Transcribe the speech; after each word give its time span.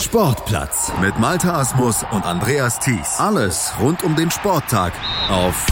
Sportplatz 0.00 0.92
mit 1.00 1.18
Malta 1.18 1.58
Asmus 1.58 2.04
und 2.12 2.24
Andreas 2.24 2.78
Thies. 2.78 3.18
Alles 3.18 3.72
rund 3.80 4.04
um 4.04 4.14
den 4.14 4.30
Sporttag 4.30 4.92
auf 5.28 5.66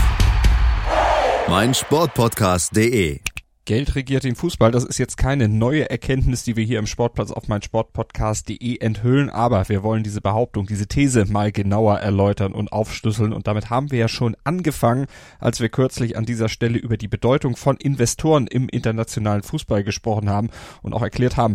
meinsportpodcast.de. 1.49 3.21
Geld 3.67 3.95
regiert 3.95 4.25
den 4.25 4.35
Fußball. 4.35 4.73
Das 4.73 4.83
ist 4.83 4.99
jetzt 4.99 5.17
keine 5.17 5.49
neue 5.49 5.89
Erkenntnis, 5.91 6.43
die 6.43 6.57
wir 6.57 6.65
hier 6.65 6.81
im 6.81 6.89
Sportplatz 6.89 7.31
auf 7.31 7.47
meinsportpodcast.de 7.47 8.79
enthüllen, 8.81 9.31
aber 9.31 9.69
wir 9.69 9.85
wollen 9.85 10.03
diese 10.03 10.21
Behauptung, 10.21 10.67
diese 10.67 10.89
These 10.89 11.25
mal 11.27 11.53
genauer 11.53 11.99
erläutern 11.99 12.53
und 12.53 12.73
aufschlüsseln 12.73 13.33
und 13.33 13.47
damit 13.47 13.71
haben 13.71 13.93
wir 13.93 13.99
ja 14.01 14.09
schon 14.09 14.37
angefangen, 14.43 15.07
als 15.39 15.61
wir 15.61 15.69
kürzlich 15.69 16.17
an 16.17 16.25
dieser 16.25 16.49
Stelle 16.49 16.79
über 16.79 16.97
die 16.97 17.09
Bedeutung 17.09 17.55
von 17.55 17.77
Investoren 17.77 18.49
im 18.49 18.69
internationalen 18.69 19.45
Fußball 19.45 19.85
gesprochen 19.85 20.29
haben 20.29 20.51
und 20.83 20.95
auch 20.95 21.03
erklärt 21.03 21.37
haben, 21.37 21.55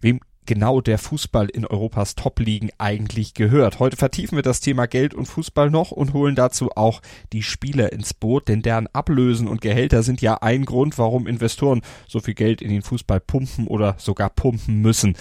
wem 0.00 0.20
genau 0.46 0.80
der 0.80 0.98
Fußball 0.98 1.48
in 1.48 1.66
Europas 1.66 2.14
Top-Ligen 2.14 2.70
eigentlich 2.78 3.34
gehört. 3.34 3.78
Heute 3.78 3.96
vertiefen 3.96 4.36
wir 4.36 4.42
das 4.42 4.60
Thema 4.60 4.86
Geld 4.86 5.14
und 5.14 5.26
Fußball 5.26 5.70
noch 5.70 5.90
und 5.90 6.12
holen 6.12 6.34
dazu 6.34 6.70
auch 6.74 7.00
die 7.32 7.42
Spieler 7.42 7.92
ins 7.92 8.14
Boot, 8.14 8.48
denn 8.48 8.62
deren 8.62 8.88
Ablösen 8.92 9.48
und 9.48 9.60
Gehälter 9.60 10.02
sind 10.02 10.20
ja 10.20 10.34
ein 10.42 10.64
Grund, 10.64 10.98
warum 10.98 11.26
Investoren 11.26 11.82
so 12.08 12.20
viel 12.20 12.34
Geld 12.34 12.62
in 12.62 12.70
den 12.70 12.82
Fußball 12.82 13.20
pumpen 13.20 13.66
oder 13.66 13.94
sogar 13.98 14.30
pumpen 14.30 14.80
müssen. 14.80 15.16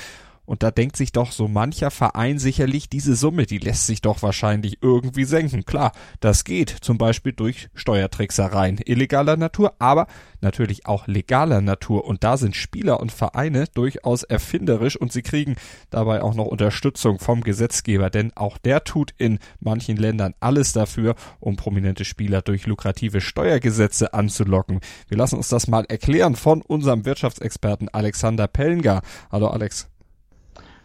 Und 0.52 0.64
da 0.64 0.72
denkt 0.72 0.98
sich 0.98 1.14
doch 1.14 1.32
so 1.32 1.48
mancher 1.48 1.92
Verein 1.92 2.38
sicherlich, 2.38 2.90
diese 2.90 3.16
Summe, 3.16 3.46
die 3.46 3.58
lässt 3.58 3.88
sich 3.88 4.02
doch 4.02 4.22
wahrscheinlich 4.22 4.80
irgendwie 4.82 5.24
senken. 5.24 5.64
Klar, 5.64 5.94
das 6.20 6.44
geht, 6.44 6.76
zum 6.82 6.98
Beispiel 6.98 7.32
durch 7.32 7.70
Steuertricksereien 7.74 8.78
illegaler 8.84 9.38
Natur, 9.38 9.76
aber 9.80 10.08
natürlich 10.42 10.88
auch 10.88 11.08
legaler 11.08 11.62
Natur. 11.62 12.04
Und 12.04 12.26
da 12.26 12.36
sind 12.36 12.58
Spieler 12.58 13.00
und 13.00 13.14
Vereine 13.14 13.68
durchaus 13.74 14.24
erfinderisch 14.24 14.98
und 14.98 15.14
sie 15.14 15.22
kriegen 15.22 15.56
dabei 15.90 16.22
auch 16.22 16.36
noch 16.36 16.48
Unterstützung 16.48 17.20
vom 17.20 17.44
Gesetzgeber, 17.44 18.10
denn 18.10 18.36
auch 18.36 18.58
der 18.58 18.84
tut 18.84 19.14
in 19.18 19.40
manchen 19.62 19.96
Ländern 19.96 20.34
alles 20.42 20.74
dafür, 20.74 21.16
um 21.40 21.56
prominente 21.56 22.04
Spieler 22.04 22.42
durch 22.42 22.68
lukrative 22.68 23.22
Steuergesetze 23.22 24.14
anzulocken. 24.14 24.82
Wir 25.08 25.18
lassen 25.18 25.38
uns 25.38 25.48
das 25.48 25.70
mal 25.70 25.86
erklären 25.86 26.36
von 26.36 26.62
unserem 26.62 27.06
Wirtschaftsexperten 27.06 27.88
Alexander 27.88 28.50
Pellengar. 28.50 29.02
Hallo 29.32 29.48
Alex. 29.48 29.91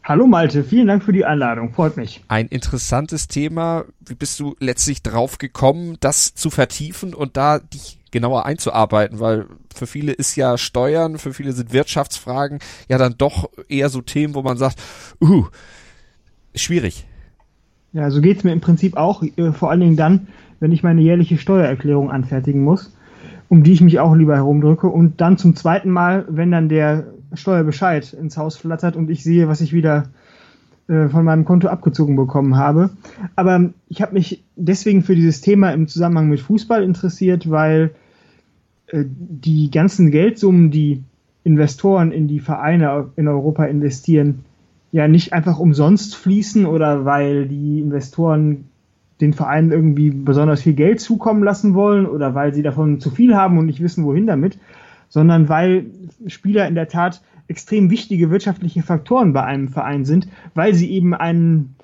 Hallo 0.08 0.28
Malte, 0.28 0.62
vielen 0.62 0.86
Dank 0.86 1.02
für 1.02 1.12
die 1.12 1.24
Einladung, 1.24 1.72
freut 1.72 1.96
mich. 1.96 2.22
Ein 2.28 2.46
interessantes 2.46 3.26
Thema. 3.26 3.86
Wie 3.98 4.14
bist 4.14 4.38
du 4.38 4.54
letztlich 4.60 5.02
drauf 5.02 5.38
gekommen, 5.38 5.96
das 5.98 6.32
zu 6.32 6.48
vertiefen 6.48 7.12
und 7.12 7.36
da 7.36 7.58
dich 7.58 7.98
genauer 8.12 8.46
einzuarbeiten? 8.46 9.18
Weil 9.18 9.46
für 9.74 9.88
viele 9.88 10.12
ist 10.12 10.36
ja 10.36 10.58
Steuern, 10.58 11.18
für 11.18 11.34
viele 11.34 11.50
sind 11.50 11.72
Wirtschaftsfragen 11.72 12.60
ja 12.88 12.98
dann 12.98 13.16
doch 13.18 13.50
eher 13.68 13.88
so 13.88 14.00
Themen, 14.00 14.36
wo 14.36 14.42
man 14.42 14.58
sagt, 14.58 14.80
uh, 15.20 15.46
schwierig. 16.54 17.04
Ja, 17.92 18.08
so 18.12 18.20
geht's 18.20 18.44
mir 18.44 18.52
im 18.52 18.60
Prinzip 18.60 18.96
auch, 18.96 19.24
äh, 19.24 19.50
vor 19.50 19.72
allen 19.72 19.80
Dingen 19.80 19.96
dann, 19.96 20.28
wenn 20.60 20.70
ich 20.70 20.84
meine 20.84 21.00
jährliche 21.00 21.36
Steuererklärung 21.36 22.12
anfertigen 22.12 22.62
muss, 22.62 22.96
um 23.48 23.64
die 23.64 23.72
ich 23.72 23.80
mich 23.80 23.98
auch 23.98 24.14
lieber 24.14 24.36
herumdrücke 24.36 24.86
und 24.86 25.20
dann 25.20 25.36
zum 25.36 25.56
zweiten 25.56 25.90
Mal, 25.90 26.27
wenn 26.28 26.52
dann 26.52 26.68
der 26.68 27.08
Steuerbescheid 27.37 28.12
ins 28.12 28.37
Haus 28.37 28.56
flattert 28.56 28.97
und 28.97 29.11
ich 29.11 29.23
sehe, 29.23 29.48
was 29.48 29.61
ich 29.61 29.73
wieder 29.73 30.05
äh, 30.89 31.09
von 31.09 31.25
meinem 31.25 31.45
Konto 31.45 31.69
abgezogen 31.69 32.17
bekommen 32.17 32.56
habe. 32.56 32.91
Aber 33.34 33.70
ich 33.89 34.03
habe 34.03 34.15
mich 34.15 34.45
deswegen 34.55 35.03
für 35.03 35.15
dieses 35.15 35.41
Thema 35.41 35.70
im 35.73 35.89
Zusammenhang 35.89 36.29
mit 36.29 36.41
Fußball 36.41 36.83
interessiert, 36.83 37.51
weil 37.51 37.91
äh, 38.89 39.05
die 39.07 39.70
ganzen 39.70 40.11
Geldsummen, 40.11 40.70
die 40.70 41.03
Investoren 41.45 42.12
in 42.12 42.29
die 42.29 42.41
Vereine 42.41 43.09
in 43.17 43.29
Europa 43.29 43.64
investieren, 43.64 44.45
ja 44.92 45.09
nicht 45.09 45.33
einfach 45.33 45.59
umsonst 45.59 46.17
fließen 46.17 46.67
oder 46.67 47.05
weil 47.05 47.47
die 47.47 47.81
Investoren 47.81 48.64
den 49.20 49.33
Vereinen 49.33 49.73
irgendwie 49.73 50.11
besonders 50.11 50.62
viel 50.62 50.75
Geld 50.75 51.01
zukommen 51.01 51.42
lassen 51.42 51.75
wollen 51.75 52.07
oder 52.07 52.34
weil 52.34 52.55
sie 52.55 52.62
davon 52.62 53.01
zu 53.01 53.11
viel 53.11 53.34
haben 53.34 53.58
und 53.58 53.67
nicht 53.67 53.83
wissen, 53.83 54.05
wohin 54.05 54.27
damit, 54.27 54.58
sondern 55.08 55.48
weil 55.48 55.86
Spieler 56.27 56.67
in 56.67 56.74
der 56.74 56.89
Tat 56.89 57.22
extrem 57.48 57.90
wichtige 57.90 58.30
wirtschaftliche 58.30 58.83
Faktoren 58.83 59.33
bei 59.33 59.42
einem 59.44 59.68
Verein 59.68 60.05
sind, 60.05 60.28
weil 60.55 60.74
sie 60.74 60.90
eben 60.90 61.14
einen 61.14 61.77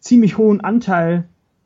ziemlich 0.00 0.38
hohen 0.38 0.60
Anteil 0.60 1.24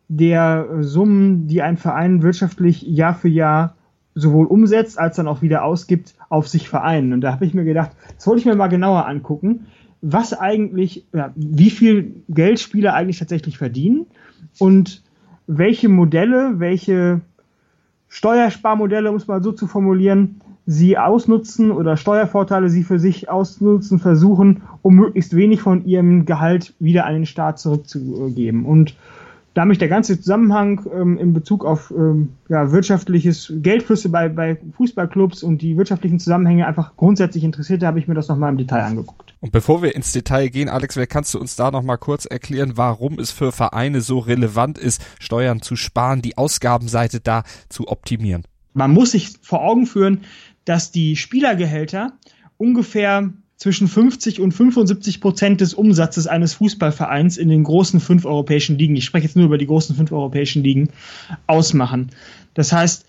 der 0.09 0.83
Summen, 0.83 1.47
die 1.49 1.62
ein 1.62 1.77
Verein 1.77 2.22
wirtschaftlich 2.22 2.83
Jahr 2.83 3.15
für 3.15 3.28
Jahr 3.28 3.77
sowohl 4.15 4.47
umsetzt 4.47 4.99
als 4.99 5.16
dann 5.16 5.28
auch 5.28 5.43
wieder 5.43 5.62
ausgibt, 5.65 6.15
auf 6.28 6.49
sich 6.49 6.69
vereinen. 6.69 7.12
Und 7.12 7.21
da 7.21 7.33
habe 7.33 7.45
ich 7.45 7.55
mir 7.55 7.65
gedacht, 7.65 7.91
das 8.16 8.27
wollte 8.27 8.41
ich 8.41 8.47
mir 8.47 8.56
mal 8.56 8.69
genauer 8.69 9.06
angucken, 9.06 9.66
was 10.00 10.33
eigentlich, 10.33 11.06
ja, 11.12 11.33
wie 11.34 11.71
viel 11.71 12.22
Geld 12.28 12.61
Spieler 12.61 12.95
eigentlich 12.95 13.19
tatsächlich 13.19 13.59
verdienen 13.59 14.06
und 14.59 15.03
welche 15.47 15.89
Modelle, 15.89 16.59
welche 16.59 17.21
Steuersparmodelle, 18.09 19.11
um 19.11 19.16
es 19.16 19.27
mal 19.27 19.43
so 19.43 19.53
zu 19.53 19.66
formulieren, 19.66 20.41
sie 20.66 20.99
ausnutzen 20.99 21.71
oder 21.71 21.97
Steuervorteile 21.97 22.69
sie 22.69 22.82
für 22.82 22.99
sich 22.99 23.31
ausnutzen 23.31 24.00
versuchen, 24.00 24.62
um 24.82 24.94
möglichst 24.97 25.34
wenig 25.34 25.60
von 25.60 25.87
ihrem 25.87 26.27
Gehalt 26.27 26.75
wieder 26.81 27.06
an 27.06 27.15
den 27.15 27.27
Staat 27.27 27.59
zurückzugeben. 27.59 28.66
Und 28.66 28.97
da 29.56 29.65
mich 29.65 29.78
der 29.78 29.88
ganze 29.88 30.21
Zusammenhang 30.21 30.82
ähm, 30.93 31.16
in 31.16 31.32
Bezug 31.32 31.65
auf 31.65 31.91
ähm, 31.91 32.34
ja, 32.50 32.72
wirtschaftliches 32.72 33.50
Geldflüsse 33.56 34.10
bei, 34.10 34.28
bei 34.28 34.59
Fußballclubs 34.77 35.43
und 35.43 35.62
die 35.62 35.78
wirtschaftlichen 35.78 36.19
Zusammenhänge 36.19 36.66
einfach 36.66 36.94
grundsätzlich 36.97 37.43
interessiert, 37.43 37.83
habe 37.83 37.98
ich 37.98 38.06
mir 38.06 38.12
das 38.12 38.28
nochmal 38.28 38.50
im 38.50 38.59
Detail 38.59 38.83
angeguckt. 38.83 39.34
Und 39.41 39.53
bevor 39.53 39.83
wir 39.83 39.94
ins 39.94 40.12
Detail 40.12 40.48
gehen, 40.48 40.69
Alex, 40.69 40.97
wer 40.97 41.06
kannst 41.06 41.33
du 41.33 41.38
uns 41.41 41.56
da 41.56 41.71
nochmal 41.71 41.97
kurz 41.97 42.27
erklären, 42.27 42.72
warum 42.75 43.19
es 43.19 43.31
für 43.31 43.50
Vereine 43.50 44.03
so 44.03 44.19
relevant 44.19 44.77
ist, 44.77 45.03
Steuern 45.19 45.62
zu 45.62 45.75
sparen, 45.75 46.21
die 46.21 46.37
Ausgabenseite 46.37 47.21
da 47.21 47.43
zu 47.71 47.88
optimieren? 47.88 48.43
Man 48.75 48.91
muss 48.91 49.12
sich 49.12 49.38
vor 49.41 49.62
Augen 49.62 49.87
führen, 49.87 50.21
dass 50.66 50.91
die 50.91 51.16
Spielergehälter 51.16 52.19
ungefähr 52.59 53.32
zwischen 53.56 53.88
50 53.88 54.41
und 54.41 54.53
75 54.53 55.21
Prozent 55.22 55.62
des 55.62 55.72
Umsatzes 55.72 56.27
eines 56.27 56.54
Fußballvereins 56.54 57.38
in 57.38 57.49
den 57.49 57.65
großen 57.65 58.00
fünf 58.00 58.27
europäischen 58.27 58.77
Ligen, 58.77 58.97
ich 58.97 59.06
spreche 59.06 59.25
jetzt 59.25 59.37
nur 59.37 59.47
über 59.47 59.56
die 59.56 59.66
großen 59.66 59.97
fünf 59.97 60.12
europäischen 60.12 60.62
Ligen, 60.62 60.91
ausmachen. 61.47 62.10
Das 62.53 62.72
heißt, 62.72 63.06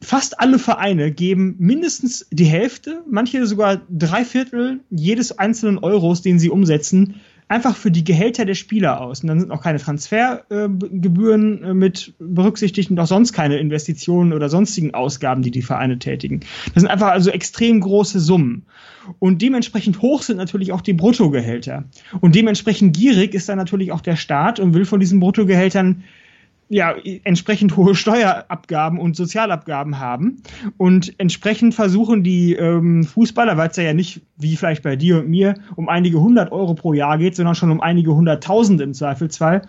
fast 0.00 0.40
alle 0.40 0.58
Vereine 0.58 1.10
geben 1.10 1.56
mindestens 1.58 2.26
die 2.30 2.46
Hälfte, 2.46 3.02
manche 3.10 3.46
sogar 3.46 3.82
drei 3.90 4.24
Viertel 4.24 4.80
jedes 4.90 5.38
einzelnen 5.38 5.78
Euros, 5.78 6.22
den 6.22 6.38
sie 6.38 6.50
umsetzen, 6.50 7.20
einfach 7.48 7.76
für 7.76 7.90
die 7.90 8.04
Gehälter 8.04 8.44
der 8.44 8.54
Spieler 8.54 9.00
aus. 9.00 9.22
Und 9.22 9.28
dann 9.28 9.40
sind 9.40 9.50
auch 9.50 9.62
keine 9.62 9.78
Transfergebühren 9.78 11.62
äh, 11.62 11.74
mit 11.74 12.14
berücksichtigt 12.18 12.90
und 12.90 12.98
auch 12.98 13.06
sonst 13.06 13.32
keine 13.32 13.58
Investitionen 13.58 14.32
oder 14.32 14.48
sonstigen 14.48 14.94
Ausgaben, 14.94 15.42
die 15.42 15.50
die 15.50 15.62
Vereine 15.62 15.98
tätigen. 15.98 16.40
Das 16.72 16.82
sind 16.82 16.90
einfach 16.90 17.08
also 17.08 17.30
extrem 17.30 17.80
große 17.80 18.20
Summen. 18.20 18.66
Und 19.18 19.42
dementsprechend 19.42 20.00
hoch 20.00 20.22
sind 20.22 20.38
natürlich 20.38 20.72
auch 20.72 20.80
die 20.80 20.94
Bruttogehälter. 20.94 21.84
Und 22.20 22.34
dementsprechend 22.34 22.96
gierig 22.96 23.34
ist 23.34 23.48
dann 23.48 23.58
natürlich 23.58 23.92
auch 23.92 24.00
der 24.00 24.16
Staat 24.16 24.58
und 24.60 24.72
will 24.74 24.86
von 24.86 25.00
diesen 25.00 25.20
Bruttogehältern 25.20 26.04
ja, 26.68 26.94
entsprechend 27.24 27.76
hohe 27.76 27.94
Steuerabgaben 27.94 28.98
und 28.98 29.16
Sozialabgaben 29.16 29.98
haben. 29.98 30.42
Und 30.76 31.18
entsprechend 31.18 31.74
versuchen 31.74 32.24
die 32.24 32.54
ähm, 32.54 33.04
Fußballer, 33.04 33.56
weil 33.56 33.68
es 33.68 33.76
ja 33.76 33.92
nicht 33.92 34.22
wie 34.36 34.56
vielleicht 34.56 34.82
bei 34.82 34.96
dir 34.96 35.18
und 35.18 35.28
mir 35.28 35.54
um 35.76 35.88
einige 35.88 36.20
hundert 36.20 36.52
Euro 36.52 36.74
pro 36.74 36.92
Jahr 36.94 37.18
geht, 37.18 37.36
sondern 37.36 37.54
schon 37.54 37.70
um 37.70 37.80
einige 37.80 38.14
hunderttausend 38.14 38.80
im 38.80 38.94
Zweifelsfall, 38.94 39.62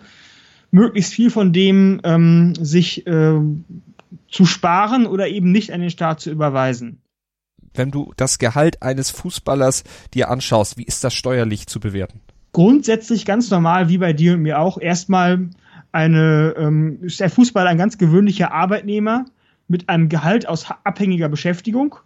möglichst 0.70 1.12
viel 1.12 1.30
von 1.30 1.52
dem 1.52 2.00
ähm, 2.04 2.54
sich 2.54 3.06
äh, 3.06 3.40
zu 4.28 4.44
sparen 4.44 5.06
oder 5.06 5.28
eben 5.28 5.52
nicht 5.52 5.72
an 5.72 5.80
den 5.80 5.90
Staat 5.90 6.20
zu 6.20 6.30
überweisen. 6.30 7.00
Wenn 7.74 7.90
du 7.90 8.12
das 8.16 8.38
Gehalt 8.38 8.82
eines 8.82 9.10
Fußballers 9.10 9.84
dir 10.14 10.30
anschaust, 10.30 10.78
wie 10.78 10.84
ist 10.84 11.04
das 11.04 11.14
steuerlich 11.14 11.66
zu 11.66 11.78
bewerten? 11.78 12.20
Grundsätzlich 12.52 13.26
ganz 13.26 13.50
normal, 13.50 13.90
wie 13.90 13.98
bei 13.98 14.14
dir 14.14 14.34
und 14.34 14.40
mir 14.40 14.58
auch. 14.58 14.78
Erstmal 14.80 15.50
eine, 15.96 16.54
ähm, 16.58 16.98
ist 17.00 17.20
der 17.20 17.30
Fußball 17.30 17.66
ein 17.66 17.78
ganz 17.78 17.96
gewöhnlicher 17.96 18.52
Arbeitnehmer 18.52 19.24
mit 19.66 19.88
einem 19.88 20.10
Gehalt 20.10 20.46
aus 20.46 20.66
abhängiger 20.84 21.30
Beschäftigung, 21.30 21.96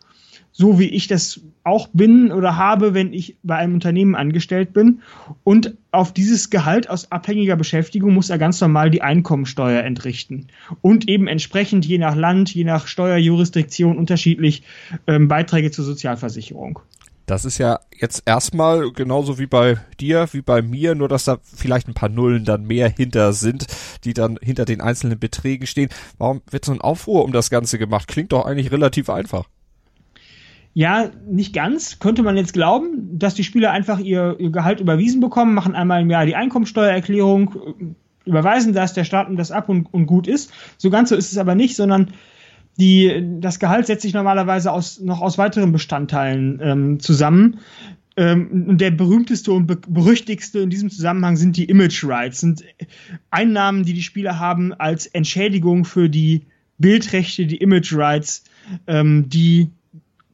so 0.53 0.79
wie 0.79 0.89
ich 0.89 1.09
das 1.09 1.41
auch 1.65 1.89
bin 1.93 2.31
oder 2.31 2.57
habe, 2.57 2.95
wenn 2.95 3.13
ich 3.13 3.37
bei 3.43 3.57
einem 3.57 3.75
Unternehmen 3.75 4.15
angestellt 4.15 4.73
bin. 4.73 5.03
Und 5.43 5.75
auf 5.91 6.15
dieses 6.15 6.51
Gehalt 6.51 6.89
aus 6.89 7.11
abhängiger 7.11 7.57
Beschäftigung 7.57 8.15
muss 8.15 8.31
er 8.31 8.39
ganz 8.39 8.61
normal 8.61 8.91
die 8.91 9.03
Einkommensteuer 9.03 9.83
entrichten. 9.83 10.47
Und 10.83 11.09
eben 11.09 11.27
entsprechend 11.27 11.85
je 11.85 11.99
nach 11.99 12.15
Land, 12.15 12.55
je 12.55 12.65
nach 12.65 12.87
Steuerjurisdiktion 12.87 13.99
unterschiedlich 13.99 14.63
ähm, 15.09 15.27
Beiträge 15.27 15.73
zur 15.73 15.85
Sozialversicherung. 15.85 16.79
Das 17.27 17.45
ist 17.45 17.59
ja 17.59 17.79
jetzt 17.97 18.23
erstmal 18.27 18.91
genauso 18.93 19.39
wie 19.39 19.47
bei 19.47 19.77
dir, 20.01 20.29
wie 20.33 20.43
bei 20.43 20.63
mir, 20.63 20.95
nur 20.95 21.09
dass 21.09 21.25
da 21.25 21.39
vielleicht 21.43 21.87
ein 21.87 21.95
paar 21.95 22.09
Nullen 22.09 22.45
dann 22.45 22.65
mehr 22.65 22.89
hinter 22.89 23.33
sind, 23.33 23.67
die 24.05 24.15
dann 24.15 24.39
hinter 24.43 24.65
den 24.65 24.81
einzelnen 24.81 25.19
Beträgen 25.19 25.67
stehen. 25.67 25.91
Warum 26.19 26.43
wird 26.51 26.65
so 26.65 26.73
ein 26.73 26.81
Aufruhr 26.81 27.25
um 27.25 27.33
das 27.33 27.51
Ganze 27.51 27.79
gemacht? 27.79 28.09
Klingt 28.09 28.33
doch 28.33 28.47
eigentlich 28.47 28.73
relativ 28.73 29.11
einfach. 29.11 29.47
Ja, 30.73 31.11
nicht 31.29 31.53
ganz. 31.53 31.99
Könnte 31.99 32.23
man 32.23 32.37
jetzt 32.37 32.53
glauben, 32.53 33.19
dass 33.19 33.35
die 33.35 33.45
Spieler 33.45 33.73
einfach 33.73 33.99
ihr, 33.99 34.37
ihr 34.39 34.51
Gehalt 34.51 34.81
überwiesen 34.81 35.21
bekommen, 35.21 35.55
machen 35.55 35.75
einmal 35.75 36.03
im 36.03 36.11
Jahr 36.11 36.27
die 36.27 36.37
Einkommensteuererklärung, 36.37 37.97
überweisen 38.25 38.73
das 38.73 38.93
der 38.93 39.05
Staat 39.05 39.29
das 39.33 39.51
ab 39.51 39.69
und, 39.69 39.93
und 39.93 40.07
gut 40.07 40.29
ist. 40.29 40.53
So 40.79 40.91
ganz 40.91 41.09
so 41.09 41.17
ist 41.17 41.33
es 41.33 41.39
aber 41.39 41.55
nicht, 41.55 41.75
sondern 41.75 42.13
die, 42.81 43.41
das 43.41 43.59
Gehalt 43.59 43.87
setzt 43.87 44.03
sich 44.03 44.15
normalerweise 44.15 44.73
aus, 44.73 45.01
noch 45.01 45.21
aus 45.21 45.37
weiteren 45.39 45.71
Bestandteilen 45.71 46.61
ähm, 46.63 47.01
zusammen. 47.01 47.61
Ähm, 48.17 48.67
und 48.69 48.81
der 48.81 48.91
berühmteste 48.91 49.53
und 49.53 49.67
be 49.67 49.77
berüchtigste 49.77 50.61
in 50.61 50.71
diesem 50.71 50.91
Zusammenhang 50.91 51.37
sind 51.37 51.57
die 51.57 51.67
Image 51.67 52.05
Rights, 52.05 52.41
sind 52.41 52.65
Einnahmen, 53.31 53.85
die 53.85 53.93
die 53.93 54.03
Spieler 54.03 54.39
haben 54.39 54.73
als 54.73 55.07
Entschädigung 55.07 55.85
für 55.85 56.09
die 56.09 56.47
Bildrechte, 56.79 57.47
die 57.47 57.59
Image 57.59 57.93
Rights, 57.95 58.45
ähm, 58.87 59.29
die 59.29 59.71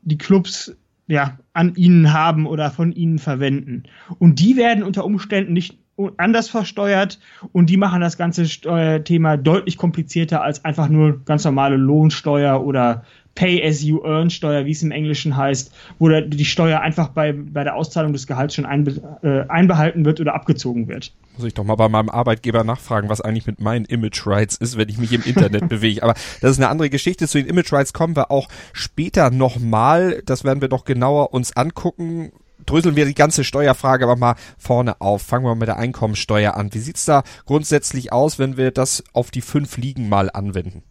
die 0.02 0.19
Clubs 0.19 0.75
ja 1.08 1.38
an 1.52 1.75
ihnen 1.75 2.12
haben 2.12 2.46
oder 2.46 2.70
von 2.70 2.92
ihnen 2.92 3.19
verwenden. 3.19 3.84
Und 4.19 4.38
die 4.38 4.56
werden 4.56 4.84
unter 4.84 5.04
Umständen 5.04 5.52
nicht 5.52 5.78
anders 6.16 6.48
versteuert 6.48 7.19
und 7.52 7.70
die 7.70 7.76
machen 7.76 8.00
das 8.00 8.19
ganze 8.19 8.46
Steuerthema 8.46 9.37
deutlich 9.37 9.78
komplizierter 9.78 10.43
als 10.43 10.64
einfach 10.64 10.88
nur 10.88 11.25
ganz 11.25 11.44
normale 11.44 11.76
Lohnsteuer 11.76 12.62
oder 12.62 13.04
Pay-as-you-earn-Steuer, 13.34 14.64
wie 14.64 14.72
es 14.72 14.82
im 14.82 14.90
Englischen 14.90 15.37
heißt, 15.37 15.72
wo 15.98 16.08
die 16.08 16.44
Steuer 16.44 16.81
einfach 16.81 17.08
bei, 17.08 17.32
bei 17.32 17.64
der 17.64 17.76
Auszahlung 17.76 18.12
des 18.12 18.26
Gehalts 18.26 18.54
schon 18.54 18.66
einbe, 18.66 19.19
äh, 19.22 19.48
einbehalten 19.50 20.04
wird 20.04 20.20
oder 20.20 20.34
abgezogen 20.34 20.88
wird. 20.88 21.12
Muss 21.37 21.46
ich 21.46 21.54
doch 21.54 21.64
mal 21.64 21.75
bei 21.76 21.88
meinem 21.88 22.08
Arbeitgeber 22.08 22.64
nachfragen, 22.64 23.10
was 23.10 23.20
eigentlich 23.20 23.46
mit 23.46 23.60
meinen 23.60 23.84
Image 23.84 24.26
Rights 24.26 24.56
ist, 24.56 24.78
wenn 24.78 24.88
ich 24.88 24.96
mich 24.96 25.12
im 25.12 25.22
Internet 25.22 25.69
bewege. 25.69 26.02
Aber 26.02 26.14
das 26.40 26.52
ist 26.52 26.58
eine 26.58 26.69
andere 26.69 26.88
Geschichte. 26.88 27.28
Zu 27.28 27.38
den 27.38 27.46
Image 27.46 27.72
Rights 27.72 27.92
kommen 27.92 28.16
wir 28.16 28.31
auch 28.31 28.49
später 28.72 29.31
nochmal. 29.31 30.22
Das 30.25 30.44
werden 30.44 30.62
wir 30.62 30.69
doch 30.69 30.87
genauer 30.87 31.34
uns 31.34 31.54
angucken 31.56 32.32
dröseln 32.66 32.96
wir 32.96 33.06
die 33.06 33.14
ganze 33.14 33.44
Steuerfrage 33.44 34.04
aber 34.04 34.16
mal 34.16 34.34
vorne 34.58 35.00
auf. 35.00 35.22
Fangen 35.22 35.44
wir 35.44 35.54
mit 35.54 35.68
der 35.68 35.78
Einkommensteuer 35.78 36.54
an. 36.54 36.72
Wie 36.74 36.78
sieht's 36.78 37.04
da 37.04 37.22
grundsätzlich 37.46 38.12
aus, 38.12 38.38
wenn 38.38 38.56
wir 38.56 38.70
das 38.70 39.04
auf 39.12 39.30
die 39.30 39.40
fünf 39.40 39.76
Ligen 39.76 40.08
mal 40.08 40.30
anwenden? 40.30 40.82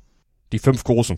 Die 0.52 0.60
fünf 0.60 0.84
großen. 0.84 1.18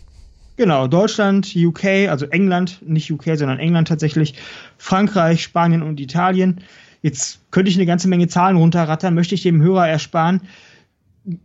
Genau, 0.56 0.88
Deutschland, 0.88 1.54
UK, 1.54 2.08
also 2.08 2.26
England, 2.26 2.82
nicht 2.84 3.12
UK, 3.12 3.36
sondern 3.36 3.60
England 3.60 3.86
tatsächlich, 3.86 4.34
Frankreich, 4.76 5.42
Spanien 5.44 5.82
und 5.82 6.00
Italien. 6.00 6.62
Jetzt 7.00 7.40
könnte 7.52 7.70
ich 7.70 7.76
eine 7.76 7.86
ganze 7.86 8.08
Menge 8.08 8.26
Zahlen 8.26 8.56
runterrattern, 8.56 9.14
möchte 9.14 9.36
ich 9.36 9.42
dem 9.42 9.62
Hörer 9.62 9.86
ersparen. 9.86 10.40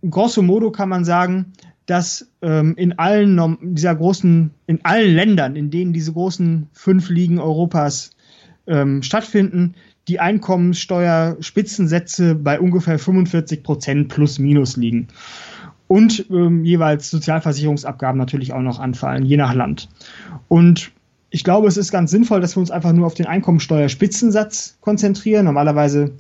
Grosso 0.10 0.42
modo 0.42 0.72
kann 0.72 0.90
man 0.90 1.06
sagen, 1.06 1.54
dass 1.86 2.28
ähm, 2.42 2.74
in 2.76 2.98
allen 2.98 3.58
dieser 3.62 3.94
großen, 3.94 4.52
in 4.66 4.84
allen 4.84 5.14
Ländern, 5.14 5.56
in 5.56 5.70
denen 5.70 5.94
diese 5.94 6.14
großen 6.14 6.70
fünf 6.74 7.10
Ligen 7.10 7.38
Europas 7.38 8.13
ähm, 8.68 9.02
stattfinden, 9.04 9.76
die 10.08 10.20
Einkommenssteuerspitzensätze 10.20 12.36
bei 12.36 12.60
ungefähr 12.60 13.00
45 13.00 13.64
Prozent 13.64 14.10
plus 14.10 14.38
minus 14.40 14.76
liegen. 14.78 15.08
Und 15.88 16.26
ähm, 16.30 16.66
jeweils 16.66 17.10
Sozialversicherungsabgaben 17.10 18.18
natürlich 18.18 18.54
auch 18.54 18.62
noch 18.62 18.80
anfallen, 18.80 19.26
je 19.26 19.38
nach 19.38 19.54
Land. 19.54 19.90
Und 20.48 20.92
ich 21.30 21.44
glaube, 21.44 21.68
es 21.68 21.78
ist 21.78 21.92
ganz 21.92 22.12
sinnvoll, 22.12 22.42
dass 22.42 22.56
wir 22.56 22.62
uns 22.62 22.72
einfach 22.72 22.94
nur 22.94 23.08
auf 23.08 23.16
den 23.16 23.26
Einkommensteuerspitzensatz 23.26 24.78
konzentrieren. 24.82 25.46
Normalerweise 25.46 26.12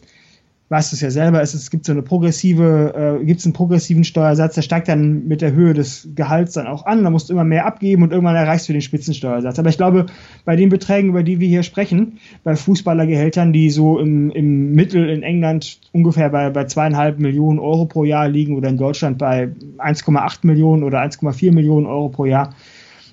weißt 0.73 0.91
du 0.91 0.95
es 0.95 1.01
ja 1.01 1.11
selber, 1.11 1.39
es, 1.39 1.53
es 1.53 1.69
gibt 1.69 1.85
so 1.85 1.91
eine 1.91 2.01
progressive, 2.01 3.19
äh, 3.21 3.25
gibt 3.25 3.41
es 3.41 3.45
einen 3.45 3.53
progressiven 3.53 4.03
Steuersatz, 4.03 4.55
der 4.55 4.63
steigt 4.63 4.87
dann 4.87 5.27
mit 5.27 5.43
der 5.43 5.53
Höhe 5.53 5.75
des 5.75 6.09
Gehalts 6.15 6.53
dann 6.53 6.65
auch 6.65 6.87
an, 6.87 7.03
da 7.03 7.11
musst 7.11 7.29
du 7.29 7.33
immer 7.33 7.43
mehr 7.43 7.67
abgeben 7.67 8.01
und 8.01 8.11
irgendwann 8.11 8.35
erreichst 8.35 8.67
du 8.67 8.73
den 8.73 8.81
Spitzensteuersatz. 8.81 9.59
Aber 9.59 9.69
ich 9.69 9.77
glaube, 9.77 10.07
bei 10.45 10.55
den 10.55 10.69
Beträgen, 10.69 11.09
über 11.09 11.21
die 11.21 11.39
wir 11.39 11.47
hier 11.47 11.61
sprechen, 11.61 12.17
bei 12.43 12.55
Fußballergehältern, 12.55 13.53
die 13.53 13.69
so 13.69 13.99
im, 13.99 14.31
im 14.31 14.71
Mittel 14.71 15.09
in 15.09 15.21
England 15.21 15.79
ungefähr 15.91 16.31
bei, 16.31 16.49
bei 16.49 16.65
zweieinhalb 16.65 17.19
Millionen 17.19 17.59
Euro 17.59 17.85
pro 17.85 18.03
Jahr 18.03 18.27
liegen 18.27 18.57
oder 18.57 18.69
in 18.69 18.77
Deutschland 18.77 19.19
bei 19.19 19.49
1,8 19.77 20.39
Millionen 20.41 20.81
oder 20.83 21.03
1,4 21.03 21.53
Millionen 21.53 21.85
Euro 21.85 22.09
pro 22.09 22.25
Jahr, 22.25 22.55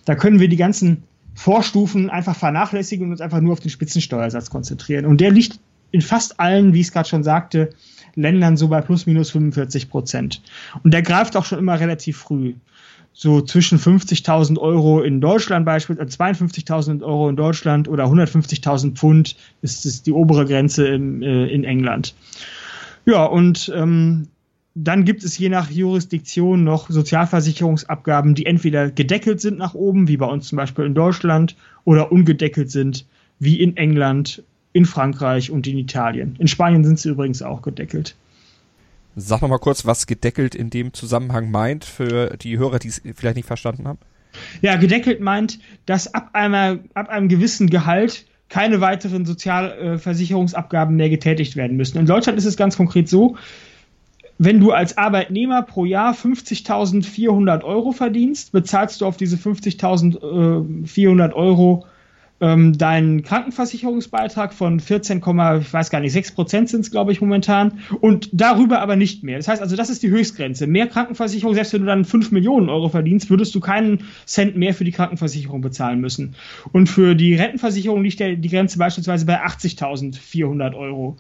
da 0.07 0.15
können 0.15 0.41
wir 0.41 0.49
die 0.49 0.57
ganzen 0.57 1.03
Vorstufen 1.35 2.09
einfach 2.09 2.37
vernachlässigen 2.37 3.05
und 3.05 3.13
uns 3.13 3.21
einfach 3.21 3.43
nur 3.43 3.53
auf 3.53 3.61
den 3.61 3.71
Spitzensteuersatz 3.71 4.49
konzentrieren. 4.49 5.05
Und 5.05 5.21
der 5.21 5.31
liegt 5.31 5.61
in 5.91 6.03
fast 6.03 6.41
allen, 6.41 6.75
wie 6.75 6.81
ich 6.81 6.87
es 6.87 6.93
gerade 6.93 7.09
schon 7.09 7.25
sagte, 7.25 7.71
Ländern 8.15 8.57
so 8.57 8.69
bei 8.69 8.81
plus 8.81 9.07
minus 9.07 9.31
45 9.31 9.89
Prozent. 9.89 10.43
Und 10.83 10.93
der 10.93 11.03
greift 11.03 11.37
auch 11.37 11.45
schon 11.45 11.59
immer 11.59 11.79
relativ 11.79 12.19
früh. 12.19 12.55
So 13.13 13.41
zwischen 13.41 13.79
50.000 13.79 14.59
Euro 14.59 15.03
in 15.03 15.21
Deutschland 15.21 15.67
beispielsweise, 15.67 16.11
52.000 16.11 17.03
Euro 17.03 17.29
in 17.29 17.37
Deutschland 17.37 17.89
oder 17.89 18.05
150.000 18.05 18.95
Pfund 18.95 19.37
ist, 19.63 19.85
ist 19.85 20.07
die 20.07 20.13
obere 20.13 20.47
Grenze 20.47 20.87
im, 20.87 21.23
äh, 21.23 21.47
in 21.47 21.65
England. 21.65 22.15
Ja, 23.07 23.25
und 23.25 23.73
ähm, 23.75 24.29
dann 24.75 25.05
gibt 25.05 25.25
es 25.25 25.37
je 25.37 25.49
nach 25.49 25.71
Jurisdiktion 25.71 26.63
noch 26.63 26.89
Sozialversicherungsabgaben, 26.89 28.35
die 28.35 28.47
entweder 28.47 28.91
gedeckelt 28.91 29.41
sind 29.41 29.59
nach 29.59 29.75
oben, 29.75 30.07
wie 30.07 30.17
bei 30.17 30.27
uns 30.27 30.49
zum 30.49 30.57
Beispiel 30.57 30.85
in 30.85 30.95
Deutschland, 30.95 31.57
oder 31.85 32.13
ungedeckelt 32.13 32.71
sind, 32.71 33.07
wie 33.41 33.61
in 33.61 33.77
England 33.77 34.45
in 34.73 34.85
Frankreich 34.85 35.51
und 35.51 35.67
in 35.67 35.79
Italien. 35.79 36.37
In 36.39 36.49
Spanien 36.49 36.85
sind 36.85 36.99
sie 36.99 37.09
übrigens 37.09 37.43
auch 37.43 37.63
gedeckelt. 37.63 38.15
Sag 39.17 39.43
mal 39.43 39.59
kurz, 39.59 39.85
was 39.87 40.07
gedeckelt 40.07 40.55
in 40.55 40.71
dem 40.71 40.93
Zusammenhang 40.93 41.51
meint 41.51 41.85
für 41.85 42.37
die 42.37 42.59
Hörer, 42.59 42.79
die 42.79 42.89
es 42.89 43.03
vielleicht 43.17 43.37
nicht 43.37 43.47
verstanden 43.47 43.89
haben. 43.89 43.99
Ja, 44.63 44.77
gedeckelt 44.77 45.21
meint, 45.21 45.59
dass 45.87 46.15
ab, 46.15 46.31
einer, 46.33 46.79
ab 46.95 47.09
einem 47.09 47.29
gewissen 47.29 47.69
Gehalt 47.69 48.27
keine 48.49 48.81
weiteren 48.81 49.27
Sozialversicherungsabgaben 49.27 50.95
mehr 50.97 51.11
getätigt 51.11 51.57
werden 51.57 51.77
müssen. 51.77 51.99
In 51.99 52.07
Deutschland 52.07 52.39
ist 52.39 52.45
es 52.45 52.57
ganz 52.57 52.77
konkret 52.77 53.09
so, 53.09 53.37
wenn 54.39 54.59
du 54.59 54.73
als 54.73 54.97
Arbeitnehmer 54.97 55.61
pro 55.63 55.85
Jahr 55.85 56.15
50.400 56.15 57.63
Euro 57.63 57.93
verdienst, 57.93 58.53
bezahlst 58.53 59.03
du 59.03 59.07
auf 59.07 59.19
diese 59.19 59.37
50.400 59.37 61.33
Euro 61.35 61.85
ähm, 62.41 62.77
deinen 62.77 63.23
Krankenversicherungsbeitrag 63.23 64.55
von 64.55 64.81
14, 64.81 65.19
ich 65.19 65.73
weiß 65.73 65.91
gar 65.91 66.01
nicht, 66.01 66.13
6 66.13 66.33
Prozent 66.33 66.69
sind 66.69 66.81
es, 66.81 66.91
glaube 66.91 67.13
ich, 67.13 67.21
momentan 67.21 67.81
und 68.01 68.31
darüber 68.33 68.81
aber 68.81 68.97
nicht 68.97 69.23
mehr. 69.23 69.37
Das 69.37 69.49
heißt 69.49 69.61
also, 69.61 69.77
das 69.77 69.91
ist 69.91 70.03
die 70.03 70.11
Höchstgrenze. 70.11 70.67
Mehr 70.67 70.87
Krankenversicherung, 70.87 71.55
selbst 71.55 71.73
wenn 71.73 71.83
du 71.83 71.87
dann 71.87 72.05
5 72.05 72.33
Millionen 72.33 72.69
Euro 72.69 72.89
verdienst, 72.89 73.31
würdest 73.31 73.55
du 73.55 73.61
keinen 73.61 74.05
Cent 74.25 74.57
mehr 74.57 74.75
für 74.75 74.85
die 74.85 74.93
Krankenversicherung 74.93 75.61
bezahlen 75.61 76.01
müssen. 76.01 76.35
Und 76.73 76.89
für 76.89 77.15
die 77.15 77.35
Rentenversicherung 77.35 78.03
liegt 78.03 78.21
der, 78.21 78.37
die 78.37 78.49
Grenze 78.49 78.79
beispielsweise 78.79 79.27
bei 79.27 79.45
80.400 79.45 80.75
Euro. 80.75 81.17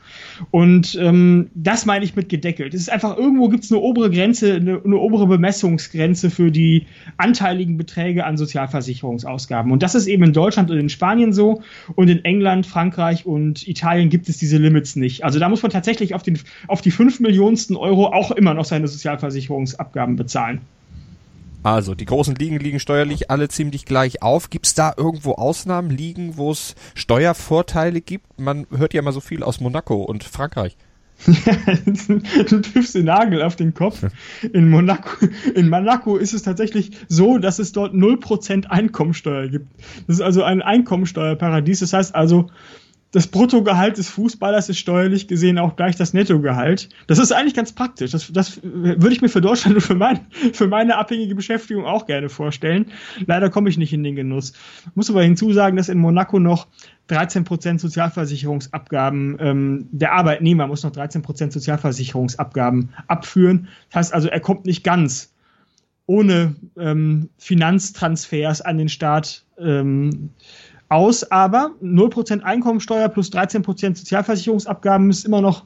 Und 0.50 0.98
ähm, 1.00 1.50
das 1.54 1.84
meine 1.84 2.04
ich 2.04 2.16
mit 2.16 2.28
gedeckelt. 2.28 2.72
Es 2.72 2.80
ist 2.80 2.90
einfach, 2.90 3.16
irgendwo 3.16 3.48
gibt 3.48 3.64
es 3.64 3.70
eine 3.70 3.80
obere 3.80 4.10
Grenze, 4.10 4.54
eine, 4.54 4.80
eine 4.82 4.96
obere 4.96 5.26
Bemessungsgrenze 5.26 6.30
für 6.30 6.50
die 6.50 6.86
anteiligen 7.18 7.76
Beträge 7.76 8.24
an 8.24 8.36
Sozialversicherungsausgaben. 8.36 9.70
Und 9.70 9.82
das 9.82 9.94
ist 9.94 10.06
eben 10.06 10.24
in 10.24 10.32
Deutschland 10.32 10.70
und 10.70 10.78
in 10.78 10.88
Spanien 10.88 11.09
Spanien 11.10 11.32
so 11.32 11.62
und 11.96 12.08
in 12.08 12.24
England, 12.24 12.66
Frankreich 12.66 13.26
und 13.26 13.66
Italien 13.66 14.10
gibt 14.10 14.28
es 14.28 14.38
diese 14.38 14.58
Limits 14.58 14.94
nicht. 14.94 15.24
Also 15.24 15.40
da 15.40 15.48
muss 15.48 15.60
man 15.60 15.72
tatsächlich 15.72 16.14
auf, 16.14 16.22
den, 16.22 16.38
auf 16.68 16.82
die 16.82 16.92
5 16.92 17.18
Millionensten 17.18 17.76
Euro 17.76 18.06
auch 18.06 18.30
immer 18.30 18.54
noch 18.54 18.64
seine 18.64 18.86
Sozialversicherungsabgaben 18.86 20.14
bezahlen. 20.14 20.60
Also, 21.62 21.94
die 21.94 22.06
großen 22.06 22.36
Ligen 22.36 22.58
liegen 22.58 22.80
steuerlich 22.80 23.30
alle 23.30 23.48
ziemlich 23.48 23.84
gleich 23.84 24.22
auf. 24.22 24.48
Gibt 24.48 24.66
es 24.66 24.74
da 24.74 24.94
irgendwo 24.96 25.32
Ausnahmen, 25.32 25.90
Ligen, 25.90 26.38
wo 26.38 26.52
es 26.52 26.74
Steuervorteile 26.94 28.00
gibt? 28.00 28.40
Man 28.40 28.66
hört 28.74 28.94
ja 28.94 29.00
immer 29.02 29.12
so 29.12 29.20
viel 29.20 29.42
aus 29.42 29.60
Monaco 29.60 29.96
und 29.96 30.24
Frankreich. 30.24 30.76
du 32.48 32.60
triffst 32.60 32.94
den 32.94 33.06
Nagel 33.06 33.42
auf 33.42 33.56
den 33.56 33.74
Kopf. 33.74 34.04
In 34.52 34.70
Monaco, 34.70 35.26
in 35.54 35.68
Monaco 35.68 36.16
ist 36.16 36.32
es 36.32 36.42
tatsächlich 36.42 36.92
so, 37.08 37.38
dass 37.38 37.58
es 37.58 37.72
dort 37.72 37.94
0% 37.94 38.66
Einkommensteuer 38.66 39.48
gibt. 39.48 39.66
Das 40.06 40.16
ist 40.16 40.22
also 40.22 40.42
ein 40.42 40.62
Einkommensteuerparadies. 40.62 41.80
Das 41.80 41.92
heißt 41.92 42.14
also, 42.14 42.50
das 43.12 43.26
Bruttogehalt 43.26 43.98
des 43.98 44.08
Fußballers 44.08 44.68
ist 44.68 44.78
steuerlich 44.78 45.26
gesehen 45.26 45.58
auch 45.58 45.74
gleich 45.74 45.96
das 45.96 46.14
Nettogehalt. 46.14 46.88
Das 47.08 47.18
ist 47.18 47.32
eigentlich 47.32 47.54
ganz 47.54 47.72
praktisch. 47.72 48.12
Das, 48.12 48.32
das 48.32 48.60
würde 48.62 49.12
ich 49.12 49.20
mir 49.20 49.28
für 49.28 49.40
Deutschland 49.40 49.76
und 49.76 49.80
für, 49.80 49.96
mein, 49.96 50.26
für 50.52 50.68
meine 50.68 50.96
abhängige 50.96 51.34
Beschäftigung 51.34 51.84
auch 51.84 52.06
gerne 52.06 52.28
vorstellen. 52.28 52.86
Leider 53.26 53.50
komme 53.50 53.68
ich 53.68 53.78
nicht 53.78 53.92
in 53.92 54.04
den 54.04 54.14
Genuss. 54.14 54.52
Ich 54.86 54.96
muss 54.96 55.10
aber 55.10 55.22
hinzusagen, 55.24 55.76
dass 55.76 55.88
in 55.88 55.98
Monaco 55.98 56.38
noch 56.38 56.68
13% 57.08 57.80
Sozialversicherungsabgaben, 57.80 59.36
ähm, 59.40 59.88
der 59.90 60.12
Arbeitnehmer 60.12 60.68
muss 60.68 60.84
noch 60.84 60.92
13% 60.92 61.50
Sozialversicherungsabgaben 61.50 62.90
abführen. 63.08 63.68
Das 63.88 63.96
heißt 63.96 64.14
also, 64.14 64.28
er 64.28 64.40
kommt 64.40 64.66
nicht 64.66 64.84
ganz 64.84 65.34
ohne 66.06 66.54
ähm, 66.76 67.30
Finanztransfers 67.38 68.60
an 68.62 68.78
den 68.78 68.88
Staat 68.88 69.44
ähm, 69.58 70.30
aus, 70.90 71.30
aber 71.30 71.70
0% 71.82 72.42
Einkommensteuer 72.42 73.08
plus 73.08 73.30
13% 73.32 73.96
Sozialversicherungsabgaben 73.96 75.08
ist 75.08 75.24
immer 75.24 75.40
noch 75.40 75.64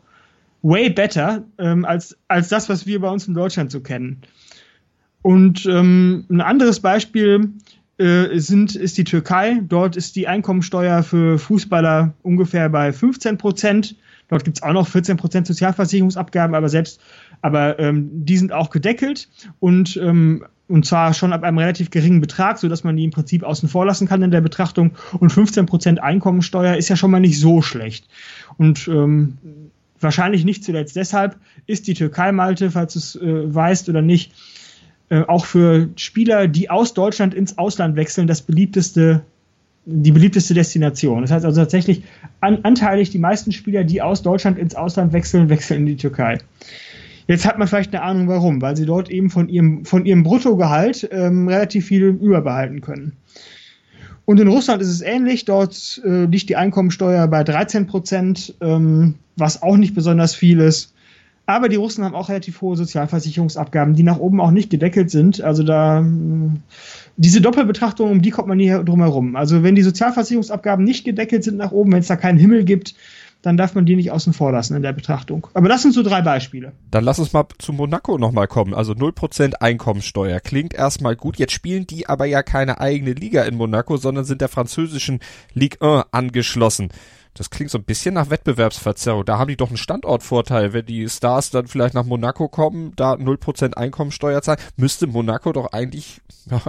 way 0.62 0.88
better 0.90 1.44
ähm, 1.58 1.84
als, 1.84 2.16
als 2.28 2.48
das, 2.48 2.68
was 2.68 2.86
wir 2.86 3.00
bei 3.00 3.08
uns 3.08 3.26
in 3.26 3.34
Deutschland 3.34 3.70
so 3.70 3.80
kennen. 3.80 4.22
Und 5.22 5.66
ähm, 5.66 6.26
ein 6.30 6.40
anderes 6.40 6.80
Beispiel 6.80 7.52
äh, 7.96 8.38
sind, 8.38 8.76
ist 8.76 8.98
die 8.98 9.04
Türkei. 9.04 9.60
Dort 9.66 9.96
ist 9.96 10.16
die 10.16 10.28
Einkommensteuer 10.28 11.02
für 11.02 11.38
Fußballer 11.38 12.12
ungefähr 12.22 12.68
bei 12.68 12.92
15 12.92 13.38
Prozent. 13.38 13.96
Dort 14.28 14.44
gibt 14.44 14.58
es 14.58 14.62
auch 14.62 14.72
noch 14.72 14.88
14 14.88 15.16
Prozent 15.16 15.46
Sozialversicherungsabgaben, 15.46 16.54
aber 16.54 16.68
selbst, 16.68 17.00
aber 17.40 17.78
ähm, 17.78 18.10
die 18.12 18.36
sind 18.36 18.52
auch 18.52 18.70
gedeckelt 18.70 19.28
und 19.60 19.96
ähm, 19.96 20.44
und 20.68 20.86
zwar 20.86 21.12
schon 21.12 21.32
ab 21.32 21.42
einem 21.42 21.58
relativ 21.58 21.90
geringen 21.90 22.20
Betrag, 22.20 22.58
so 22.58 22.68
dass 22.68 22.84
man 22.84 22.96
die 22.96 23.04
im 23.04 23.10
Prinzip 23.10 23.42
außen 23.42 23.68
vor 23.68 23.84
lassen 23.84 24.08
kann 24.08 24.22
in 24.22 24.30
der 24.30 24.40
Betrachtung. 24.40 24.92
Und 25.18 25.30
15 25.30 25.66
Prozent 25.66 26.02
Einkommensteuer 26.02 26.76
ist 26.76 26.88
ja 26.88 26.96
schon 26.96 27.10
mal 27.10 27.20
nicht 27.20 27.38
so 27.38 27.60
schlecht. 27.60 28.08
Und 28.56 28.88
ähm, 28.88 29.38
wahrscheinlich 30.00 30.44
nicht 30.44 30.64
zuletzt 30.64 30.96
deshalb 30.96 31.36
ist 31.66 31.86
die 31.86 31.94
Türkei, 31.94 32.32
Malte, 32.32 32.70
falls 32.70 32.94
du 32.94 32.98
es 32.98 33.16
äh, 33.16 33.54
weißt 33.54 33.88
oder 33.88 34.00
nicht, 34.00 34.32
äh, 35.10 35.20
auch 35.22 35.44
für 35.44 35.90
Spieler, 35.96 36.48
die 36.48 36.70
aus 36.70 36.94
Deutschland 36.94 37.34
ins 37.34 37.58
Ausland 37.58 37.96
wechseln, 37.96 38.26
das 38.26 38.40
beliebteste, 38.40 39.22
die 39.84 40.12
beliebteste 40.12 40.54
Destination. 40.54 41.22
Das 41.22 41.30
heißt 41.30 41.44
also 41.44 41.60
tatsächlich 41.60 42.04
an, 42.40 42.60
anteilig 42.62 43.10
die 43.10 43.18
meisten 43.18 43.52
Spieler, 43.52 43.84
die 43.84 44.00
aus 44.00 44.22
Deutschland 44.22 44.58
ins 44.58 44.74
Ausland 44.74 45.12
wechseln, 45.12 45.50
wechseln 45.50 45.80
in 45.80 45.86
die 45.86 45.96
Türkei. 45.96 46.38
Jetzt 47.26 47.46
hat 47.46 47.58
man 47.58 47.68
vielleicht 47.68 47.94
eine 47.94 48.02
Ahnung 48.02 48.28
warum, 48.28 48.60
weil 48.60 48.76
sie 48.76 48.86
dort 48.86 49.10
eben 49.10 49.30
von 49.30 49.48
ihrem, 49.48 49.84
von 49.84 50.04
ihrem 50.04 50.22
Bruttogehalt 50.22 51.08
ähm, 51.10 51.48
relativ 51.48 51.86
viel 51.86 52.02
überbehalten 52.02 52.80
können. 52.80 53.12
Und 54.26 54.40
in 54.40 54.48
Russland 54.48 54.80
ist 54.82 54.88
es 54.88 55.00
ähnlich. 55.00 55.44
Dort 55.44 56.00
äh, 56.04 56.24
liegt 56.24 56.48
die 56.48 56.56
Einkommensteuer 56.56 57.26
bei 57.28 57.44
13 57.44 57.86
Prozent, 57.86 58.54
ähm, 58.60 59.14
was 59.36 59.62
auch 59.62 59.76
nicht 59.76 59.94
besonders 59.94 60.34
viel 60.34 60.60
ist. 60.60 60.94
Aber 61.46 61.68
die 61.68 61.76
Russen 61.76 62.04
haben 62.04 62.14
auch 62.14 62.30
relativ 62.30 62.62
hohe 62.62 62.76
Sozialversicherungsabgaben, 62.76 63.94
die 63.94 64.02
nach 64.02 64.18
oben 64.18 64.40
auch 64.40 64.50
nicht 64.50 64.70
gedeckelt 64.70 65.10
sind. 65.10 65.42
Also 65.42 65.62
da 65.62 66.02
diese 67.16 67.42
Doppelbetrachtung, 67.42 68.10
um 68.10 68.22
die 68.22 68.30
kommt 68.30 68.48
man 68.48 68.56
nie 68.56 68.70
drum 68.70 69.00
herum. 69.00 69.36
Also 69.36 69.62
wenn 69.62 69.74
die 69.74 69.82
Sozialversicherungsabgaben 69.82 70.84
nicht 70.84 71.04
gedeckelt 71.04 71.44
sind 71.44 71.58
nach 71.58 71.72
oben, 71.72 71.92
wenn 71.92 72.00
es 72.00 72.08
da 72.08 72.16
keinen 72.16 72.38
Himmel 72.38 72.64
gibt, 72.64 72.94
dann 73.44 73.58
darf 73.58 73.74
man 73.74 73.84
die 73.84 73.94
nicht 73.94 74.10
außen 74.10 74.32
vor 74.32 74.52
lassen 74.52 74.74
in 74.74 74.82
der 74.82 74.94
Betrachtung. 74.94 75.46
Aber 75.52 75.68
das 75.68 75.82
sind 75.82 75.92
so 75.92 76.02
drei 76.02 76.22
Beispiele. 76.22 76.72
Dann 76.90 77.04
lass 77.04 77.18
uns 77.18 77.34
mal 77.34 77.44
zu 77.58 77.74
Monaco 77.74 78.16
nochmal 78.16 78.48
kommen. 78.48 78.72
Also 78.72 78.92
0% 78.92 79.54
Einkommensteuer. 79.54 80.40
Klingt 80.40 80.72
erstmal 80.72 81.14
gut. 81.14 81.38
Jetzt 81.38 81.52
spielen 81.52 81.86
die 81.86 82.08
aber 82.08 82.24
ja 82.24 82.42
keine 82.42 82.80
eigene 82.80 83.12
Liga 83.12 83.42
in 83.42 83.56
Monaco, 83.56 83.98
sondern 83.98 84.24
sind 84.24 84.40
der 84.40 84.48
französischen 84.48 85.20
Ligue 85.52 85.78
1 85.80 86.06
angeschlossen. 86.10 86.88
Das 87.34 87.50
klingt 87.50 87.70
so 87.70 87.78
ein 87.78 87.84
bisschen 87.84 88.14
nach 88.14 88.30
Wettbewerbsverzerrung. 88.30 89.24
Da 89.24 89.38
haben 89.38 89.48
die 89.48 89.56
doch 89.56 89.68
einen 89.68 89.76
Standortvorteil. 89.76 90.72
Wenn 90.72 90.86
die 90.86 91.08
Stars 91.08 91.50
dann 91.50 91.66
vielleicht 91.66 91.94
nach 91.94 92.04
Monaco 92.04 92.48
kommen, 92.48 92.92
da 92.96 93.14
0% 93.14 93.74
Einkommensteuer 93.74 94.40
zahlen, 94.40 94.60
müsste 94.76 95.06
Monaco 95.08 95.52
doch 95.52 95.72
eigentlich 95.72 96.22
ja, 96.50 96.62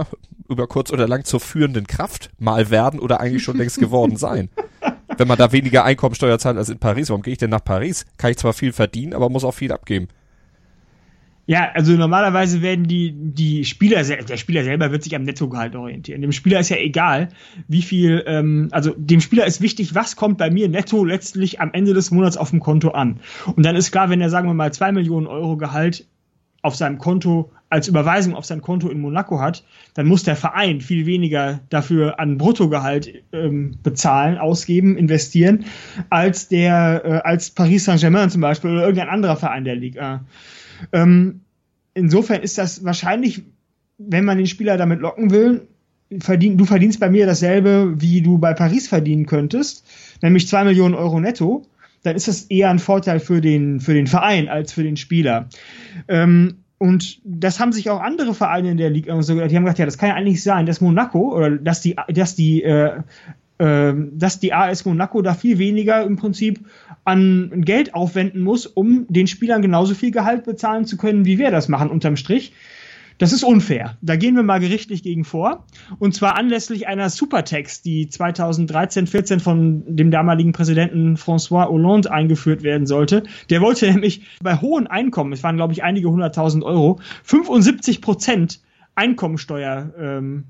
über 0.48 0.66
kurz 0.66 0.90
oder 0.92 1.06
lang 1.08 1.24
zur 1.24 1.40
führenden 1.40 1.86
Kraft 1.86 2.30
mal 2.38 2.68
werden 2.68 3.00
oder 3.00 3.20
eigentlich 3.20 3.44
schon 3.44 3.56
längst 3.56 3.78
geworden 3.78 4.16
sein. 4.16 4.50
Wenn 5.18 5.28
man 5.28 5.38
da 5.38 5.52
weniger 5.52 5.84
Einkommensteuer 5.84 6.38
zahlt 6.38 6.56
als 6.56 6.68
in 6.68 6.78
Paris, 6.78 7.08
warum 7.08 7.22
gehe 7.22 7.32
ich 7.32 7.38
denn 7.38 7.50
nach 7.50 7.64
Paris? 7.64 8.06
Kann 8.18 8.30
ich 8.30 8.36
zwar 8.36 8.52
viel 8.52 8.72
verdienen, 8.72 9.14
aber 9.14 9.30
muss 9.30 9.44
auch 9.44 9.54
viel 9.54 9.72
abgeben. 9.72 10.08
Ja, 11.48 11.70
also 11.74 11.92
normalerweise 11.92 12.60
werden 12.60 12.88
die, 12.88 13.12
die 13.12 13.64
Spieler, 13.64 14.02
der 14.02 14.36
Spieler 14.36 14.64
selber 14.64 14.90
wird 14.90 15.04
sich 15.04 15.14
am 15.14 15.22
Nettogehalt 15.22 15.76
orientieren. 15.76 16.20
Dem 16.20 16.32
Spieler 16.32 16.58
ist 16.58 16.70
ja 16.70 16.76
egal, 16.76 17.28
wie 17.68 17.82
viel, 17.82 18.24
ähm, 18.26 18.68
also 18.72 18.94
dem 18.96 19.20
Spieler 19.20 19.46
ist 19.46 19.60
wichtig, 19.60 19.94
was 19.94 20.16
kommt 20.16 20.38
bei 20.38 20.50
mir 20.50 20.68
netto 20.68 21.04
letztlich 21.04 21.60
am 21.60 21.72
Ende 21.72 21.94
des 21.94 22.10
Monats 22.10 22.36
auf 22.36 22.50
dem 22.50 22.58
Konto 22.58 22.90
an. 22.90 23.20
Und 23.54 23.64
dann 23.64 23.76
ist 23.76 23.92
klar, 23.92 24.10
wenn 24.10 24.20
er, 24.20 24.28
sagen 24.28 24.48
wir 24.48 24.54
mal, 24.54 24.72
zwei 24.72 24.90
Millionen 24.90 25.28
Euro 25.28 25.56
Gehalt 25.56 26.08
auf 26.62 26.74
seinem 26.74 26.98
Konto 26.98 27.52
als 27.76 27.88
Überweisung 27.88 28.34
auf 28.34 28.46
sein 28.46 28.62
Konto 28.62 28.88
in 28.88 28.98
Monaco 28.98 29.38
hat, 29.38 29.62
dann 29.92 30.06
muss 30.06 30.22
der 30.22 30.34
Verein 30.34 30.80
viel 30.80 31.04
weniger 31.04 31.60
dafür 31.68 32.18
an 32.18 32.38
Bruttogehalt 32.38 33.22
ähm, 33.32 33.76
bezahlen, 33.82 34.38
ausgeben, 34.38 34.96
investieren, 34.96 35.66
als 36.08 36.48
der, 36.48 37.02
äh, 37.04 37.28
als 37.28 37.50
Paris 37.50 37.84
Saint-Germain 37.84 38.30
zum 38.30 38.40
Beispiel 38.40 38.70
oder 38.70 38.80
irgendein 38.80 39.10
anderer 39.10 39.36
Verein 39.36 39.64
der 39.64 39.76
Liga. 39.76 40.24
Ähm, 40.90 41.42
insofern 41.92 42.40
ist 42.40 42.56
das 42.56 42.82
wahrscheinlich, 42.82 43.42
wenn 43.98 44.24
man 44.24 44.38
den 44.38 44.46
Spieler 44.46 44.78
damit 44.78 45.00
locken 45.00 45.30
will, 45.30 45.68
verdien, 46.18 46.56
du 46.56 46.64
verdienst 46.64 46.98
bei 46.98 47.10
mir 47.10 47.26
dasselbe, 47.26 47.94
wie 47.98 48.22
du 48.22 48.38
bei 48.38 48.54
Paris 48.54 48.88
verdienen 48.88 49.26
könntest, 49.26 49.86
nämlich 50.22 50.48
zwei 50.48 50.64
Millionen 50.64 50.94
Euro 50.94 51.20
netto, 51.20 51.66
dann 52.04 52.16
ist 52.16 52.26
das 52.26 52.44
eher 52.44 52.70
ein 52.70 52.78
Vorteil 52.78 53.20
für 53.20 53.42
den, 53.42 53.80
für 53.80 53.92
den 53.92 54.06
Verein 54.06 54.48
als 54.48 54.72
für 54.72 54.82
den 54.82 54.96
Spieler. 54.96 55.50
Ähm, 56.08 56.62
und 56.78 57.20
das 57.24 57.58
haben 57.58 57.72
sich 57.72 57.88
auch 57.90 58.00
andere 58.00 58.34
Vereine 58.34 58.70
in 58.70 58.76
der 58.76 58.90
Liga 58.90 59.20
so 59.22 59.34
gedacht. 59.34 59.50
Die 59.50 59.56
haben 59.56 59.64
gesagt, 59.64 59.78
ja, 59.78 59.86
das 59.86 59.98
kann 59.98 60.10
ja 60.10 60.14
eigentlich 60.14 60.42
sein, 60.42 60.66
dass 60.66 60.80
Monaco 60.80 61.34
oder 61.34 61.50
dass 61.50 61.80
die, 61.80 61.96
dass 62.08 62.34
die 62.34 62.62
äh, 62.62 63.00
ähm, 63.58 64.12
dass 64.18 64.38
die 64.38 64.52
AS 64.52 64.84
Monaco 64.84 65.22
da 65.22 65.32
viel 65.32 65.58
weniger 65.58 66.02
im 66.02 66.16
Prinzip 66.16 66.60
an 67.04 67.62
Geld 67.64 67.94
aufwenden 67.94 68.42
muss, 68.42 68.66
um 68.66 69.06
den 69.08 69.26
Spielern 69.26 69.62
genauso 69.62 69.94
viel 69.94 70.10
Gehalt 70.10 70.44
bezahlen 70.44 70.84
zu 70.84 70.98
können, 70.98 71.24
wie 71.24 71.38
wir 71.38 71.50
das 71.50 71.68
machen 71.68 71.88
unterm 71.88 72.16
Strich. 72.16 72.52
Das 73.18 73.32
ist 73.32 73.44
unfair. 73.44 73.96
Da 74.02 74.16
gehen 74.16 74.36
wir 74.36 74.42
mal 74.42 74.60
gerichtlich 74.60 75.02
gegen 75.02 75.24
vor. 75.24 75.64
Und 75.98 76.14
zwar 76.14 76.36
anlässlich 76.36 76.86
einer 76.86 77.08
Supertax, 77.08 77.80
die 77.80 78.08
2013-14 78.08 79.40
von 79.40 79.96
dem 79.96 80.10
damaligen 80.10 80.52
Präsidenten 80.52 81.16
François 81.16 81.68
Hollande 81.68 82.10
eingeführt 82.10 82.62
werden 82.62 82.86
sollte. 82.86 83.22
Der 83.48 83.60
wollte 83.60 83.86
nämlich 83.90 84.22
bei 84.42 84.56
hohen 84.56 84.86
Einkommen, 84.86 85.32
es 85.32 85.42
waren 85.42 85.56
glaube 85.56 85.72
ich 85.72 85.82
einige 85.82 86.10
hunderttausend 86.10 86.62
Euro, 86.64 87.00
75 87.24 88.02
Prozent 88.02 88.60
Einkommensteuer 88.94 89.92
ähm, 89.98 90.44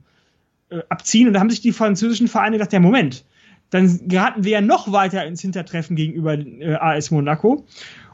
äh, 0.71 0.81
abziehen. 0.89 1.29
Und 1.29 1.35
da 1.35 1.41
haben 1.41 1.51
sich 1.51 1.61
die 1.61 1.73
französischen 1.73 2.29
Vereine 2.29 2.57
gedacht, 2.57 2.73
ja 2.73 2.81
Moment, 2.81 3.25
dann 3.71 4.09
geraten 4.09 4.45
wir 4.45 4.53
ja 4.53 4.61
noch 4.61 4.93
weiter 4.93 5.25
ins 5.25 5.41
Hintertreffen 5.41 5.97
gegenüber 5.97 6.35
äh, 6.35 6.75
AS 6.75 7.11
Monaco 7.11 7.65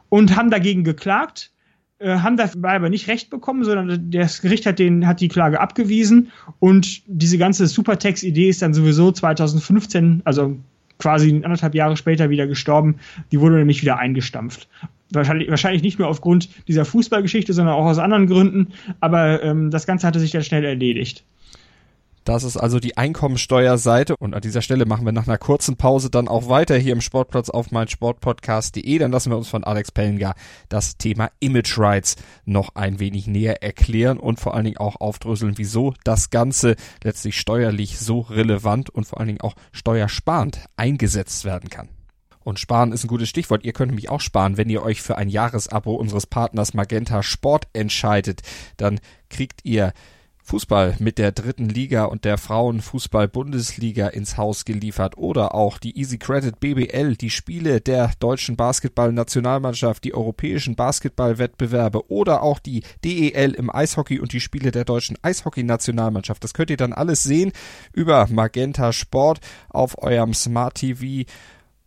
und 0.09 0.37
haben 0.37 0.51
dagegen 0.51 0.85
geklagt, 0.85 1.53
äh, 2.03 2.19
haben 2.19 2.37
dabei 2.37 2.75
aber 2.75 2.91
nicht 2.91 3.09
recht 3.09 3.31
bekommen, 3.31 3.65
sondern 3.65 4.11
das 4.11 4.43
Gericht 4.43 4.67
hat, 4.67 4.79
den, 4.79 5.07
hat 5.07 5.21
die 5.21 5.29
Klage 5.29 5.61
abgewiesen 5.61 6.31
und 6.59 7.03
diese 7.07 7.39
ganze 7.39 7.67
Supertax-Idee 7.67 8.49
ist 8.49 8.63
dann 8.63 8.75
sowieso 8.75 9.13
2015, 9.13 10.23
also 10.25 10.57
quasi 10.99 11.41
anderthalb 11.45 11.75
Jahre 11.75 11.97
später 11.97 12.31
wieder 12.31 12.47
gestorben. 12.47 12.97
Die 13.33 13.41
wurde 13.41 13.57
nämlich 13.57 13.83
wieder 13.83 13.99
eingestampft. 13.99 14.69
Wahrscheinlich, 15.11 15.51
wahrscheinlich 15.51 15.83
nicht 15.83 15.99
nur 15.99 16.09
aufgrund 16.09 16.49
dieser 16.69 16.85
Fußballgeschichte, 16.85 17.53
sondern 17.53 17.75
auch 17.75 17.87
aus 17.87 17.99
anderen 17.99 18.27
Gründen. 18.27 18.69
Aber 19.01 19.43
ähm, 19.43 19.71
das 19.71 19.87
Ganze 19.87 20.07
hatte 20.07 20.21
sich 20.21 20.31
dann 20.31 20.45
schnell 20.45 20.65
erledigt. 20.65 21.25
Das 22.25 22.45
ist 22.45 22.57
also 22.57 22.79
die 22.79 22.97
Einkommensteuerseite 22.97 24.15
und 24.17 24.35
an 24.35 24.41
dieser 24.41 24.63
Stelle 24.63 24.87
machen 24.87 25.05
wir 25.05 25.13
nach 25.13 25.27
einer 25.27 25.39
kurzen 25.39 25.77
Pause 25.77 26.09
dann 26.09 26.29
auch 26.29 26.49
weiter 26.49 26.77
hier 26.77 26.93
im 26.93 27.01
Sportplatz 27.01 27.51
auf 27.51 27.73
meinsportpodcast.de. 27.73 28.99
Dann 28.99 29.11
lassen 29.11 29.31
wir 29.31 29.37
uns 29.37 29.49
von 29.49 29.65
Alex 29.65 29.91
Pellinger 29.91 30.35
das 30.69 30.97
Thema 30.97 31.31
Image 31.41 31.77
Rights 31.79 32.15
noch 32.45 32.77
ein 32.77 33.01
wenig 33.01 33.27
näher 33.27 33.63
erklären 33.63 34.19
und 34.19 34.39
vor 34.39 34.55
allen 34.55 34.67
Dingen 34.67 34.77
auch 34.77 35.01
aufdröseln, 35.01 35.59
wieso 35.59 35.95
das 36.05 36.31
Ganze 36.31 36.77
letztlich 37.03 37.39
steuerlich 37.39 37.99
so 37.99 38.21
relevant 38.21 38.89
und 38.89 39.05
vor 39.05 39.19
allen 39.19 39.29
Dingen 39.29 39.41
auch 39.41 39.55
steuersparend 39.73 40.61
eingesetzt 40.77 41.45
werden 41.45 41.71
kann. 41.71 41.89
Und 42.45 42.59
sparen 42.59 42.93
ist 42.93 43.05
ein 43.05 43.09
gutes 43.09 43.29
Stichwort. 43.29 43.65
Ihr 43.65 43.73
könnt 43.73 43.91
nämlich 43.91 44.11
auch 44.11 44.21
sparen, 44.21 44.57
wenn 44.57 44.69
ihr 44.69 44.83
euch 44.83 45.03
für 45.03 45.17
ein 45.17 45.29
Jahresabo 45.29 45.95
unseres 45.95 46.27
Partners 46.27 46.75
Magenta 46.75 47.23
Sport 47.23 47.69
entscheidet. 47.73 48.43
Dann 48.77 49.01
kriegt 49.29 49.65
ihr 49.65 49.93
Fußball 50.53 50.97
mit 50.99 51.17
der 51.17 51.33
dritten 51.33 51.71
Liga 51.71 52.05
und 52.05 52.27
der 52.27 52.37
Frauenfußball-Bundesliga 52.37 54.09
ins 54.09 54.37
Haus 54.37 54.67
geliefert 54.67 55.17
oder 55.17 55.55
auch 55.55 55.79
die 55.79 55.99
Easy 55.99 56.19
Credit 56.19 56.61
BBL, 56.61 57.17
die 57.17 57.31
Spiele 57.31 57.81
der 57.81 58.11
deutschen 58.21 58.57
Basketball-Nationalmannschaft, 58.57 60.05
die 60.05 60.13
europäischen 60.13 60.77
Basketballwettbewerbe 60.77 62.11
oder 62.11 62.43
auch 62.43 62.59
die 62.59 62.83
DEL 63.03 63.53
im 63.53 63.75
Eishockey 63.75 64.21
und 64.21 64.35
die 64.35 64.41
Spiele 64.41 64.73
der 64.73 64.85
deutschen 64.85 65.17
Eishockey-Nationalmannschaft. 65.23 66.45
Das 66.45 66.53
könnt 66.53 66.69
ihr 66.69 66.77
dann 66.77 66.93
alles 66.93 67.23
sehen 67.23 67.53
über 67.95 68.29
Magenta 68.31 68.93
Sport 68.93 69.41
auf 69.71 70.03
eurem 70.03 70.35
Smart 70.35 70.75
TV 70.75 71.27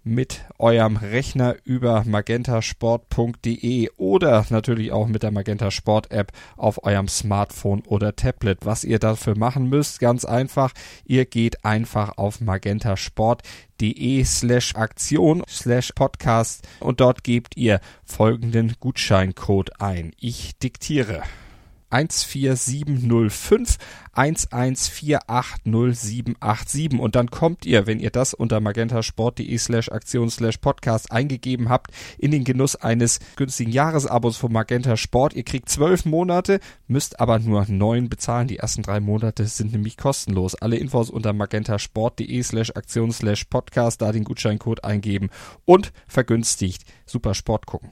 mit 0.06 0.46
eurem 0.60 0.98
Rechner 0.98 1.56
über 1.64 2.04
magentasport.de 2.06 3.90
oder 3.98 4.46
natürlich 4.50 4.92
auch 4.92 5.08
mit 5.08 5.24
der 5.24 5.32
Magenta 5.32 5.72
Sport 5.72 6.12
App 6.12 6.32
auf 6.56 6.84
eurem 6.84 7.08
Smartphone 7.08 7.82
oder 7.82 8.16
Tablet. 8.16 8.60
Was 8.64 8.84
ihr 8.84 9.00
dafür 9.00 9.36
machen 9.38 9.68
müsst, 9.68 10.00
ganz 10.00 10.24
einfach, 10.24 10.72
ihr 11.06 11.26
geht 11.26 11.66
einfach 11.66 12.18
auf 12.18 12.40
magentasport.de 12.40 14.24
slash 14.24 14.76
Aktion 14.76 15.44
slash 15.50 15.92
Podcast 15.94 16.68
und 16.80 17.02
dort 17.02 17.24
gebt 17.24 17.58
ihr 17.58 17.82
folgenden 18.04 18.76
Gutscheincode 18.80 19.82
ein. 19.82 20.12
Ich 20.20 20.58
diktiere 20.60 21.24
14705 21.96 23.78
1148077 24.16 27.00
und 27.00 27.16
dann 27.16 27.30
kommt 27.30 27.66
ihr, 27.66 27.86
wenn 27.86 28.00
ihr 28.00 28.12
das 28.12 28.34
unter 28.34 28.62
magentasport.de 28.62 29.58
slash 29.58 29.90
Aktion 29.90 30.30
slash 30.30 30.56
Podcast 30.58 31.12
eingegeben 31.12 31.68
habt, 31.70 31.92
in 32.18 32.32
den 32.32 32.46
Genuss 32.46 32.78
eines 32.78 33.20
günstigen 33.36 33.72
Jahresabos 33.72 34.38
von 34.38 34.54
Magenta 34.54 34.98
Sport. 34.98 35.34
Ihr 35.34 35.44
kriegt 35.44 35.70
zwölf 35.70 36.06
Monate, 36.06 36.60
müsst 36.88 37.20
aber 37.20 37.40
nur 37.40 37.66
neun 37.68 38.08
bezahlen. 38.10 38.48
Die 38.48 38.58
ersten 38.58 38.84
drei 38.84 39.02
Monate 39.02 39.48
sind 39.48 39.74
nämlich 39.74 39.98
kostenlos. 39.98 40.56
Alle 40.56 40.78
Infos 40.78 41.10
unter 41.10 41.34
magentasport.de 41.34 42.44
slash 42.44 42.72
Aktion 42.76 43.12
slash 43.12 43.46
Podcast, 43.46 44.02
da 44.02 44.12
den 44.12 44.24
Gutscheincode 44.24 44.84
eingeben 44.84 45.32
und 45.66 45.92
vergünstigt. 46.08 46.84
Super 47.06 47.34
Sport 47.34 47.66
gucken. 47.66 47.92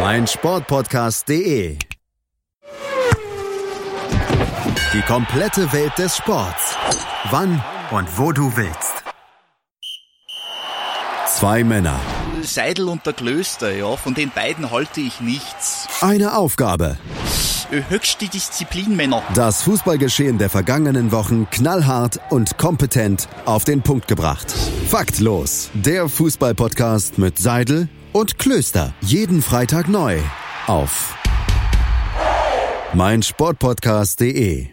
meinsportpodcast.de. 0.00 1.78
Die 4.92 5.02
komplette 5.02 5.72
Welt 5.72 5.92
des 5.98 6.16
Sports. 6.16 6.76
Wann 7.30 7.62
und 7.90 8.18
wo 8.18 8.32
du 8.32 8.56
willst. 8.56 9.04
Zwei 11.26 11.64
Männer. 11.64 11.98
Seidel 12.42 12.88
und 12.88 13.06
der 13.06 13.12
Klöster, 13.12 13.74
ja, 13.74 13.96
von 13.96 14.14
den 14.14 14.30
beiden 14.30 14.70
halte 14.70 15.00
ich 15.00 15.20
nichts. 15.20 15.88
Eine 16.00 16.36
Aufgabe. 16.36 16.98
Höchste 17.88 18.28
Disziplin, 18.28 18.94
Männer. 18.94 19.22
Das 19.34 19.62
Fußballgeschehen 19.62 20.38
der 20.38 20.50
vergangenen 20.50 21.10
Wochen 21.10 21.48
knallhart 21.50 22.20
und 22.30 22.56
kompetent 22.58 23.28
auf 23.46 23.64
den 23.64 23.82
Punkt 23.82 24.06
gebracht. 24.06 24.52
Faktlos. 24.88 25.70
Der 25.74 26.08
Fußballpodcast 26.08 27.18
mit 27.18 27.38
Seidel 27.38 27.88
und 28.14 28.38
Klöster. 28.38 28.94
Jeden 29.00 29.42
Freitag 29.42 29.88
neu. 29.88 30.18
Auf 30.66 31.18
meinsportpodcast.de. 32.94 34.68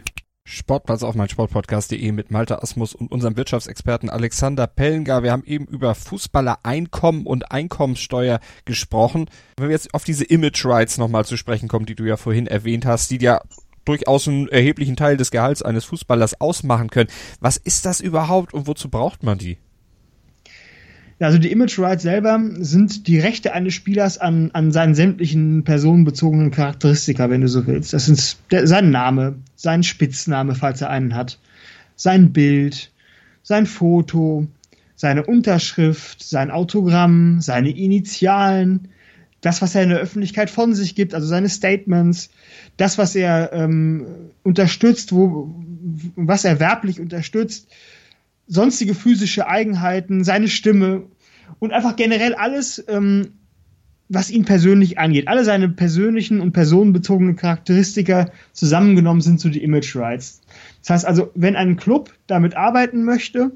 Sportplatz 0.45 1.01
auf 1.01 1.15
meinsportpodcast.de 1.15 2.11
mit 2.11 2.29
Malte 2.29 2.61
Asmus 2.61 2.93
und 2.93 3.11
unserem 3.11 3.35
Wirtschaftsexperten 3.37 4.11
Alexander 4.11 4.67
Pellengar. 4.67 5.23
Wir 5.23 5.31
haben 5.31 5.43
eben 5.45 5.65
über 5.65 5.95
Fußballereinkommen 5.95 7.25
und 7.25 7.51
Einkommenssteuer 7.51 8.39
gesprochen. 8.65 9.27
Wenn 9.57 9.69
wir 9.69 9.73
jetzt 9.73 9.93
auf 9.95 10.03
diese 10.03 10.25
Image 10.25 10.63
Rights 10.63 10.99
nochmal 10.99 11.25
zu 11.25 11.35
sprechen 11.35 11.67
kommen, 11.67 11.87
die 11.87 11.95
du 11.95 12.03
ja 12.03 12.17
vorhin 12.17 12.45
erwähnt 12.45 12.85
hast, 12.85 13.09
die 13.09 13.17
ja 13.17 13.41
durchaus 13.85 14.27
einen 14.27 14.49
erheblichen 14.49 14.95
Teil 14.95 15.17
des 15.17 15.31
Gehalts 15.31 15.63
eines 15.63 15.85
Fußballers 15.85 16.39
ausmachen 16.39 16.91
können. 16.91 17.09
Was 17.39 17.57
ist 17.57 17.85
das 17.85 18.01
überhaupt 18.01 18.53
und 18.53 18.67
wozu 18.67 18.89
braucht 18.89 19.23
man 19.23 19.39
die? 19.39 19.57
Also 21.21 21.37
die 21.37 21.51
Image 21.51 21.77
Rights 21.77 22.03
selber 22.03 22.41
sind 22.59 23.07
die 23.07 23.19
Rechte 23.19 23.53
eines 23.53 23.75
Spielers 23.75 24.17
an, 24.17 24.49
an 24.53 24.71
seinen 24.71 24.95
sämtlichen 24.95 25.63
personenbezogenen 25.63 26.49
Charakteristika, 26.49 27.29
wenn 27.29 27.41
du 27.41 27.47
so 27.47 27.67
willst. 27.67 27.93
Das 27.93 28.07
sind 28.07 28.37
der, 28.49 28.65
sein 28.65 28.89
Name, 28.89 29.35
sein 29.55 29.83
Spitzname, 29.83 30.55
falls 30.55 30.81
er 30.81 30.89
einen 30.89 31.15
hat, 31.15 31.37
sein 31.95 32.33
Bild, 32.33 32.91
sein 33.43 33.67
Foto, 33.67 34.47
seine 34.95 35.23
Unterschrift, 35.23 36.23
sein 36.23 36.49
Autogramm, 36.49 37.39
seine 37.39 37.69
Initialen, 37.69 38.87
das, 39.41 39.61
was 39.61 39.75
er 39.75 39.83
in 39.83 39.89
der 39.89 39.99
Öffentlichkeit 39.99 40.49
von 40.49 40.73
sich 40.73 40.95
gibt, 40.95 41.13
also 41.13 41.27
seine 41.27 41.49
Statements, 41.49 42.29
das, 42.77 42.97
was 42.97 43.15
er 43.15 43.51
ähm, 43.53 44.05
unterstützt, 44.43 45.13
wo, 45.13 45.53
was 46.15 46.45
er 46.45 46.59
werblich 46.59 46.99
unterstützt, 46.99 47.67
sonstige 48.51 48.93
physische 48.93 49.47
Eigenheiten, 49.47 50.25
seine 50.25 50.49
Stimme 50.49 51.03
und 51.59 51.71
einfach 51.71 51.95
generell 51.95 52.35
alles, 52.35 52.83
ähm, 52.89 53.29
was 54.09 54.29
ihn 54.29 54.43
persönlich 54.43 54.99
angeht. 54.99 55.29
Alle 55.29 55.45
seine 55.45 55.69
persönlichen 55.69 56.41
und 56.41 56.51
personenbezogenen 56.51 57.37
Charakteristika 57.37 58.29
zusammengenommen 58.51 59.21
sind 59.21 59.39
so 59.39 59.47
die 59.47 59.63
Image 59.63 59.95
Rights. 59.95 60.41
Das 60.81 60.89
heißt 60.89 61.05
also, 61.05 61.31
wenn 61.33 61.55
ein 61.55 61.77
Club 61.77 62.11
damit 62.27 62.57
arbeiten 62.57 63.05
möchte, 63.05 63.51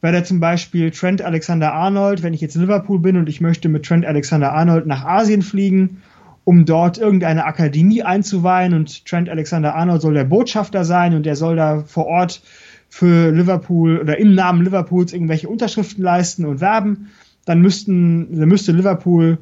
weil 0.00 0.12
er 0.12 0.24
zum 0.24 0.40
Beispiel 0.40 0.90
Trent 0.90 1.22
Alexander 1.22 1.72
Arnold, 1.72 2.24
wenn 2.24 2.34
ich 2.34 2.40
jetzt 2.40 2.56
Liverpool 2.56 2.98
bin 2.98 3.16
und 3.16 3.28
ich 3.28 3.40
möchte 3.40 3.68
mit 3.68 3.86
Trent 3.86 4.04
Alexander 4.04 4.52
Arnold 4.52 4.86
nach 4.86 5.04
Asien 5.04 5.42
fliegen, 5.42 6.02
um 6.42 6.64
dort 6.64 6.98
irgendeine 6.98 7.44
Akademie 7.44 8.02
einzuweihen 8.02 8.74
und 8.74 9.06
Trent 9.06 9.28
Alexander 9.28 9.76
Arnold 9.76 10.02
soll 10.02 10.14
der 10.14 10.24
Botschafter 10.24 10.84
sein 10.84 11.14
und 11.14 11.24
der 11.26 11.36
soll 11.36 11.54
da 11.54 11.84
vor 11.86 12.06
Ort 12.06 12.42
für 12.88 13.30
Liverpool 13.30 13.98
oder 13.98 14.18
im 14.18 14.34
Namen 14.34 14.62
Liverpools 14.64 15.12
irgendwelche 15.12 15.48
Unterschriften 15.48 16.02
leisten 16.02 16.44
und 16.44 16.60
werben, 16.60 17.08
dann 17.44 17.60
müssten, 17.60 18.38
dann 18.38 18.48
müsste 18.48 18.72
Liverpool 18.72 19.38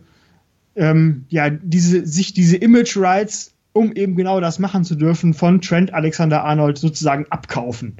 ähm, 0.76 1.24
ja 1.28 1.50
diese, 1.50 2.06
sich 2.06 2.34
diese 2.34 2.56
Image 2.56 2.96
Rights, 2.96 3.54
um 3.72 3.92
eben 3.92 4.16
genau 4.16 4.40
das 4.40 4.58
machen 4.58 4.84
zu 4.84 4.94
dürfen, 4.94 5.34
von 5.34 5.60
Trent 5.60 5.92
Alexander 5.92 6.44
Arnold 6.44 6.78
sozusagen 6.78 7.26
abkaufen. 7.30 7.96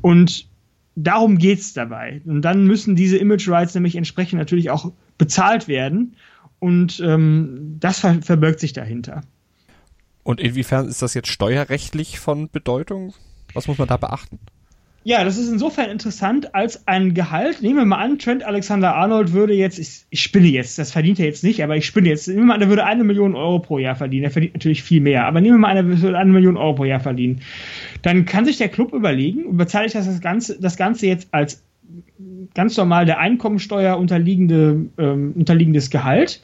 Und 0.00 0.48
darum 0.94 1.38
geht's 1.38 1.72
dabei. 1.74 2.22
Und 2.24 2.42
dann 2.42 2.66
müssen 2.66 2.96
diese 2.96 3.18
Image 3.18 3.48
Rights 3.48 3.74
nämlich 3.74 3.96
entsprechend 3.96 4.38
natürlich 4.38 4.70
auch 4.70 4.92
bezahlt 5.18 5.68
werden. 5.68 6.16
Und 6.58 7.00
ähm, 7.00 7.76
das 7.78 8.00
ver 8.00 8.22
verbirgt 8.22 8.60
sich 8.60 8.72
dahinter. 8.72 9.22
Und 10.22 10.40
inwiefern 10.40 10.88
ist 10.88 11.02
das 11.02 11.14
jetzt 11.14 11.28
steuerrechtlich 11.28 12.18
von 12.18 12.50
Bedeutung? 12.50 13.14
Was 13.54 13.68
muss 13.68 13.78
man 13.78 13.86
da 13.86 13.96
beachten? 13.96 14.40
Ja, 15.06 15.22
das 15.22 15.38
ist 15.38 15.48
insofern 15.48 15.88
interessant, 15.88 16.52
als 16.56 16.88
ein 16.88 17.14
Gehalt, 17.14 17.62
nehmen 17.62 17.76
wir 17.76 17.84
mal 17.84 18.02
an, 18.02 18.18
Trent 18.18 18.42
Alexander 18.42 18.96
Arnold 18.96 19.32
würde 19.32 19.54
jetzt, 19.54 19.78
ich, 19.78 20.04
ich 20.10 20.20
spinne 20.20 20.48
jetzt, 20.48 20.80
das 20.80 20.90
verdient 20.90 21.20
er 21.20 21.26
jetzt 21.26 21.44
nicht, 21.44 21.62
aber 21.62 21.76
ich 21.76 21.86
spinne 21.86 22.08
jetzt, 22.08 22.26
nehmen 22.26 22.40
wir 22.40 22.46
mal 22.46 22.54
an, 22.54 22.62
er 22.62 22.68
würde 22.70 22.84
eine 22.84 23.04
Million 23.04 23.36
Euro 23.36 23.60
pro 23.60 23.78
Jahr 23.78 23.94
verdienen, 23.94 24.24
er 24.24 24.32
verdient 24.32 24.54
natürlich 24.54 24.82
viel 24.82 25.00
mehr, 25.00 25.26
aber 25.26 25.40
nehmen 25.40 25.54
wir 25.54 25.60
mal 25.60 25.70
an, 25.70 25.76
er 25.76 26.02
würde 26.02 26.18
eine 26.18 26.32
Million 26.32 26.56
Euro 26.56 26.72
pro 26.74 26.84
Jahr 26.86 26.98
verdienen. 26.98 27.40
Dann 28.02 28.24
kann 28.24 28.46
sich 28.46 28.58
der 28.58 28.68
Club 28.68 28.92
überlegen, 28.92 29.56
bezahle 29.56 29.86
ich 29.86 29.92
das, 29.92 30.06
das, 30.06 30.20
Ganze, 30.20 30.60
das 30.60 30.76
Ganze 30.76 31.06
jetzt 31.06 31.28
als 31.30 31.62
ganz 32.54 32.76
normal 32.76 33.06
der 33.06 33.20
Einkommensteuer 33.20 33.98
unterliegende, 33.98 34.86
ähm, 34.98 35.34
unterliegendes 35.36 35.90
Gehalt, 35.90 36.42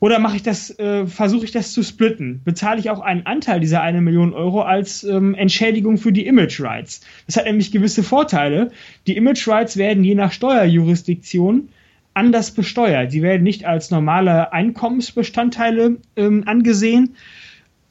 oder 0.00 0.18
mache 0.18 0.36
ich 0.36 0.42
das, 0.42 0.76
äh, 0.78 1.06
versuche 1.06 1.44
ich 1.44 1.52
das 1.52 1.72
zu 1.72 1.82
splitten? 1.82 2.40
Bezahle 2.42 2.80
ich 2.80 2.88
auch 2.88 3.00
einen 3.00 3.26
Anteil 3.26 3.60
dieser 3.60 3.82
eine 3.82 4.00
Million 4.00 4.32
Euro 4.32 4.62
als 4.62 5.04
ähm, 5.04 5.34
Entschädigung 5.34 5.98
für 5.98 6.10
die 6.10 6.26
Image 6.26 6.58
Rights? 6.60 7.02
Das 7.26 7.36
hat 7.36 7.44
nämlich 7.44 7.70
gewisse 7.70 8.02
Vorteile. 8.02 8.72
Die 9.06 9.16
Image 9.16 9.46
Rights 9.46 9.76
werden 9.76 10.02
je 10.02 10.14
nach 10.14 10.32
Steuerjurisdiktion 10.32 11.68
anders 12.14 12.52
besteuert. 12.52 13.12
Sie 13.12 13.20
werden 13.20 13.42
nicht 13.42 13.66
als 13.66 13.90
normale 13.90 14.54
Einkommensbestandteile 14.54 15.98
ähm, 16.16 16.44
angesehen, 16.46 17.14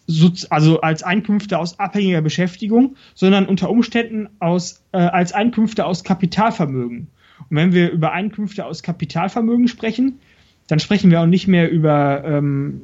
so, 0.07 0.31
also 0.49 0.81
als 0.81 1.03
Einkünfte 1.03 1.59
aus 1.59 1.79
abhängiger 1.79 2.21
Beschäftigung, 2.21 2.95
sondern 3.13 3.45
unter 3.45 3.69
Umständen 3.69 4.29
aus, 4.39 4.83
äh, 4.91 4.97
als 4.97 5.31
Einkünfte 5.33 5.85
aus 5.85 6.03
Kapitalvermögen. 6.03 7.07
Und 7.49 7.55
wenn 7.55 7.71
wir 7.71 7.91
über 7.91 8.11
Einkünfte 8.11 8.65
aus 8.65 8.81
Kapitalvermögen 8.81 9.67
sprechen, 9.67 10.19
dann 10.69 10.79
sprechen 10.79 11.11
wir 11.11 11.19
auch 11.19 11.25
nicht 11.25 11.47
mehr 11.47 11.69
über, 11.69 12.23
ähm, 12.23 12.81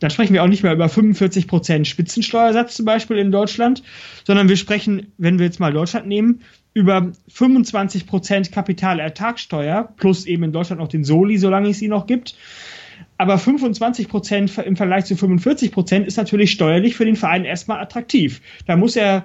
dann 0.00 0.10
sprechen 0.10 0.34
wir 0.34 0.42
auch 0.42 0.48
nicht 0.48 0.64
mehr 0.64 0.72
über 0.72 0.88
45 0.88 1.46
Prozent 1.46 1.86
Spitzensteuersatz 1.86 2.74
zum 2.74 2.84
Beispiel 2.84 3.16
in 3.16 3.30
Deutschland, 3.30 3.84
sondern 4.24 4.48
wir 4.48 4.56
sprechen, 4.56 5.12
wenn 5.18 5.38
wir 5.38 5.46
jetzt 5.46 5.60
mal 5.60 5.72
Deutschland 5.72 6.08
nehmen, 6.08 6.40
über 6.74 7.12
25 7.28 8.06
Prozent 8.06 8.50
Kapitalertragssteuer 8.50 9.92
plus 9.96 10.26
eben 10.26 10.42
in 10.42 10.52
Deutschland 10.52 10.80
noch 10.80 10.88
den 10.88 11.04
Soli, 11.04 11.38
solange 11.38 11.68
es 11.68 11.78
sie 11.78 11.88
noch 11.88 12.06
gibt. 12.06 12.36
Aber 13.18 13.38
25 13.38 14.08
Prozent 14.08 14.58
im 14.58 14.74
Vergleich 14.74 15.04
zu 15.04 15.14
45 15.14 15.70
Prozent 15.70 16.06
ist 16.08 16.16
natürlich 16.16 16.50
steuerlich 16.50 16.96
für 16.96 17.04
den 17.04 17.14
Verein 17.14 17.44
erstmal 17.44 17.80
attraktiv. 17.80 18.40
Da 18.66 18.76
muss 18.76 18.96
er 18.96 19.24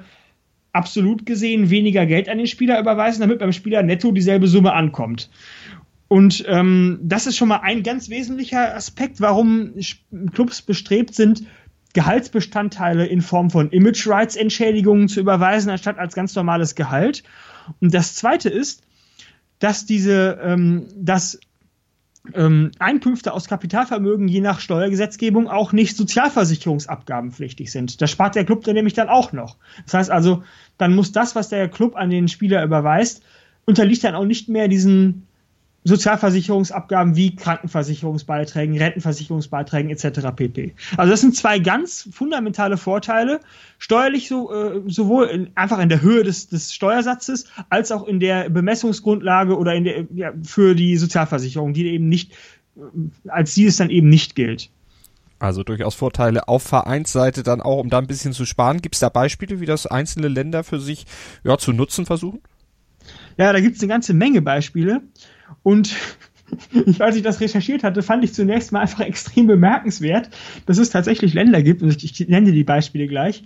absolut 0.71 1.25
gesehen 1.25 1.71
weniger 1.71 2.05
Geld 2.05 2.29
an 2.29 2.37
den 2.37 2.45
Spieler 2.45 2.79
überweisen, 2.79 3.21
damit 3.21 3.39
beim 3.39 3.53
Spieler 3.53 3.81
netto 3.81 4.11
dieselbe 4.11 4.47
Summe 4.47 4.73
ankommt. 4.73 5.29
Und 6.07 6.43
ähm, 6.47 6.99
das 7.03 7.27
ist 7.27 7.37
schon 7.37 7.49
mal 7.49 7.61
ein 7.63 7.83
ganz 7.83 8.09
wesentlicher 8.09 8.75
Aspekt, 8.75 9.19
warum 9.19 9.73
Clubs 10.33 10.61
bestrebt 10.61 11.13
sind, 11.13 11.43
Gehaltsbestandteile 11.93 13.05
in 13.05 13.21
Form 13.21 13.49
von 13.49 13.71
Image 13.71 14.07
Rights 14.07 14.35
Entschädigungen 14.35 15.07
zu 15.07 15.19
überweisen, 15.19 15.69
anstatt 15.69 15.97
als 15.97 16.13
ganz 16.13 16.35
normales 16.35 16.75
Gehalt. 16.75 17.23
Und 17.81 17.93
das 17.93 18.15
zweite 18.15 18.49
ist, 18.49 18.83
dass 19.59 19.85
diese, 19.85 20.39
ähm, 20.41 20.87
dass 20.95 21.39
ähm, 22.33 22.71
Einkünfte 22.79 23.33
aus 23.33 23.47
Kapitalvermögen 23.47 24.27
je 24.27 24.41
nach 24.41 24.59
Steuergesetzgebung 24.59 25.47
auch 25.47 25.73
nicht 25.73 25.95
sozialversicherungsabgabenpflichtig 25.97 27.71
sind. 27.71 28.01
Das 28.01 28.11
spart 28.11 28.35
der 28.35 28.45
Club 28.45 28.63
dann 28.63 28.75
nämlich 28.75 28.93
dann 28.93 29.09
auch 29.09 29.31
noch. 29.31 29.57
Das 29.85 29.93
heißt 29.93 30.11
also, 30.11 30.43
dann 30.77 30.95
muss 30.95 31.11
das, 31.11 31.35
was 31.35 31.49
der 31.49 31.69
Club 31.69 31.95
an 31.95 32.09
den 32.09 32.27
Spieler 32.27 32.63
überweist, 32.63 33.23
unterliegt 33.65 34.03
dann 34.03 34.15
auch 34.15 34.25
nicht 34.25 34.49
mehr 34.49 34.67
diesen 34.67 35.26
Sozialversicherungsabgaben 35.87 37.15
wie 37.15 37.35
Krankenversicherungsbeiträgen, 37.35 38.77
Rentenversicherungsbeiträgen 38.77 39.89
etc. 39.89 40.35
pp. 40.35 40.75
Also 40.97 41.11
das 41.11 41.21
sind 41.21 41.35
zwei 41.35 41.59
ganz 41.59 42.09
fundamentale 42.11 42.75
Vorteile, 42.75 43.39
steuerlich 43.77 44.27
so, 44.27 44.53
äh, 44.53 44.81
sowohl 44.87 45.27
in, 45.27 45.49
einfach 45.55 45.79
in 45.79 45.87
der 45.87 46.01
Höhe 46.01 46.23
des, 46.23 46.49
des 46.49 46.73
Steuersatzes 46.73 47.45
als 47.69 47.93
auch 47.93 48.05
in 48.05 48.19
der 48.19 48.49
Bemessungsgrundlage 48.49 49.57
oder 49.57 49.75
in 49.75 49.85
der, 49.85 50.05
ja, 50.13 50.33
für 50.43 50.75
die 50.75 50.97
Sozialversicherung, 50.97 51.73
die 51.73 51.87
eben 51.87 52.09
nicht, 52.09 52.33
äh, 52.75 52.81
als 53.29 53.53
die 53.53 53.65
es 53.65 53.77
dann 53.77 53.89
eben 53.89 54.09
nicht 54.09 54.35
gilt. 54.35 54.69
Also 55.39 55.63
durchaus 55.63 55.95
Vorteile 55.95 56.49
auf 56.49 56.63
Vereinsseite 56.63 57.43
dann 57.43 57.61
auch, 57.61 57.77
um 57.77 57.89
da 57.89 57.99
ein 57.99 58.07
bisschen 58.07 58.33
zu 58.33 58.45
sparen. 58.45 58.81
Gibt 58.81 58.95
es 58.95 58.99
da 58.99 59.07
Beispiele, 59.07 59.61
wie 59.61 59.65
das 59.65 59.87
einzelne 59.87 60.27
Länder 60.27 60.65
für 60.65 60.81
sich 60.81 61.05
ja, 61.45 61.57
zu 61.57 61.71
nutzen 61.71 62.05
versuchen? 62.05 62.41
Ja, 63.37 63.53
da 63.53 63.61
gibt 63.61 63.77
es 63.77 63.81
eine 63.83 63.89
ganze 63.89 64.13
Menge 64.13 64.41
Beispiele. 64.41 65.01
Und 65.63 65.95
ich, 66.85 67.01
als 67.01 67.15
ich 67.15 67.23
das 67.23 67.39
recherchiert 67.39 67.83
hatte, 67.83 68.01
fand 68.01 68.23
ich 68.23 68.33
zunächst 68.33 68.71
mal 68.71 68.81
einfach 68.81 69.01
extrem 69.01 69.47
bemerkenswert, 69.47 70.29
dass 70.65 70.77
es 70.77 70.89
tatsächlich 70.89 71.33
Länder 71.33 71.61
gibt, 71.61 71.81
und 71.81 72.03
ich, 72.03 72.27
nenne 72.27 72.51
die 72.51 72.63
Beispiele 72.63 73.07
gleich, 73.07 73.43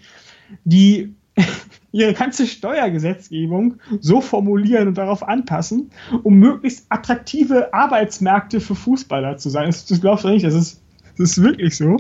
die 0.64 1.16
ihre 1.92 2.14
ganze 2.14 2.48
Steuergesetzgebung 2.48 3.76
so 4.00 4.22
formulieren 4.22 4.90
und 4.90 4.98
darauf 4.98 5.28
anpassen, 5.28 5.92
um 6.24 6.36
möglichst 6.36 6.86
attraktive 6.90 7.74
Arbeitsmärkte 7.74 8.60
für 8.60 8.76
Fußballer 8.76 9.38
zu 9.38 9.50
sein. 9.50 9.68
Das, 9.68 9.86
das 9.86 10.02
glaubst 10.02 10.26
du 10.26 10.30
nicht, 10.30 10.46
das 10.46 10.54
ist, 10.54 10.82
das 11.18 11.38
ist 11.38 11.44
wirklich 11.44 11.76
so. 11.76 11.98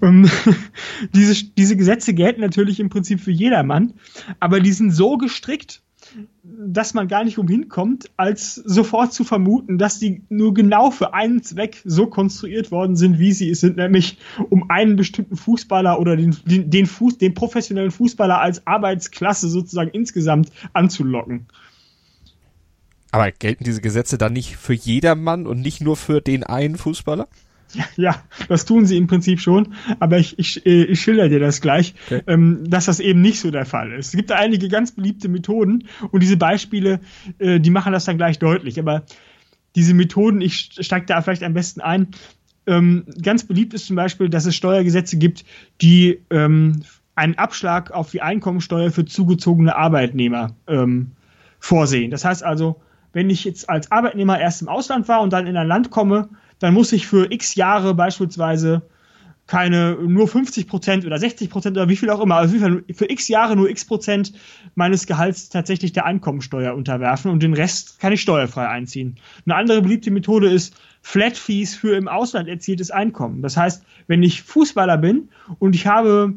Und 0.00 0.30
diese, 1.14 1.44
diese 1.56 1.76
Gesetze 1.76 2.14
gelten 2.14 2.40
natürlich 2.40 2.80
im 2.80 2.90
Prinzip 2.90 3.20
für 3.20 3.30
jedermann, 3.30 3.94
aber 4.40 4.60
die 4.60 4.72
sind 4.72 4.90
so 4.90 5.16
gestrickt, 5.16 5.82
dass 6.42 6.94
man 6.94 7.08
gar 7.08 7.24
nicht 7.24 7.38
umhin 7.38 7.68
kommt, 7.68 8.10
als 8.16 8.54
sofort 8.54 9.12
zu 9.12 9.24
vermuten, 9.24 9.78
dass 9.78 9.98
die 9.98 10.22
nur 10.28 10.54
genau 10.54 10.90
für 10.90 11.14
einen 11.14 11.42
Zweck 11.42 11.80
so 11.84 12.06
konstruiert 12.06 12.70
worden 12.70 12.96
sind, 12.96 13.18
wie 13.18 13.32
sie 13.32 13.50
es 13.50 13.60
sind, 13.60 13.76
nämlich 13.76 14.18
um 14.48 14.70
einen 14.70 14.96
bestimmten 14.96 15.36
Fußballer 15.36 15.98
oder 16.00 16.16
den, 16.16 16.36
den, 16.44 16.70
den, 16.70 16.86
Fuß, 16.86 17.18
den 17.18 17.34
professionellen 17.34 17.90
Fußballer 17.90 18.40
als 18.40 18.66
Arbeitsklasse 18.66 19.48
sozusagen 19.48 19.90
insgesamt 19.90 20.50
anzulocken. 20.72 21.46
Aber 23.12 23.30
gelten 23.32 23.64
diese 23.64 23.80
Gesetze 23.80 24.18
dann 24.18 24.32
nicht 24.32 24.56
für 24.56 24.74
jedermann 24.74 25.46
und 25.46 25.60
nicht 25.60 25.80
nur 25.80 25.96
für 25.96 26.20
den 26.20 26.44
einen 26.44 26.76
Fußballer? 26.76 27.28
Ja, 27.96 28.22
das 28.48 28.64
tun 28.64 28.86
sie 28.86 28.96
im 28.96 29.06
Prinzip 29.06 29.40
schon, 29.40 29.74
aber 29.98 30.18
ich, 30.18 30.38
ich, 30.38 30.64
äh, 30.66 30.84
ich 30.84 31.00
schilder 31.00 31.28
dir 31.28 31.40
das 31.40 31.60
gleich, 31.60 31.94
okay. 32.06 32.22
ähm, 32.26 32.64
dass 32.68 32.86
das 32.86 33.00
eben 33.00 33.20
nicht 33.20 33.40
so 33.40 33.50
der 33.50 33.66
Fall 33.66 33.92
ist. 33.92 34.08
Es 34.08 34.12
gibt 34.12 34.30
da 34.30 34.36
einige 34.36 34.68
ganz 34.68 34.92
beliebte 34.92 35.28
Methoden 35.28 35.84
und 36.10 36.22
diese 36.22 36.36
Beispiele, 36.36 37.00
äh, 37.38 37.60
die 37.60 37.70
machen 37.70 37.92
das 37.92 38.04
dann 38.04 38.16
gleich 38.16 38.38
deutlich. 38.38 38.78
Aber 38.78 39.04
diese 39.76 39.94
Methoden, 39.94 40.40
ich 40.40 40.70
steige 40.80 41.06
da 41.06 41.20
vielleicht 41.22 41.42
am 41.42 41.54
besten 41.54 41.80
ein. 41.80 42.08
Ähm, 42.66 43.04
ganz 43.22 43.44
beliebt 43.44 43.74
ist 43.74 43.86
zum 43.86 43.96
Beispiel, 43.96 44.28
dass 44.28 44.46
es 44.46 44.54
Steuergesetze 44.54 45.16
gibt, 45.16 45.44
die 45.80 46.20
ähm, 46.30 46.82
einen 47.14 47.36
Abschlag 47.36 47.90
auf 47.90 48.10
die 48.10 48.22
Einkommensteuer 48.22 48.90
für 48.90 49.04
zugezogene 49.04 49.76
Arbeitnehmer 49.76 50.54
vorsehen. 51.58 52.10
Das 52.10 52.24
heißt 52.24 52.42
also, 52.42 52.80
wenn 53.12 53.28
ich 53.28 53.44
jetzt 53.44 53.68
als 53.68 53.90
Arbeitnehmer 53.90 54.40
erst 54.40 54.62
im 54.62 54.68
Ausland 54.68 55.08
war 55.08 55.20
und 55.20 55.32
dann 55.32 55.46
in 55.46 55.56
ein 55.56 55.66
Land 55.66 55.90
komme, 55.90 56.28
dann 56.60 56.74
muss 56.74 56.92
ich 56.92 57.06
für 57.06 57.30
x 57.32 57.56
Jahre 57.56 57.94
beispielsweise 57.94 58.82
keine 59.50 59.96
nur 59.96 60.28
50 60.28 60.68
Prozent 60.68 61.04
oder 61.04 61.18
60 61.18 61.50
Prozent 61.50 61.76
oder 61.76 61.88
wie 61.88 61.96
viel 61.96 62.08
auch 62.10 62.20
immer, 62.20 62.36
also 62.36 62.56
für 62.56 63.10
x 63.10 63.26
Jahre 63.26 63.56
nur 63.56 63.68
x 63.68 63.84
Prozent 63.84 64.32
meines 64.76 65.08
Gehalts 65.08 65.48
tatsächlich 65.48 65.92
der 65.92 66.06
Einkommensteuer 66.06 66.74
unterwerfen 66.74 67.32
und 67.32 67.42
den 67.42 67.54
Rest 67.54 67.98
kann 67.98 68.12
ich 68.12 68.20
steuerfrei 68.20 68.68
einziehen. 68.68 69.16
Eine 69.44 69.56
andere 69.56 69.82
beliebte 69.82 70.12
Methode 70.12 70.48
ist 70.48 70.76
Flat 71.02 71.36
Fees 71.36 71.74
für 71.74 71.96
im 71.96 72.06
Ausland 72.06 72.48
erzieltes 72.48 72.92
Einkommen. 72.92 73.42
Das 73.42 73.56
heißt, 73.56 73.84
wenn 74.06 74.22
ich 74.22 74.42
Fußballer 74.42 74.98
bin 74.98 75.30
und 75.58 75.74
ich 75.74 75.88
habe, 75.88 76.34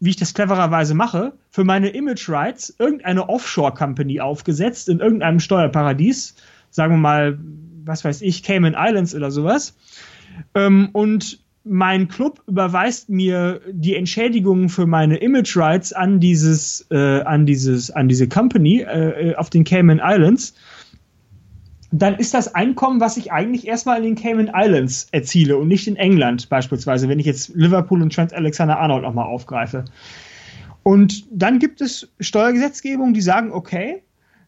wie 0.00 0.10
ich 0.10 0.16
das 0.16 0.34
clevererweise 0.34 0.94
mache, 0.94 1.34
für 1.50 1.62
meine 1.62 1.90
Image 1.90 2.28
Rights 2.28 2.74
irgendeine 2.80 3.28
Offshore 3.28 3.74
Company 3.74 4.20
aufgesetzt 4.20 4.88
in 4.88 4.98
irgendeinem 4.98 5.38
Steuerparadies, 5.38 6.34
sagen 6.72 6.94
wir 6.94 6.98
mal 6.98 7.38
was 7.84 8.04
weiß 8.04 8.22
ich, 8.22 8.42
Cayman 8.42 8.76
Islands 8.76 9.14
oder 9.14 9.30
sowas. 9.30 9.76
Ähm, 10.54 10.88
und 10.92 11.40
mein 11.64 12.08
Club 12.08 12.42
überweist 12.46 13.08
mir 13.08 13.60
die 13.70 13.94
Entschädigungen 13.94 14.68
für 14.68 14.86
meine 14.86 15.16
Image 15.16 15.56
Rights 15.56 15.92
an 15.92 16.18
dieses, 16.18 16.86
äh, 16.90 17.20
an 17.22 17.46
dieses, 17.46 17.90
an 17.90 18.08
diese 18.08 18.28
Company 18.28 18.80
äh, 18.80 19.30
äh, 19.30 19.34
auf 19.36 19.50
den 19.50 19.64
Cayman 19.64 20.00
Islands. 20.02 20.54
Dann 21.92 22.14
ist 22.14 22.32
das 22.32 22.54
Einkommen, 22.54 23.00
was 23.00 23.16
ich 23.18 23.32
eigentlich 23.32 23.66
erstmal 23.66 23.98
in 23.98 24.02
den 24.02 24.14
Cayman 24.14 24.50
Islands 24.54 25.08
erziele 25.12 25.58
und 25.58 25.68
nicht 25.68 25.86
in 25.86 25.96
England 25.96 26.48
beispielsweise, 26.48 27.08
wenn 27.08 27.18
ich 27.18 27.26
jetzt 27.26 27.54
Liverpool 27.54 28.00
und 28.02 28.14
Trent 28.14 28.32
Alexander 28.32 28.78
Arnold 28.78 29.02
nochmal 29.02 29.26
aufgreife. 29.26 29.84
Und 30.82 31.26
dann 31.30 31.58
gibt 31.58 31.80
es 31.80 32.10
Steuergesetzgebung, 32.18 33.12
die 33.12 33.20
sagen, 33.20 33.52
okay, 33.52 34.02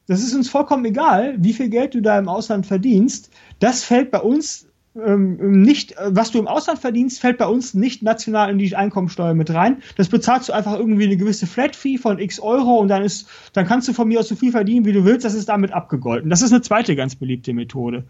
das 0.06 0.22
ist 0.22 0.34
uns 0.34 0.50
vollkommen 0.50 0.84
egal, 0.84 1.36
wie 1.38 1.52
viel 1.52 1.68
Geld 1.68 1.94
du 1.94 2.02
da 2.02 2.18
im 2.18 2.28
Ausland 2.28 2.66
verdienst. 2.66 3.30
Das 3.58 3.84
fällt 3.84 4.10
bei 4.10 4.20
uns 4.20 4.66
ähm, 4.96 5.62
nicht, 5.62 5.94
was 5.98 6.30
du 6.30 6.38
im 6.38 6.46
Ausland 6.46 6.78
verdienst, 6.78 7.20
fällt 7.20 7.38
bei 7.38 7.46
uns 7.46 7.74
nicht 7.74 8.02
national 8.02 8.50
in 8.50 8.58
die 8.58 8.76
Einkommensteuer 8.76 9.34
mit 9.34 9.52
rein. 9.52 9.82
Das 9.96 10.08
bezahlst 10.08 10.48
du 10.48 10.52
einfach 10.52 10.78
irgendwie 10.78 11.04
eine 11.04 11.16
gewisse 11.16 11.46
Flat 11.46 11.74
Fee 11.74 11.98
von 11.98 12.18
x 12.18 12.38
Euro 12.38 12.78
und 12.78 12.88
dann 12.88 13.02
ist, 13.02 13.28
dann 13.54 13.66
kannst 13.66 13.88
du 13.88 13.92
von 13.92 14.06
mir 14.06 14.20
aus 14.20 14.28
so 14.28 14.36
viel 14.36 14.52
verdienen, 14.52 14.84
wie 14.84 14.92
du 14.92 15.04
willst. 15.04 15.24
Das 15.24 15.34
ist 15.34 15.48
damit 15.48 15.72
abgegolten. 15.72 16.30
Das 16.30 16.42
ist 16.42 16.52
eine 16.52 16.62
zweite 16.62 16.94
ganz 16.96 17.16
beliebte 17.16 17.52
Methode. 17.52 18.04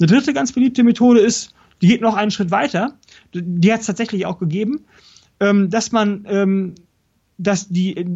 Eine 0.00 0.06
dritte 0.08 0.32
ganz 0.32 0.52
beliebte 0.52 0.82
Methode 0.82 1.20
ist, 1.20 1.54
die 1.82 1.88
geht 1.88 2.00
noch 2.00 2.16
einen 2.16 2.30
Schritt 2.30 2.50
weiter. 2.50 2.98
Die 3.32 3.72
hat 3.72 3.80
es 3.80 3.86
tatsächlich 3.86 4.26
auch 4.26 4.38
gegeben, 4.38 4.86
ähm, 5.40 5.70
dass 5.70 5.92
man 5.92 6.24
ähm, 6.28 6.74
dass 7.38 7.68
die 7.68 8.06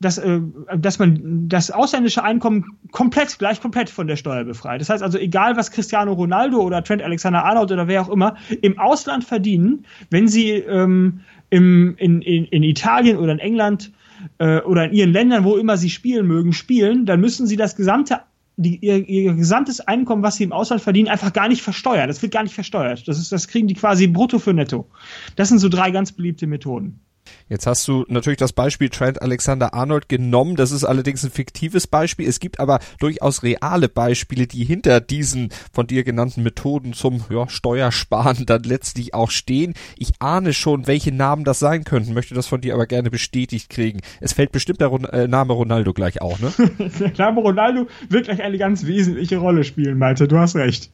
dass, 0.00 0.18
äh, 0.18 0.40
dass 0.76 0.98
man 0.98 1.48
das 1.48 1.70
ausländische 1.70 2.22
Einkommen 2.22 2.78
komplett, 2.92 3.38
gleich 3.38 3.60
komplett 3.60 3.88
von 3.88 4.06
der 4.06 4.16
Steuer 4.16 4.44
befreit. 4.44 4.80
Das 4.80 4.90
heißt 4.90 5.02
also, 5.02 5.18
egal 5.18 5.56
was 5.56 5.70
Cristiano 5.70 6.12
Ronaldo 6.12 6.60
oder 6.60 6.82
Trent 6.84 7.02
Alexander-Arnold 7.02 7.72
oder 7.72 7.88
wer 7.88 8.02
auch 8.02 8.08
immer 8.08 8.36
im 8.60 8.78
Ausland 8.78 9.24
verdienen, 9.24 9.86
wenn 10.10 10.28
sie 10.28 10.50
ähm, 10.50 11.20
im, 11.50 11.94
in, 11.98 12.20
in, 12.22 12.44
in 12.46 12.62
Italien 12.62 13.16
oder 13.16 13.32
in 13.32 13.38
England 13.38 13.92
äh, 14.38 14.60
oder 14.60 14.86
in 14.86 14.92
ihren 14.92 15.12
Ländern, 15.12 15.44
wo 15.44 15.56
immer 15.56 15.76
sie 15.76 15.90
spielen 15.90 16.26
mögen, 16.26 16.52
spielen, 16.52 17.06
dann 17.06 17.20
müssen 17.20 17.46
sie 17.46 17.56
das 17.56 17.76
gesamte 17.76 18.20
die, 18.58 18.78
ihr, 18.78 19.06
ihr 19.06 19.34
gesamtes 19.34 19.80
Einkommen, 19.80 20.22
was 20.22 20.36
sie 20.36 20.44
im 20.44 20.52
Ausland 20.52 20.80
verdienen, 20.80 21.08
einfach 21.08 21.32
gar 21.32 21.48
nicht 21.48 21.60
versteuern. 21.60 22.08
Das 22.08 22.22
wird 22.22 22.32
gar 22.32 22.42
nicht 22.42 22.54
versteuert. 22.54 23.06
Das 23.06 23.18
ist, 23.18 23.30
das 23.30 23.48
kriegen 23.48 23.68
die 23.68 23.74
quasi 23.74 24.06
brutto 24.06 24.38
für 24.38 24.54
netto. 24.54 24.88
Das 25.36 25.50
sind 25.50 25.58
so 25.58 25.68
drei 25.68 25.90
ganz 25.90 26.12
beliebte 26.12 26.46
Methoden. 26.46 27.00
Jetzt 27.48 27.66
hast 27.66 27.86
du 27.88 28.04
natürlich 28.08 28.38
das 28.38 28.52
Beispiel 28.52 28.88
Trent 28.88 29.22
Alexander 29.22 29.74
Arnold 29.74 30.08
genommen. 30.08 30.56
Das 30.56 30.72
ist 30.72 30.84
allerdings 30.84 31.24
ein 31.24 31.30
fiktives 31.30 31.86
Beispiel. 31.86 32.28
Es 32.28 32.40
gibt 32.40 32.60
aber 32.60 32.80
durchaus 32.98 33.42
reale 33.42 33.88
Beispiele, 33.88 34.46
die 34.46 34.64
hinter 34.64 35.00
diesen 35.00 35.50
von 35.72 35.86
dir 35.86 36.04
genannten 36.04 36.42
Methoden 36.42 36.92
zum 36.92 37.24
ja, 37.30 37.48
Steuersparen 37.48 38.46
dann 38.46 38.62
letztlich 38.62 39.14
auch 39.14 39.30
stehen. 39.30 39.74
Ich 39.96 40.12
ahne 40.20 40.52
schon, 40.52 40.86
welche 40.86 41.12
Namen 41.12 41.44
das 41.44 41.58
sein 41.58 41.84
könnten, 41.84 42.14
möchte 42.14 42.34
das 42.34 42.46
von 42.46 42.60
dir 42.60 42.74
aber 42.74 42.86
gerne 42.86 43.10
bestätigt 43.10 43.70
kriegen. 43.70 44.00
Es 44.20 44.32
fällt 44.32 44.52
bestimmt 44.52 44.80
der 44.80 44.92
äh, 45.12 45.28
Name 45.28 45.52
Ronaldo 45.52 45.92
gleich 45.92 46.20
auch, 46.20 46.38
ne? 46.38 46.52
der 47.00 47.12
Name 47.16 47.40
Ronaldo 47.40 47.86
wird 48.08 48.24
gleich 48.24 48.42
eine 48.42 48.58
ganz 48.58 48.86
wesentliche 48.86 49.38
Rolle 49.38 49.64
spielen, 49.64 49.98
Malte. 49.98 50.28
Du 50.28 50.38
hast 50.38 50.56
recht. 50.56 50.90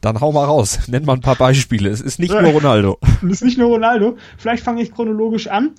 Dann 0.00 0.20
hau 0.20 0.32
mal 0.32 0.44
raus. 0.44 0.80
Nenn 0.88 1.04
mal 1.04 1.14
ein 1.14 1.20
paar 1.20 1.36
Beispiele. 1.36 1.90
Es 1.90 2.00
ist 2.00 2.18
nicht 2.18 2.32
nur 2.32 2.50
Ronaldo. 2.50 2.98
es 3.22 3.32
ist 3.32 3.44
nicht 3.44 3.58
nur 3.58 3.68
Ronaldo. 3.68 4.16
Vielleicht 4.38 4.62
fange 4.62 4.82
ich 4.82 4.92
chronologisch 4.92 5.48
an. 5.48 5.74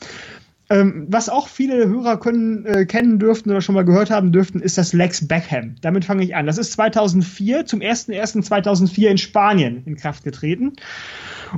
Ähm, 0.70 1.08
was 1.10 1.28
auch 1.28 1.50
viele 1.50 1.90
Hörer 1.90 2.18
können, 2.18 2.66
äh, 2.66 2.86
kennen 2.86 3.20
dürften 3.20 3.50
oder 3.50 3.60
schon 3.60 3.76
mal 3.76 3.84
gehört 3.84 4.10
haben 4.10 4.32
dürften, 4.32 4.62
ist 4.62 4.78
das 4.78 4.94
Lex 4.94 5.28
Beckham. 5.28 5.76
Damit 5.82 6.06
fange 6.06 6.24
ich 6.24 6.36
an. 6.36 6.46
Das 6.46 6.58
ist 6.58 6.72
2004, 6.74 7.66
zum 7.66 7.82
01.01.2004 7.82 9.08
in 9.08 9.18
Spanien 9.18 9.84
in 9.86 9.98
Kraft 9.98 10.24
getreten. 10.24 10.74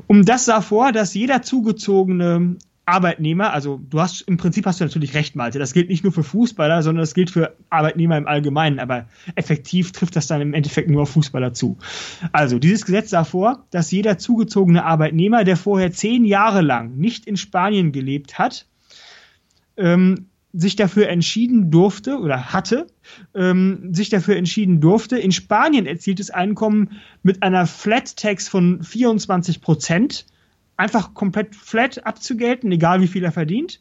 Um 0.07 0.25
das 0.25 0.45
sah 0.45 0.61
vor, 0.61 0.91
dass 0.91 1.13
jeder 1.13 1.43
zugezogene 1.43 2.57
Arbeitnehmer, 2.85 3.53
also 3.53 3.79
du 3.89 4.01
hast 4.01 4.21
im 4.21 4.35
Prinzip 4.35 4.65
hast 4.65 4.81
du 4.81 4.83
natürlich 4.83 5.13
recht, 5.13 5.35
Malte. 5.35 5.57
Das 5.57 5.73
gilt 5.73 5.89
nicht 5.89 6.03
nur 6.03 6.11
für 6.11 6.23
Fußballer, 6.23 6.83
sondern 6.83 7.01
das 7.01 7.13
gilt 7.13 7.29
für 7.29 7.55
Arbeitnehmer 7.69 8.17
im 8.17 8.27
Allgemeinen. 8.27 8.79
Aber 8.79 9.07
effektiv 9.35 9.93
trifft 9.93 10.15
das 10.15 10.27
dann 10.27 10.41
im 10.41 10.53
Endeffekt 10.53 10.89
nur 10.89 11.03
auf 11.03 11.11
Fußballer 11.11 11.53
zu. 11.53 11.77
Also 12.33 12.59
dieses 12.59 12.85
Gesetz 12.85 13.11
sah 13.11 13.23
vor, 13.23 13.65
dass 13.71 13.91
jeder 13.91 14.17
zugezogene 14.17 14.83
Arbeitnehmer, 14.83 15.45
der 15.45 15.55
vorher 15.55 15.93
zehn 15.93 16.25
Jahre 16.25 16.61
lang 16.61 16.97
nicht 16.97 17.25
in 17.25 17.37
Spanien 17.37 17.93
gelebt 17.93 18.37
hat, 18.37 18.67
ähm, 19.77 20.27
sich 20.51 20.75
dafür 20.75 21.09
entschieden 21.09 21.71
durfte 21.71 22.19
oder 22.19 22.53
hatte, 22.53 22.87
ähm, 23.33 23.93
sich 23.93 24.09
dafür 24.09 24.35
entschieden 24.35 24.81
durfte, 24.81 25.17
in 25.17 25.31
Spanien 25.31 25.87
erzieltes 25.87 26.29
Einkommen 26.29 27.01
mit 27.23 27.41
einer 27.41 27.65
Flat 27.65 28.17
Tax 28.17 28.47
von 28.47 28.83
24 28.83 29.61
Prozent 29.61 30.27
einfach 30.77 31.13
komplett 31.13 31.55
flat 31.55 32.05
abzugelten, 32.05 32.71
egal 32.71 33.01
wie 33.01 33.07
viel 33.07 33.23
er 33.23 33.31
verdient, 33.31 33.79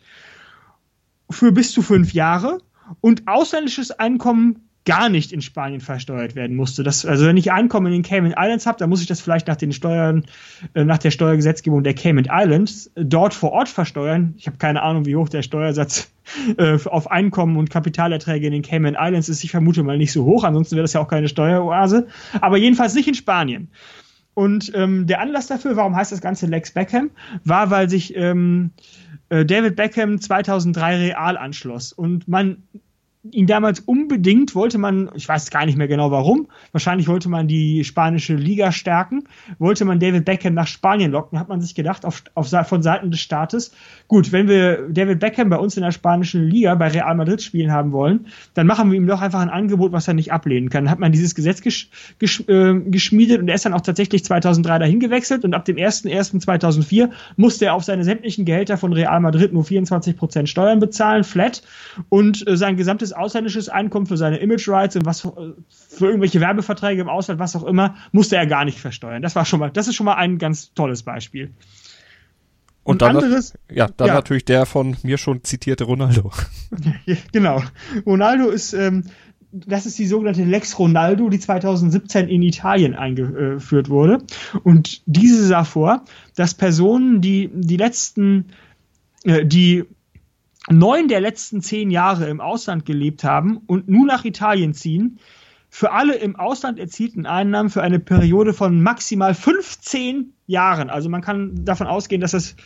für 1.30 1.52
bis 1.52 1.72
zu 1.72 1.82
fünf 1.82 2.12
Jahre 2.12 2.58
und 3.00 3.26
ausländisches 3.26 3.90
Einkommen 3.90 4.68
gar 4.84 5.08
nicht 5.08 5.32
in 5.32 5.42
Spanien 5.42 5.80
versteuert 5.80 6.34
werden 6.34 6.56
musste. 6.56 6.82
Das, 6.82 7.06
also 7.06 7.26
wenn 7.26 7.36
ich 7.36 7.52
Einkommen 7.52 7.86
in 7.86 7.92
den 7.92 8.02
Cayman 8.02 8.34
Islands 8.36 8.66
habe, 8.66 8.78
dann 8.78 8.90
muss 8.90 9.00
ich 9.00 9.06
das 9.06 9.20
vielleicht 9.20 9.46
nach 9.46 9.56
den 9.56 9.72
Steuern, 9.72 10.24
äh, 10.74 10.84
nach 10.84 10.98
der 10.98 11.12
Steuergesetzgebung 11.12 11.84
der 11.84 11.94
Cayman 11.94 12.26
Islands 12.28 12.88
äh, 12.96 13.04
dort 13.04 13.32
vor 13.32 13.52
Ort 13.52 13.68
versteuern. 13.68 14.34
Ich 14.38 14.46
habe 14.46 14.56
keine 14.56 14.82
Ahnung, 14.82 15.06
wie 15.06 15.14
hoch 15.14 15.28
der 15.28 15.42
Steuersatz 15.42 16.10
äh, 16.58 16.78
auf 16.84 17.10
Einkommen 17.10 17.56
und 17.56 17.70
Kapitalerträge 17.70 18.46
in 18.46 18.52
den 18.52 18.62
Cayman 18.62 18.96
Islands 18.98 19.28
ist. 19.28 19.44
Ich 19.44 19.52
vermute 19.52 19.84
mal 19.84 19.98
nicht 19.98 20.12
so 20.12 20.24
hoch, 20.24 20.42
ansonsten 20.42 20.74
wäre 20.74 20.84
das 20.84 20.94
ja 20.94 21.00
auch 21.00 21.08
keine 21.08 21.28
Steueroase. 21.28 22.08
Aber 22.40 22.56
jedenfalls 22.56 22.94
nicht 22.94 23.06
in 23.06 23.14
Spanien. 23.14 23.68
Und 24.34 24.72
ähm, 24.74 25.06
der 25.06 25.20
Anlass 25.20 25.46
dafür, 25.46 25.76
warum 25.76 25.94
heißt 25.94 26.12
das 26.12 26.20
Ganze 26.20 26.46
Lex 26.46 26.70
Beckham, 26.70 27.10
war, 27.44 27.70
weil 27.70 27.90
sich 27.90 28.16
ähm, 28.16 28.70
äh, 29.28 29.44
David 29.44 29.76
Beckham 29.76 30.20
2003 30.20 30.96
Real 30.96 31.36
anschloss. 31.36 31.92
Und 31.92 32.28
man 32.28 32.62
ihn 33.30 33.46
damals 33.46 33.78
unbedingt 33.80 34.56
wollte 34.56 34.78
man, 34.78 35.08
ich 35.14 35.28
weiß 35.28 35.50
gar 35.50 35.64
nicht 35.64 35.78
mehr 35.78 35.86
genau 35.86 36.10
warum, 36.10 36.48
wahrscheinlich 36.72 37.06
wollte 37.06 37.28
man 37.28 37.46
die 37.46 37.84
spanische 37.84 38.34
Liga 38.34 38.72
stärken, 38.72 39.24
wollte 39.58 39.84
man 39.84 40.00
David 40.00 40.24
Beckham 40.24 40.54
nach 40.54 40.66
Spanien 40.66 41.12
locken, 41.12 41.38
hat 41.38 41.48
man 41.48 41.60
sich 41.60 41.76
gedacht, 41.76 42.04
auf, 42.04 42.24
auf, 42.34 42.50
von 42.66 42.82
Seiten 42.82 43.12
des 43.12 43.20
Staates, 43.20 43.72
gut, 44.08 44.32
wenn 44.32 44.48
wir 44.48 44.88
David 44.88 45.20
Beckham 45.20 45.50
bei 45.50 45.56
uns 45.56 45.76
in 45.76 45.84
der 45.84 45.92
spanischen 45.92 46.48
Liga 46.48 46.74
bei 46.74 46.88
Real 46.88 47.14
Madrid 47.14 47.40
spielen 47.40 47.70
haben 47.70 47.92
wollen, 47.92 48.26
dann 48.54 48.66
machen 48.66 48.90
wir 48.90 48.96
ihm 48.96 49.06
doch 49.06 49.20
einfach 49.20 49.40
ein 49.40 49.50
Angebot, 49.50 49.92
was 49.92 50.08
er 50.08 50.14
nicht 50.14 50.32
ablehnen 50.32 50.68
kann. 50.68 50.84
Dann 50.84 50.90
hat 50.90 50.98
man 50.98 51.12
dieses 51.12 51.36
Gesetz 51.36 51.60
gesch, 51.60 51.90
gesch, 52.18 52.40
äh, 52.48 52.74
geschmiedet 52.74 53.40
und 53.40 53.48
er 53.48 53.54
ist 53.54 53.64
dann 53.64 53.72
auch 53.72 53.82
tatsächlich 53.82 54.24
2003 54.24 54.80
dahin 54.80 54.98
gewechselt 54.98 55.44
und 55.44 55.54
ab 55.54 55.64
dem 55.64 55.76
01.01.2004 55.76 57.10
musste 57.36 57.66
er 57.66 57.74
auf 57.74 57.84
seine 57.84 58.02
sämtlichen 58.02 58.44
Gehälter 58.44 58.76
von 58.76 58.92
Real 58.92 59.20
Madrid 59.20 59.52
nur 59.52 59.62
24% 59.62 60.46
Steuern 60.48 60.80
bezahlen, 60.80 61.22
flat, 61.22 61.62
und 62.08 62.44
äh, 62.48 62.56
sein 62.56 62.76
gesamtes 62.76 63.11
ausländisches 63.12 63.68
Einkommen 63.68 64.06
für 64.06 64.16
seine 64.16 64.38
Image 64.38 64.68
Rights 64.68 64.96
und 64.96 65.04
was 65.04 65.20
für, 65.20 65.56
für 65.68 66.06
irgendwelche 66.06 66.40
Werbeverträge 66.40 67.02
im 67.02 67.08
Ausland, 67.08 67.40
was 67.40 67.56
auch 67.56 67.64
immer, 67.64 67.96
musste 68.12 68.36
er 68.36 68.46
gar 68.46 68.64
nicht 68.64 68.80
versteuern. 68.80 69.22
Das 69.22 69.36
war 69.36 69.44
schon 69.44 69.60
mal, 69.60 69.70
das 69.70 69.88
ist 69.88 69.94
schon 69.94 70.06
mal 70.06 70.14
ein 70.14 70.38
ganz 70.38 70.74
tolles 70.74 71.02
Beispiel. 71.02 71.52
Und, 72.84 72.94
und 72.94 73.02
dann, 73.02 73.16
anderes, 73.16 73.54
ja, 73.70 73.86
dann 73.96 74.08
ja. 74.08 74.14
natürlich 74.14 74.44
der 74.44 74.66
von 74.66 74.96
mir 75.04 75.16
schon 75.16 75.44
zitierte 75.44 75.84
Ronaldo. 75.84 76.32
genau. 77.32 77.62
Ronaldo 78.04 78.48
ist, 78.48 78.72
ähm, 78.72 79.04
das 79.52 79.86
ist 79.86 79.98
die 79.98 80.06
sogenannte 80.06 80.44
Lex 80.44 80.78
Ronaldo, 80.78 81.28
die 81.28 81.38
2017 81.38 82.28
in 82.28 82.42
Italien 82.42 82.94
eingeführt 82.94 83.88
wurde. 83.88 84.18
Und 84.64 85.02
diese 85.06 85.46
sah 85.46 85.64
vor, 85.64 86.04
dass 86.34 86.54
Personen, 86.54 87.20
die 87.20 87.50
die 87.52 87.76
letzten, 87.76 88.46
äh, 89.24 89.44
die 89.44 89.84
neun 90.70 91.08
der 91.08 91.20
letzten 91.20 91.60
zehn 91.60 91.90
Jahre 91.90 92.28
im 92.28 92.40
Ausland 92.40 92.84
gelebt 92.84 93.24
haben 93.24 93.58
und 93.66 93.88
nun 93.88 94.06
nach 94.06 94.24
Italien 94.24 94.74
ziehen, 94.74 95.18
für 95.68 95.92
alle 95.92 96.16
im 96.16 96.36
Ausland 96.36 96.78
erzielten 96.78 97.24
Einnahmen 97.24 97.70
für 97.70 97.82
eine 97.82 97.98
Periode 97.98 98.52
von 98.52 98.82
maximal 98.82 99.34
15 99.34 100.34
Jahren, 100.46 100.90
also 100.90 101.08
man 101.08 101.22
kann 101.22 101.64
davon 101.64 101.86
ausgehen, 101.86 102.20
dass 102.20 102.32
das 102.32 102.56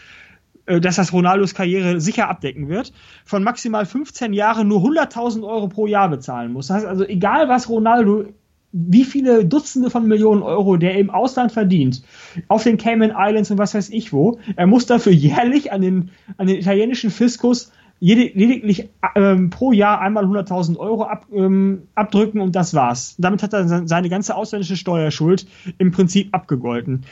äh, 0.67 0.81
dass 0.81 0.97
das 0.97 1.13
Ronaldos 1.13 1.55
Karriere 1.55 2.01
sicher 2.01 2.29
abdecken 2.29 2.69
wird, 2.69 2.93
von 3.25 3.43
maximal 3.45 3.87
15 3.87 4.33
Jahren 4.33 4.69
nur 4.69 4.81
100.000 4.81 5.47
Euro 5.47 5.69
pro 5.69 5.87
Jahr 5.87 6.09
bezahlen 6.09 6.53
muss. 6.53 6.67
Das 6.67 6.79
heißt 6.79 6.87
also, 6.87 7.05
egal 7.05 7.49
was 7.49 7.69
Ronaldo, 7.69 8.25
wie 8.73 9.05
viele 9.05 9.45
Dutzende 9.45 9.91
von 9.91 10.07
Millionen 10.07 10.43
Euro 10.43 10.77
der 10.77 10.99
im 10.99 11.11
Ausland 11.11 11.53
verdient, 11.53 12.03
auf 12.49 12.65
den 12.65 12.77
Cayman 12.77 13.15
Islands 13.17 13.51
und 13.51 13.59
was 13.59 13.75
weiß 13.75 13.91
ich 13.91 14.13
wo, 14.13 14.39
er 14.57 14.67
muss 14.67 14.87
dafür 14.87 15.13
jährlich 15.13 15.73
an 15.73 15.81
den, 15.81 16.11
an 16.37 16.49
den 16.49 16.57
italienischen 16.57 17.11
Fiskus 17.11 17.73
lediglich 18.01 18.91
ähm, 19.15 19.51
pro 19.51 19.73
Jahr 19.73 20.01
einmal 20.01 20.25
100.000 20.25 20.77
Euro 20.77 21.05
ab, 21.05 21.27
ähm, 21.33 21.83
abdrücken 21.95 22.41
und 22.41 22.55
das 22.55 22.75
war's. 22.75 23.15
Damit 23.19 23.43
hat 23.43 23.55
er 23.55 23.87
seine 23.87 24.09
ganze 24.09 24.35
ausländische 24.35 24.77
Steuerschuld 24.77 25.47
im 25.79 25.93
Prinzip 25.93 26.35
abgegolten. 26.35 27.05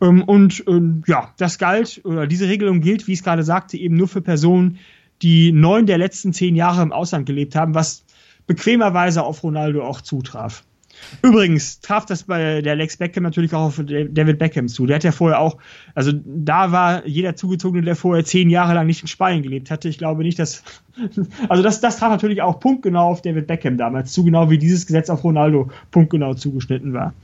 Ähm, 0.00 0.22
und 0.22 0.64
ähm, 0.66 1.02
ja, 1.06 1.30
das 1.36 1.58
galt, 1.58 2.00
oder 2.04 2.26
diese 2.26 2.48
Regelung 2.48 2.80
gilt, 2.80 3.06
wie 3.06 3.12
ich 3.12 3.18
es 3.18 3.24
gerade 3.24 3.42
sagte, 3.42 3.76
eben 3.76 3.96
nur 3.96 4.08
für 4.08 4.22
Personen, 4.22 4.78
die 5.20 5.52
neun 5.52 5.86
der 5.86 5.98
letzten 5.98 6.32
zehn 6.32 6.56
Jahre 6.56 6.82
im 6.82 6.92
Ausland 6.92 7.26
gelebt 7.26 7.54
haben, 7.54 7.74
was 7.74 8.04
bequemerweise 8.46 9.22
auf 9.22 9.42
Ronaldo 9.42 9.84
auch 9.84 10.00
zutraf. 10.00 10.64
Übrigens 11.22 11.80
traf 11.80 12.06
das 12.06 12.24
bei 12.24 12.62
der 12.62 12.76
Lex 12.76 12.96
Beckham 12.96 13.22
natürlich 13.22 13.52
auch 13.54 13.66
auf 13.66 13.76
David 13.84 14.38
Beckham 14.38 14.68
zu. 14.68 14.86
Der 14.86 14.96
hat 14.96 15.04
ja 15.04 15.12
vorher 15.12 15.40
auch, 15.40 15.58
also 15.94 16.12
da 16.24 16.72
war 16.72 17.06
jeder 17.06 17.36
Zugezogene, 17.36 17.84
der 17.84 17.96
vorher 17.96 18.24
zehn 18.24 18.50
Jahre 18.50 18.74
lang 18.74 18.86
nicht 18.86 19.02
in 19.02 19.08
Spanien 19.08 19.42
gelebt 19.42 19.70
hatte. 19.70 19.88
Ich 19.88 19.98
glaube 19.98 20.22
nicht, 20.22 20.38
dass, 20.38 20.62
also 21.48 21.62
das, 21.62 21.80
das 21.80 21.98
traf 21.98 22.10
natürlich 22.10 22.42
auch 22.42 22.60
punktgenau 22.60 23.10
auf 23.10 23.22
David 23.22 23.46
Beckham 23.46 23.76
damals 23.76 24.12
zu, 24.12 24.24
genau 24.24 24.50
wie 24.50 24.58
dieses 24.58 24.86
Gesetz 24.86 25.10
auf 25.10 25.24
Ronaldo 25.24 25.70
punktgenau 25.90 26.34
zugeschnitten 26.34 26.92
war. 26.92 27.14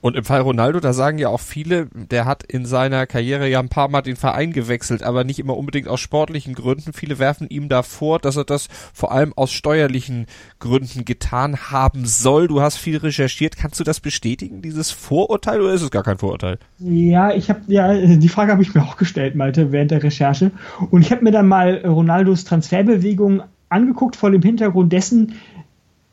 Und 0.00 0.16
im 0.16 0.24
Fall 0.24 0.40
Ronaldo, 0.40 0.80
da 0.80 0.92
sagen 0.92 1.18
ja 1.18 1.28
auch 1.28 1.40
viele, 1.40 1.88
der 1.92 2.24
hat 2.24 2.42
in 2.42 2.64
seiner 2.64 3.06
Karriere 3.06 3.48
ja 3.48 3.60
ein 3.60 3.68
paar 3.68 3.88
Mal 3.88 4.00
den 4.00 4.16
Verein 4.16 4.52
gewechselt, 4.52 5.02
aber 5.02 5.24
nicht 5.24 5.38
immer 5.38 5.56
unbedingt 5.56 5.88
aus 5.88 6.00
sportlichen 6.00 6.54
Gründen. 6.54 6.92
Viele 6.92 7.18
werfen 7.18 7.48
ihm 7.48 7.68
da 7.68 7.82
vor, 7.82 8.18
dass 8.18 8.36
er 8.36 8.44
das 8.44 8.68
vor 8.94 9.12
allem 9.12 9.34
aus 9.36 9.52
steuerlichen 9.52 10.26
Gründen 10.58 11.04
getan 11.04 11.70
haben 11.70 12.06
soll. 12.06 12.48
Du 12.48 12.62
hast 12.62 12.78
viel 12.78 12.96
recherchiert. 12.96 13.56
Kannst 13.56 13.78
du 13.78 13.84
das 13.84 14.00
bestätigen, 14.00 14.62
dieses 14.62 14.90
Vorurteil, 14.90 15.60
oder 15.60 15.74
ist 15.74 15.82
es 15.82 15.90
gar 15.90 16.02
kein 16.02 16.18
Vorurteil? 16.18 16.58
Ja, 16.78 17.32
ich 17.32 17.50
habe 17.50 17.60
ja 17.66 17.94
die 17.94 18.28
Frage 18.28 18.52
habe 18.52 18.62
ich 18.62 18.74
mir 18.74 18.82
auch 18.82 18.96
gestellt, 18.96 19.34
Malte, 19.34 19.70
während 19.70 19.90
der 19.90 20.02
Recherche. 20.02 20.50
Und 20.90 21.02
ich 21.02 21.12
habe 21.12 21.24
mir 21.24 21.32
dann 21.32 21.46
mal 21.46 21.82
Ronaldos 21.84 22.44
Transferbewegung 22.44 23.42
angeguckt 23.68 24.16
vor 24.16 24.30
dem 24.30 24.42
Hintergrund 24.42 24.92
dessen, 24.92 25.34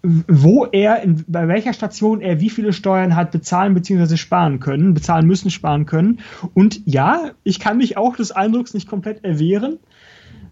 wo 0.03 0.65
er, 0.65 1.01
in, 1.01 1.25
bei 1.27 1.47
welcher 1.47 1.73
Station 1.73 2.21
er 2.21 2.39
wie 2.39 2.49
viele 2.49 2.71
Steuern 2.71 3.15
hat 3.15 3.31
bezahlen 3.31 3.73
bzw. 3.73 4.15
sparen 4.15 4.59
können, 4.59 4.93
bezahlen 4.93 5.25
müssen, 5.25 5.49
sparen 5.49 5.85
können. 5.85 6.19
Und 6.53 6.81
ja, 6.85 7.31
ich 7.43 7.59
kann 7.59 7.77
mich 7.77 7.97
auch 7.97 8.15
des 8.15 8.31
Eindrucks 8.31 8.73
nicht 8.73 8.87
komplett 8.87 9.23
erwehren, 9.23 9.79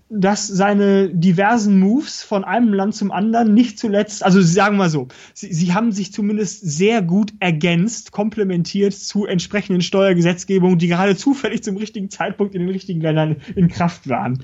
dass 0.10 0.46
seine 0.46 1.10
diversen 1.10 1.80
Moves 1.80 2.22
von 2.22 2.44
einem 2.44 2.74
Land 2.74 2.94
zum 2.94 3.12
anderen 3.12 3.56
nicht 3.56 3.80
zuletzt, 3.80 4.24
also 4.24 4.40
sagen 4.40 4.76
wir 4.76 4.84
mal 4.84 4.90
so, 4.90 5.08
sie, 5.34 5.52
sie 5.52 5.74
haben 5.74 5.92
sich 5.92 6.14
zumindest 6.14 6.62
sehr 6.62 7.02
gut 7.02 7.34
ergänzt, 7.40 8.12
komplementiert 8.12 8.94
zu 8.94 9.26
entsprechenden 9.26 9.82
Steuergesetzgebungen, 9.82 10.78
die 10.78 10.88
gerade 10.88 11.16
zufällig 11.16 11.64
zum 11.64 11.78
richtigen 11.78 12.12
Zeitpunkt 12.12 12.54
in 12.54 12.62
den 12.62 12.70
richtigen 12.70 13.02
Ländern 13.02 13.38
in 13.56 13.68
Kraft 13.68 14.08
waren. 14.08 14.44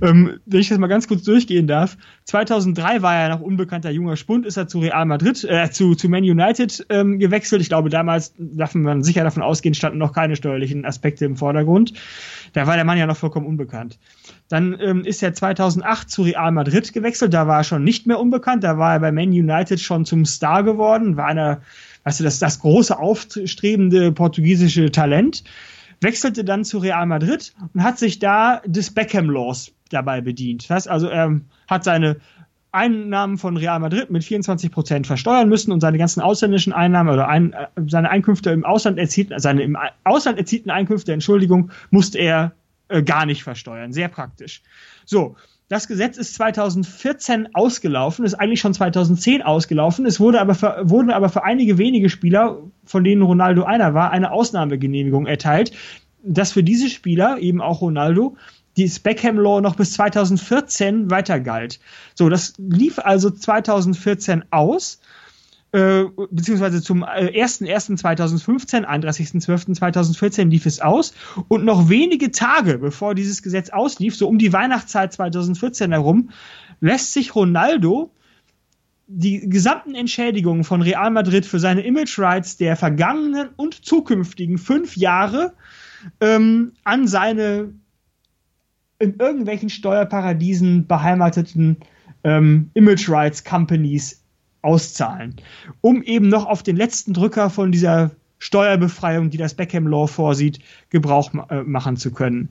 Ähm, 0.00 0.38
wenn 0.46 0.60
ich 0.60 0.70
das 0.70 0.78
mal 0.78 0.86
ganz 0.86 1.08
kurz 1.08 1.24
durchgehen 1.24 1.66
darf, 1.66 1.98
2003 2.24 3.02
war 3.02 3.14
er 3.14 3.28
noch 3.28 3.42
unbekannter 3.42 3.90
junger 3.90 4.16
Spund, 4.16 4.46
ist 4.46 4.56
er 4.56 4.66
zu 4.66 4.78
Real 4.78 5.04
Madrid, 5.04 5.44
äh, 5.44 5.70
zu, 5.70 5.94
zu 5.94 6.08
Man 6.08 6.22
United 6.22 6.86
ähm, 6.88 7.18
gewechselt. 7.18 7.60
Ich 7.60 7.68
glaube, 7.68 7.90
damals 7.90 8.32
darf 8.38 8.74
man 8.74 9.02
sicher 9.02 9.24
davon 9.24 9.42
ausgehen, 9.42 9.74
standen 9.74 9.98
noch 9.98 10.14
keine 10.14 10.36
steuerlichen 10.36 10.86
Aspekte 10.86 11.26
im 11.26 11.36
Vordergrund. 11.36 11.92
Da 12.54 12.66
war 12.66 12.76
der 12.76 12.84
Mann 12.84 12.98
ja 12.98 13.06
noch 13.06 13.16
vollkommen 13.16 13.46
unbekannt. 13.46 13.98
Dann 14.48 14.76
ähm, 14.80 15.01
ist 15.06 15.22
er 15.22 15.34
2008 15.34 16.10
zu 16.10 16.22
Real 16.22 16.52
Madrid 16.52 16.92
gewechselt. 16.92 17.34
Da 17.34 17.46
war 17.46 17.58
er 17.58 17.64
schon 17.64 17.84
nicht 17.84 18.06
mehr 18.06 18.18
unbekannt. 18.18 18.64
Da 18.64 18.78
war 18.78 18.94
er 18.94 19.00
bei 19.00 19.12
Man 19.12 19.28
United 19.28 19.80
schon 19.80 20.04
zum 20.04 20.24
Star 20.24 20.62
geworden. 20.62 21.16
War 21.16 21.26
einer, 21.26 21.60
weißt 22.04 22.20
du, 22.20 22.24
das, 22.24 22.38
das 22.38 22.58
große, 22.60 22.98
aufstrebende 22.98 24.12
portugiesische 24.12 24.90
Talent. 24.90 25.44
Wechselte 26.00 26.44
dann 26.44 26.64
zu 26.64 26.78
Real 26.78 27.06
Madrid 27.06 27.52
und 27.74 27.82
hat 27.82 27.98
sich 27.98 28.18
da 28.18 28.60
des 28.66 28.92
Beckham 28.92 29.30
Laws 29.30 29.72
dabei 29.90 30.20
bedient. 30.20 30.64
Das 30.64 30.70
heißt 30.70 30.88
also, 30.88 31.06
er 31.08 31.40
hat 31.68 31.84
seine 31.84 32.16
Einnahmen 32.72 33.36
von 33.36 33.56
Real 33.58 33.78
Madrid 33.78 34.10
mit 34.10 34.24
24 34.24 34.72
Prozent 34.72 35.06
versteuern 35.06 35.48
müssen 35.48 35.72
und 35.72 35.80
seine 35.80 35.98
ganzen 35.98 36.22
ausländischen 36.22 36.72
Einnahmen 36.72 37.10
oder 37.12 37.28
ein, 37.28 37.52
äh, 37.52 37.66
seine 37.86 38.10
Einkünfte 38.10 38.50
im 38.50 38.64
Ausland 38.64 38.98
erzielten, 38.98 39.38
seine 39.38 39.62
im 39.62 39.76
Ausland 40.04 40.38
erzielten 40.38 40.70
Einkünfte, 40.70 41.12
Entschuldigung, 41.12 41.70
musste 41.90 42.18
er 42.18 42.52
äh, 42.88 43.02
gar 43.02 43.26
nicht 43.26 43.42
versteuern. 43.42 43.92
Sehr 43.92 44.08
praktisch. 44.08 44.62
So. 45.04 45.36
Das 45.68 45.88
Gesetz 45.88 46.18
ist 46.18 46.34
2014 46.34 47.54
ausgelaufen, 47.54 48.26
ist 48.26 48.34
eigentlich 48.34 48.60
schon 48.60 48.74
2010 48.74 49.40
ausgelaufen. 49.40 50.04
Es 50.04 50.20
wurde 50.20 50.38
aber 50.38 50.54
für, 50.54 50.82
wurden 50.82 51.10
aber 51.10 51.30
für 51.30 51.44
einige 51.44 51.78
wenige 51.78 52.10
Spieler, 52.10 52.58
von 52.84 53.04
denen 53.04 53.22
Ronaldo 53.22 53.62
einer 53.62 53.94
war, 53.94 54.10
eine 54.10 54.32
Ausnahmegenehmigung 54.32 55.24
erteilt, 55.24 55.72
dass 56.22 56.52
für 56.52 56.62
diese 56.62 56.90
Spieler, 56.90 57.38
eben 57.38 57.62
auch 57.62 57.80
Ronaldo, 57.80 58.36
dieses 58.76 59.00
Beckham 59.00 59.38
Law 59.38 59.60
noch 59.60 59.76
bis 59.76 59.92
2014 59.92 61.10
weiter 61.10 61.40
galt. 61.40 61.80
So, 62.14 62.28
das 62.28 62.54
lief 62.58 62.98
also 62.98 63.30
2014 63.30 64.44
aus 64.50 65.00
äh, 65.72 66.04
beziehungsweise 66.30 66.82
zum 66.82 67.02
äh, 67.02 67.42
1.1.2015, 67.42 68.84
31.12.2014 68.84 70.48
lief 70.48 70.66
es 70.66 70.80
aus. 70.80 71.14
Und 71.48 71.64
noch 71.64 71.88
wenige 71.88 72.30
Tage 72.30 72.78
bevor 72.78 73.14
dieses 73.14 73.42
Gesetz 73.42 73.70
auslief, 73.70 74.14
so 74.14 74.28
um 74.28 74.38
die 74.38 74.52
Weihnachtszeit 74.52 75.12
2014 75.14 75.92
herum, 75.92 76.30
lässt 76.80 77.14
sich 77.14 77.34
Ronaldo 77.34 78.12
die 79.06 79.48
gesamten 79.48 79.94
Entschädigungen 79.94 80.64
von 80.64 80.82
Real 80.82 81.10
Madrid 81.10 81.44
für 81.44 81.58
seine 81.58 81.82
Image 81.82 82.18
Rights 82.18 82.56
der 82.56 82.76
vergangenen 82.76 83.48
und 83.56 83.74
zukünftigen 83.84 84.58
fünf 84.58 84.96
Jahre 84.96 85.54
ähm, 86.20 86.72
an 86.84 87.06
seine 87.06 87.74
in 88.98 89.16
irgendwelchen 89.18 89.68
Steuerparadiesen 89.68 90.86
beheimateten 90.86 91.78
ähm, 92.24 92.70
Image 92.74 93.08
Rights 93.08 93.42
Companies 93.42 94.21
auszahlen, 94.62 95.36
um 95.80 96.02
eben 96.02 96.28
noch 96.28 96.46
auf 96.46 96.62
den 96.62 96.76
letzten 96.76 97.12
Drücker 97.12 97.50
von 97.50 97.72
dieser 97.72 98.12
Steuerbefreiung, 98.38 99.30
die 99.30 99.36
das 99.36 99.54
Beckham 99.54 99.86
Law 99.86 100.06
vorsieht, 100.06 100.58
Gebrauch 100.90 101.32
äh, 101.50 101.62
machen 101.62 101.96
zu 101.96 102.10
können. 102.10 102.48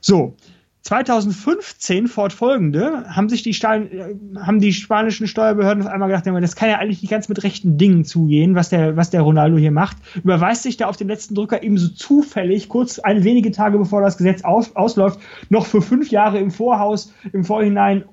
So, 0.00 0.36
2015 0.82 2.08
fortfolgende 2.08 3.04
haben 3.08 3.28
sich 3.28 3.42
die, 3.42 3.52
Stein, 3.52 3.92
äh, 3.92 4.14
haben 4.38 4.60
die 4.60 4.72
spanischen 4.72 5.26
Steuerbehörden 5.26 5.82
auf 5.82 5.92
einmal 5.92 6.08
gedacht, 6.08 6.26
das 6.26 6.56
kann 6.56 6.70
ja 6.70 6.78
eigentlich 6.78 7.02
nicht 7.02 7.10
ganz 7.10 7.28
mit 7.28 7.42
rechten 7.42 7.76
Dingen 7.76 8.04
zugehen, 8.04 8.54
was 8.54 8.70
der, 8.70 8.96
was 8.96 9.10
der 9.10 9.20
Ronaldo 9.20 9.58
hier 9.58 9.72
macht. 9.72 9.98
Überweist 10.16 10.62
sich 10.62 10.78
da 10.78 10.86
auf 10.86 10.96
den 10.96 11.08
letzten 11.08 11.34
Drücker 11.34 11.62
ebenso 11.62 11.88
zufällig, 11.88 12.68
kurz 12.68 12.98
ein 12.98 13.24
wenige 13.24 13.50
Tage 13.50 13.76
bevor 13.76 14.00
das 14.00 14.16
Gesetz 14.16 14.42
aus, 14.42 14.74
ausläuft, 14.74 15.20
noch 15.50 15.66
für 15.66 15.82
fünf 15.82 16.10
Jahre 16.10 16.38
im 16.38 16.50
Vorhaus, 16.50 17.12
im 17.32 17.44
Vorhinein 17.44 18.04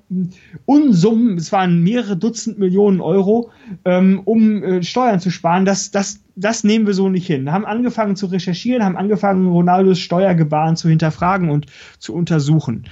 Unsummen, 0.66 1.38
es 1.38 1.50
waren 1.52 1.82
mehrere 1.82 2.16
Dutzend 2.16 2.58
Millionen 2.58 3.00
Euro, 3.00 3.50
ähm, 3.86 4.20
um 4.24 4.62
äh, 4.62 4.82
Steuern 4.82 5.20
zu 5.20 5.30
sparen. 5.30 5.64
Das, 5.64 5.90
das 5.90 6.20
das 6.38 6.64
nehmen 6.64 6.86
wir 6.86 6.94
so 6.94 7.08
nicht 7.08 7.26
hin. 7.26 7.50
Haben 7.50 7.66
angefangen 7.66 8.16
zu 8.16 8.26
recherchieren, 8.26 8.84
haben 8.84 8.96
angefangen, 8.96 9.48
Ronaldos 9.48 9.98
Steuergebaren 9.98 10.76
zu 10.76 10.88
hinterfragen 10.88 11.50
und 11.50 11.66
zu 11.98 12.14
untersuchen. 12.14 12.88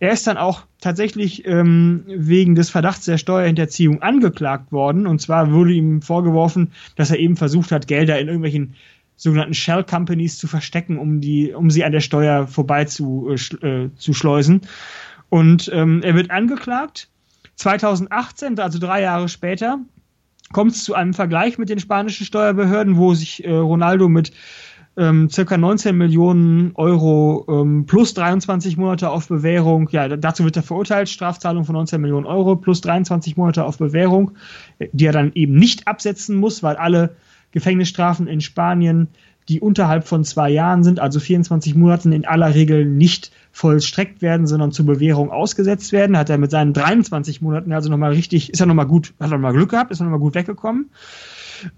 Er 0.00 0.12
ist 0.12 0.26
dann 0.26 0.36
auch 0.36 0.64
tatsächlich 0.80 1.46
ähm, 1.46 2.04
wegen 2.06 2.54
des 2.54 2.70
Verdachts 2.70 3.04
der 3.04 3.18
Steuerhinterziehung 3.18 4.02
angeklagt 4.02 4.72
worden. 4.72 5.06
Und 5.06 5.20
zwar 5.20 5.52
wurde 5.52 5.72
ihm 5.72 6.00
vorgeworfen, 6.02 6.72
dass 6.96 7.10
er 7.10 7.18
eben 7.18 7.36
versucht 7.36 7.70
hat, 7.70 7.86
Gelder 7.86 8.18
in 8.18 8.28
irgendwelchen 8.28 8.74
sogenannten 9.16 9.52
Shell 9.52 9.84
Companies 9.84 10.38
zu 10.38 10.46
verstecken, 10.46 10.98
um 10.98 11.20
die, 11.20 11.52
um 11.52 11.70
sie 11.70 11.84
an 11.84 11.92
der 11.92 12.00
Steuer 12.00 12.46
vorbei 12.46 12.86
zu, 12.86 13.34
äh, 13.62 13.90
zu 13.94 14.14
schleusen. 14.14 14.62
Und 15.28 15.70
ähm, 15.72 16.02
er 16.02 16.14
wird 16.14 16.30
angeklagt. 16.30 17.08
2018, 17.56 18.58
also 18.58 18.78
drei 18.78 19.02
Jahre 19.02 19.28
später, 19.28 19.80
kommt 20.52 20.72
es 20.72 20.84
zu 20.84 20.94
einem 20.94 21.14
Vergleich 21.14 21.58
mit 21.58 21.68
den 21.68 21.78
spanischen 21.78 22.26
Steuerbehörden, 22.26 22.96
wo 22.96 23.14
sich 23.14 23.44
äh, 23.44 23.52
Ronaldo 23.52 24.08
mit 24.08 24.32
ähm, 24.96 25.30
circa 25.30 25.56
19 25.56 25.96
Millionen 25.96 26.72
Euro 26.74 27.46
ähm, 27.48 27.86
plus 27.86 28.12
23 28.14 28.76
Monate 28.76 29.10
auf 29.10 29.28
Bewährung, 29.28 29.88
ja, 29.92 30.08
dazu 30.08 30.44
wird 30.44 30.56
er 30.56 30.62
verurteilt, 30.62 31.08
Strafzahlung 31.08 31.64
von 31.64 31.74
19 31.74 32.00
Millionen 32.00 32.26
Euro 32.26 32.56
plus 32.56 32.80
23 32.80 33.36
Monate 33.36 33.64
auf 33.64 33.78
Bewährung, 33.78 34.32
die 34.92 35.06
er 35.06 35.12
dann 35.12 35.32
eben 35.34 35.54
nicht 35.54 35.86
absetzen 35.86 36.36
muss, 36.36 36.62
weil 36.62 36.76
alle 36.76 37.16
Gefängnisstrafen 37.52 38.26
in 38.26 38.40
Spanien 38.40 39.08
die 39.50 39.60
unterhalb 39.60 40.06
von 40.06 40.22
zwei 40.22 40.48
Jahren 40.48 40.84
sind, 40.84 41.00
also 41.00 41.18
24 41.18 41.74
Monaten 41.74 42.12
in 42.12 42.24
aller 42.24 42.54
Regel 42.54 42.86
nicht 42.86 43.32
vollstreckt 43.50 44.22
werden, 44.22 44.46
sondern 44.46 44.70
zur 44.70 44.86
Bewährung 44.86 45.32
ausgesetzt 45.32 45.90
werden. 45.90 46.16
Hat 46.16 46.30
er 46.30 46.38
mit 46.38 46.52
seinen 46.52 46.72
23 46.72 47.42
Monaten 47.42 47.72
also 47.72 47.90
nochmal 47.90 48.12
richtig, 48.12 48.50
ist 48.50 48.60
er 48.60 48.66
nochmal 48.66 48.86
gut, 48.86 49.12
hat 49.18 49.32
er 49.32 49.38
nochmal 49.38 49.52
Glück 49.52 49.70
gehabt, 49.70 49.90
ist 49.90 50.00
er 50.00 50.04
nochmal 50.04 50.20
gut 50.20 50.36
weggekommen. 50.36 50.90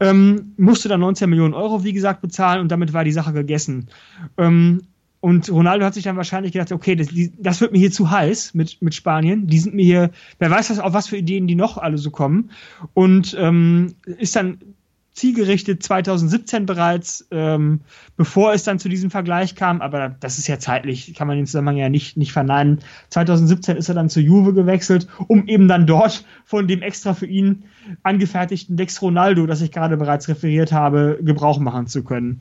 Ähm, 0.01 0.53
musste 0.59 0.91
dann 0.91 1.01
19 1.01 1.31
Millionen 1.31 1.55
Euro, 1.55 1.83
wie 1.83 1.95
gesagt, 1.95 2.21
bezahlen 2.21 2.61
und 2.61 2.71
damit 2.71 2.93
war 2.93 3.05
die 3.05 3.13
Sache 3.13 3.33
gegessen. 3.33 3.89
Ähm, 4.37 4.83
und 5.21 5.51
Ronaldo 5.51 5.87
hat 5.87 5.95
sich 5.95 6.05
dann 6.05 6.19
wahrscheinlich 6.19 6.53
gedacht, 6.53 6.73
okay, 6.73 6.95
das, 6.95 7.09
das, 7.39 7.63
wird 7.63 7.73
mir 7.73 7.79
hier 7.79 7.91
zu 7.91 8.11
heiß 8.11 8.53
mit, 8.53 8.83
mit 8.83 8.95
Spanien. 8.95 9.47
Die 9.47 9.59
sind 9.59 9.75
mir 9.75 9.85
hier, 9.85 10.11
wer 10.39 10.51
weiß 10.51 10.69
was, 10.69 10.79
auf 10.79 10.93
was 10.93 11.09
für 11.09 11.17
Ideen 11.17 11.47
die 11.47 11.55
noch 11.55 11.79
alle 11.79 11.97
so 11.97 12.11
kommen. 12.11 12.51
Und 12.93 13.35
ähm, 13.39 13.95
ist 14.05 14.37
dann 14.37 14.59
zielgerichtet 15.13 15.83
2017 15.83 16.65
bereits, 16.65 17.27
ähm, 17.31 17.81
bevor 18.17 18.55
es 18.55 18.65
dann 18.65 18.79
zu 18.79 18.89
diesem 18.89 19.11
Vergleich 19.11 19.55
kam, 19.55 19.83
aber 19.83 20.17
das 20.21 20.39
ist 20.39 20.47
ja 20.49 20.59
zeitlich, 20.59 21.15
kann 21.15 21.29
man 21.29 21.37
den 21.37 21.47
Zusammenhang 21.47 21.77
ja 21.77 21.89
nicht, 21.89 22.17
nicht 22.17 22.33
verneinen. 22.33 22.81
2017 23.11 23.77
ist 23.77 23.89
er 23.89 23.95
dann 23.95 24.09
zu 24.09 24.21
Juve 24.21 24.55
gewechselt, 24.55 25.07
um 25.29 25.47
eben 25.47 25.69
dann 25.69 25.87
dort 25.87 26.25
von 26.45 26.67
dem 26.67 26.81
extra 26.81 27.13
für 27.15 27.27
ihn 27.27 27.65
angefertigten 28.03 28.77
Lex 28.77 29.01
Ronaldo, 29.03 29.47
das 29.47 29.61
ich 29.61 29.73
gerade 29.73 29.97
bereits 29.97 30.29
referiert 30.29 30.73
habe, 30.73 31.19
Gebrauch 31.23 31.59
machen 31.59 31.87
zu 31.87 32.05
können. 32.05 32.39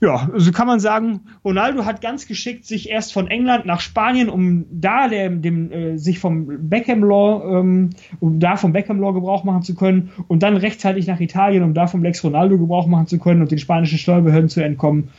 Ja, 0.00 0.30
so 0.34 0.52
kann 0.52 0.66
man 0.66 0.80
sagen, 0.80 1.20
Ronaldo 1.44 1.84
hat 1.84 2.00
ganz 2.00 2.26
geschickt 2.26 2.64
sich 2.64 2.88
erst 2.88 3.12
von 3.12 3.28
England 3.28 3.66
nach 3.66 3.80
Spanien, 3.80 4.28
um 4.28 4.66
da 4.70 5.08
dem, 5.08 5.42
dem 5.42 5.70
äh, 5.70 5.98
sich 5.98 6.18
vom 6.18 6.68
Beckham 6.68 7.02
Law, 7.02 7.60
ähm, 7.60 7.90
um 8.20 8.40
da 8.40 8.56
vom 8.56 8.72
Beckham 8.72 9.00
Law 9.00 9.12
Gebrauch 9.12 9.44
machen 9.44 9.62
zu 9.62 9.74
können 9.74 10.10
und 10.28 10.42
dann 10.42 10.56
rechtzeitig 10.56 11.06
nach 11.06 11.20
Italien, 11.20 11.62
um 11.62 11.74
da 11.74 11.86
vom 11.86 12.02
Lex 12.02 12.22
Ronaldo 12.24 12.58
Gebrauch 12.58 12.86
machen 12.86 13.06
zu 13.06 13.18
können 13.18 13.42
und 13.42 13.50
den 13.50 13.58
spanischen 13.58 13.98
Steuerbehörden 13.98 14.48
zu 14.48 14.62
entkommen 14.62 15.10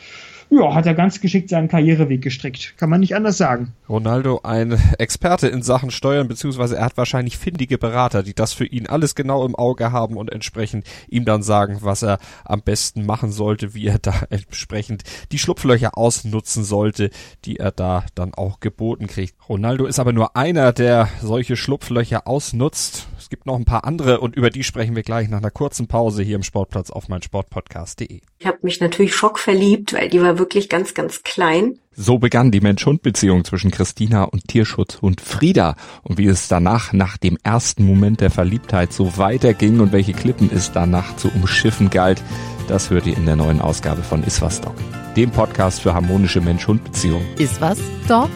ja, 0.55 0.73
hat 0.73 0.85
er 0.85 0.93
ganz 0.93 1.21
geschickt 1.21 1.49
seinen 1.49 1.67
Karriereweg 1.67 2.21
gestrickt. 2.21 2.75
Kann 2.77 2.89
man 2.89 2.99
nicht 2.99 3.15
anders 3.15 3.37
sagen. 3.37 3.73
Ronaldo 3.89 4.41
ein 4.43 4.77
Experte 4.97 5.47
in 5.47 5.61
Sachen 5.61 5.91
Steuern, 5.91 6.27
beziehungsweise 6.27 6.77
er 6.77 6.85
hat 6.85 6.97
wahrscheinlich 6.97 7.37
findige 7.37 7.77
Berater, 7.77 8.23
die 8.23 8.33
das 8.33 8.53
für 8.53 8.65
ihn 8.65 8.87
alles 8.87 9.15
genau 9.15 9.45
im 9.45 9.55
Auge 9.55 9.91
haben 9.91 10.17
und 10.17 10.31
entsprechend 10.31 10.85
ihm 11.07 11.25
dann 11.25 11.43
sagen, 11.43 11.77
was 11.81 12.03
er 12.03 12.19
am 12.45 12.61
besten 12.61 13.05
machen 13.05 13.31
sollte, 13.31 13.73
wie 13.73 13.87
er 13.87 13.99
da 14.01 14.13
entsprechend 14.29 15.03
die 15.31 15.39
Schlupflöcher 15.39 15.97
ausnutzen 15.97 16.63
sollte, 16.63 17.09
die 17.45 17.57
er 17.57 17.71
da 17.71 18.05
dann 18.15 18.33
auch 18.33 18.59
geboten 18.59 19.07
kriegt. 19.07 19.35
Ronaldo 19.49 19.85
ist 19.85 19.99
aber 19.99 20.13
nur 20.13 20.35
einer, 20.35 20.73
der 20.73 21.09
solche 21.21 21.55
Schlupflöcher 21.55 22.27
ausnutzt. 22.27 23.07
Es 23.23 23.29
gibt 23.29 23.45
noch 23.45 23.55
ein 23.55 23.63
paar 23.63 23.86
andere 23.86 24.19
und 24.19 24.36
über 24.36 24.49
die 24.49 24.65
sprechen 24.65 24.97
wir 24.97 25.01
gleich 25.01 25.29
nach 25.29 25.38
einer 25.38 25.49
kurzen 25.49 25.88
Pause 25.88 26.23
hier 26.23 26.36
im 26.36 26.43
Sportplatz 26.43 26.89
auf 26.89 27.07
meinsportpodcast.de. 27.07 28.19
Ich 28.38 28.45
habe 28.45 28.57
mich 28.63 28.81
natürlich 28.81 29.15
schockverliebt, 29.15 29.93
weil 29.93 30.09
die 30.09 30.21
war 30.21 30.39
wirklich 30.39 30.67
ganz, 30.67 30.93
ganz 30.93 31.23
klein. 31.23 31.79
So 31.95 32.17
begann 32.17 32.51
die 32.51 32.59
Mensch-Hund-Beziehung 32.59 33.45
zwischen 33.45 33.71
Christina 33.71 34.25
und 34.25 34.49
Tierschutzhund 34.49 35.21
Frieda. 35.21 35.77
Und 36.01 36.17
wie 36.17 36.25
es 36.25 36.49
danach, 36.49 36.91
nach 36.91 37.15
dem 37.15 37.38
ersten 37.43 37.86
Moment 37.86 38.19
der 38.19 38.29
Verliebtheit, 38.29 38.91
so 38.91 39.17
weiterging 39.17 39.79
und 39.79 39.93
welche 39.93 40.12
Klippen 40.12 40.51
es 40.53 40.73
danach 40.73 41.15
zu 41.15 41.29
umschiffen 41.29 41.89
galt, 41.89 42.21
das 42.67 42.89
hört 42.89 43.07
ihr 43.07 43.15
in 43.15 43.25
der 43.25 43.38
neuen 43.38 43.62
Ausgabe 43.62 44.03
von 44.03 44.21
Iswas 44.25 44.59
Dog, 44.59 44.75
dem 45.15 45.31
Podcast 45.31 45.79
für 45.79 45.93
harmonische 45.93 46.41
Mensch-Hund-Beziehungen. 46.41 47.25
Iswas 47.38 47.79
Dog? 48.09 48.29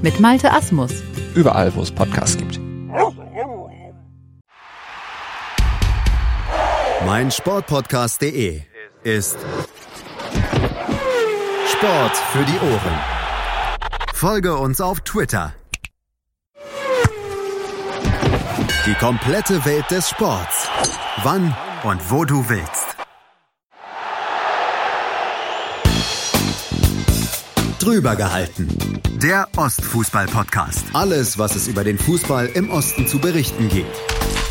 Mit 0.00 0.20
Malte 0.20 0.52
Asmus. 0.52 1.02
Überall, 1.34 1.74
wo 1.74 1.82
es 1.82 1.90
Podcasts 1.90 2.38
gibt. 2.38 2.65
Mein 7.04 7.30
Sportpodcast.de 7.30 8.62
ist 9.02 9.36
Sport 11.72 12.16
für 12.32 12.44
die 12.44 12.58
Ohren. 12.58 12.98
Folge 14.14 14.56
uns 14.56 14.80
auf 14.80 15.00
Twitter. 15.02 15.52
Die 18.86 18.94
komplette 18.94 19.64
Welt 19.64 19.90
des 19.90 20.08
Sports. 20.08 20.68
Wann 21.22 21.54
und 21.84 22.10
wo 22.10 22.24
du 22.24 22.48
willst. 22.48 22.96
Drüber 27.78 28.16
gehalten. 28.16 28.68
Der 29.22 29.48
Ostfußball-Podcast. 29.56 30.86
Alles, 30.92 31.38
was 31.38 31.54
es 31.54 31.68
über 31.68 31.84
den 31.84 31.98
Fußball 31.98 32.46
im 32.46 32.70
Osten 32.70 33.06
zu 33.06 33.18
berichten 33.18 33.68
gibt. 33.68 33.94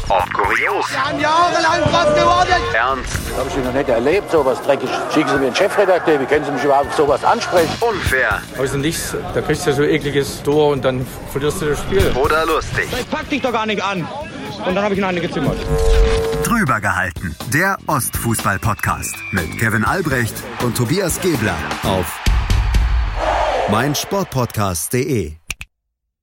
Ob 0.10 0.34
kurios. 0.34 0.86
Wir 0.91 1.04
haben 1.04 1.20
jahrelang 1.20 1.82
was 1.91 2.15
gewonnen. 2.15 2.62
Ernst. 2.74 3.13
Habe 3.38 3.50
ich 3.50 3.65
noch 3.65 3.74
nicht 3.74 3.89
erlebt, 3.89 4.32
sowas 4.32 4.62
dreckig. 4.62 4.89
Schicken 5.13 5.30
Sie 5.30 5.38
mir 5.38 5.48
einen 5.48 5.56
Chefredakteur, 5.56 6.20
wie 6.20 6.26
können 6.26 6.46
Sie 6.46 6.52
mich 6.52 6.63
überhaupt 6.63 6.94
sowas 6.96 7.24
ansprechen? 7.24 7.72
Unfair. 7.82 8.39
Aus 8.60 8.72
dem 8.72 8.82
Nichts, 8.82 9.15
da 9.34 9.41
kriegst 9.41 9.65
du 9.65 9.74
so 9.74 9.84
ekliges 9.84 10.44
Tor 10.44 10.72
und 10.74 10.86
dann 10.86 11.06
verlierst 11.32 11.62
du 11.62 11.70
das 11.70 11.80
Spiel. 11.80 12.12
Oder 12.15 12.46
lustig. 12.46 12.88
Ich 13.00 13.10
pack 13.10 13.30
dich 13.30 13.41
doch 13.41 13.52
gar 13.52 13.65
nicht 13.65 13.84
an. 13.84 14.08
Und 14.65 14.76
dann 14.76 14.84
habe 14.84 14.94
ich 14.94 15.00
ihn 15.00 15.06
eine 15.06 15.22
gezimmert. 15.22 15.58
Drüber 16.44 16.80
gehalten. 16.80 17.36
Der 17.54 17.78
Ostfußball-Podcast 17.88 19.16
mit 19.32 19.58
Kevin 19.58 19.84
Albrecht 19.84 20.36
und 20.62 20.78
Tobias 20.78 21.20
Gebler 21.20 21.56
auf 21.84 22.06
meinsportpodcast.de. 23.70 25.34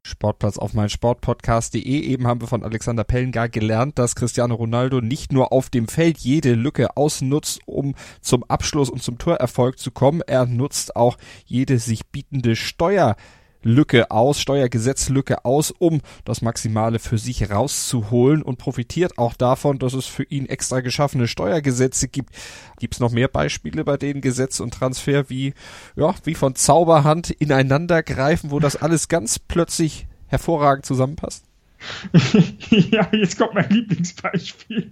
Sportplatz 0.04 0.58
auf 0.58 0.74
mein 0.74 0.88
Sportpodcast.de. 0.88 1.80
Eben 1.82 2.26
haben 2.26 2.40
wir 2.40 2.48
von 2.48 2.64
Alexander 2.64 3.04
Pellengar 3.04 3.48
gelernt, 3.48 3.98
dass 3.98 4.14
Cristiano 4.14 4.54
Ronaldo 4.54 5.00
nicht 5.00 5.32
nur 5.32 5.52
auf 5.52 5.70
dem 5.70 5.88
Feld 5.88 6.18
jede 6.18 6.54
Lücke 6.54 6.96
ausnutzt, 6.96 7.60
um 7.66 7.94
zum 8.20 8.44
Abschluss 8.44 8.90
und 8.90 9.02
zum 9.02 9.18
Torerfolg 9.18 9.78
zu 9.78 9.90
kommen. 9.90 10.20
Er 10.26 10.46
nutzt 10.46 10.96
auch 10.96 11.16
jede 11.46 11.78
sich 11.78 12.06
bietende 12.06 12.56
Steuer 12.56 13.16
Lücke 13.62 14.10
aus, 14.10 14.40
Steuergesetzlücke 14.40 15.44
aus, 15.44 15.70
um 15.70 16.00
das 16.24 16.42
Maximale 16.42 16.98
für 16.98 17.18
sich 17.18 17.50
rauszuholen 17.50 18.42
und 18.42 18.58
profitiert 18.58 19.18
auch 19.18 19.34
davon, 19.34 19.78
dass 19.78 19.94
es 19.94 20.06
für 20.06 20.24
ihn 20.24 20.46
extra 20.46 20.80
geschaffene 20.80 21.28
Steuergesetze 21.28 22.08
gibt. 22.08 22.30
Gibt 22.78 22.94
es 22.94 23.00
noch 23.00 23.12
mehr 23.12 23.28
Beispiele, 23.28 23.84
bei 23.84 23.96
denen 23.96 24.20
Gesetz 24.20 24.60
und 24.60 24.74
Transfer 24.74 25.28
wie, 25.30 25.54
ja, 25.96 26.14
wie 26.24 26.34
von 26.34 26.54
Zauberhand 26.54 27.30
ineinander 27.30 28.02
greifen, 28.02 28.50
wo 28.50 28.58
das 28.58 28.76
alles 28.76 29.08
ganz 29.08 29.38
plötzlich 29.38 30.06
hervorragend 30.26 30.86
zusammenpasst? 30.86 31.44
ja, 32.70 33.08
jetzt 33.12 33.38
kommt 33.38 33.54
mein 33.54 33.68
Lieblingsbeispiel. 33.70 34.90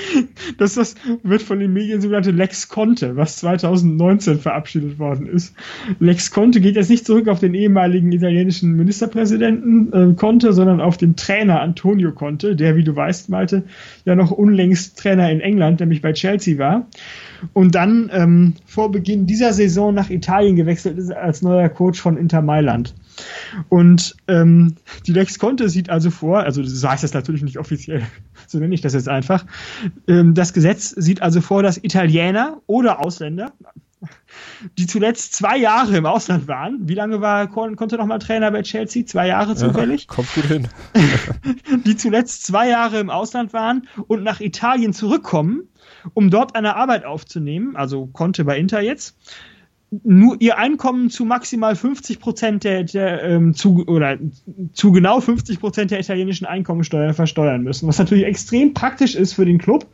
das, 0.58 0.74
das 0.74 0.94
wird 1.22 1.42
von 1.42 1.58
den 1.58 1.72
Medien 1.72 2.00
sogenannte 2.00 2.30
Lex 2.30 2.68
Conte, 2.68 3.16
was 3.16 3.38
2019 3.38 4.38
verabschiedet 4.38 4.98
worden 4.98 5.26
ist. 5.26 5.54
Lex 5.98 6.30
Conte 6.30 6.60
geht 6.60 6.76
jetzt 6.76 6.90
nicht 6.90 7.06
zurück 7.06 7.28
auf 7.28 7.40
den 7.40 7.54
ehemaligen 7.54 8.12
italienischen 8.12 8.72
Ministerpräsidenten 8.72 9.92
äh, 9.92 10.14
Conte, 10.14 10.52
sondern 10.52 10.80
auf 10.80 10.96
den 10.96 11.16
Trainer 11.16 11.60
Antonio 11.60 12.12
Conte, 12.12 12.56
der, 12.56 12.76
wie 12.76 12.84
du 12.84 12.94
weißt, 12.94 13.28
Malte, 13.28 13.64
ja 14.04 14.14
noch 14.14 14.30
unlängst 14.30 14.98
Trainer 14.98 15.30
in 15.30 15.40
England, 15.40 15.80
nämlich 15.80 16.02
bei 16.02 16.12
Chelsea 16.12 16.58
war. 16.58 16.86
Und 17.52 17.74
dann 17.74 18.10
ähm, 18.12 18.54
vor 18.66 18.90
Beginn 18.90 19.26
dieser 19.26 19.52
Saison 19.52 19.94
nach 19.94 20.10
Italien 20.10 20.56
gewechselt 20.56 20.98
ist 20.98 21.10
als 21.10 21.42
neuer 21.42 21.68
Coach 21.68 22.00
von 22.00 22.16
Inter 22.16 22.42
Mailand. 22.42 22.94
Und 23.68 24.16
ähm, 24.28 24.76
die 25.06 25.12
Lex 25.12 25.38
Conte 25.38 25.68
sieht 25.68 25.90
also 25.90 26.10
vor, 26.10 26.40
also 26.40 26.62
so 26.62 26.88
heißt 26.88 27.04
das 27.04 27.14
natürlich 27.14 27.42
nicht 27.42 27.58
offiziell, 27.58 28.02
so 28.46 28.58
nenne 28.58 28.74
ich 28.74 28.80
das 28.80 28.94
jetzt 28.94 29.08
einfach. 29.08 29.44
Ähm, 30.06 30.34
das 30.34 30.52
Gesetz 30.52 30.90
sieht 30.90 31.22
also 31.22 31.40
vor, 31.40 31.62
dass 31.62 31.82
Italiener 31.82 32.60
oder 32.66 33.00
Ausländer, 33.00 33.52
die 34.78 34.86
zuletzt 34.86 35.34
zwei 35.34 35.58
Jahre 35.58 35.96
im 35.96 36.06
Ausland 36.06 36.48
waren, 36.48 36.88
wie 36.88 36.94
lange 36.94 37.20
war 37.20 37.48
Conte 37.48 37.96
nochmal 37.96 38.18
Trainer 38.18 38.50
bei 38.50 38.62
Chelsea? 38.62 39.04
Zwei 39.04 39.26
Jahre 39.26 39.54
zufällig? 39.56 40.02
Ja, 40.02 40.14
kommt 40.14 40.34
gut 40.34 40.44
hin. 40.44 40.68
die 41.84 41.96
zuletzt 41.96 42.46
zwei 42.46 42.68
Jahre 42.68 42.98
im 42.98 43.10
Ausland 43.10 43.52
waren 43.52 43.88
und 44.06 44.22
nach 44.22 44.40
Italien 44.40 44.94
zurückkommen, 44.94 45.68
um 46.14 46.30
dort 46.30 46.54
eine 46.54 46.76
Arbeit 46.76 47.04
aufzunehmen, 47.04 47.76
also 47.76 48.06
Conte 48.06 48.44
bei 48.44 48.58
Inter 48.58 48.80
jetzt, 48.80 49.16
nur 50.04 50.36
ihr 50.38 50.56
Einkommen 50.56 51.10
zu 51.10 51.24
maximal 51.24 51.74
50 51.74 52.20
Prozent 52.20 52.64
der, 52.64 52.84
der 52.84 53.22
ähm, 53.24 53.54
zu 53.54 53.84
oder 53.86 54.18
zu 54.72 54.92
genau 54.92 55.20
50 55.20 55.58
Prozent 55.58 55.90
der 55.90 56.00
italienischen 56.00 56.46
Einkommensteuer 56.46 57.12
versteuern 57.12 57.62
müssen, 57.62 57.88
was 57.88 57.98
natürlich 57.98 58.24
extrem 58.24 58.72
praktisch 58.72 59.16
ist 59.16 59.32
für 59.32 59.44
den 59.44 59.58
Club. 59.58 59.86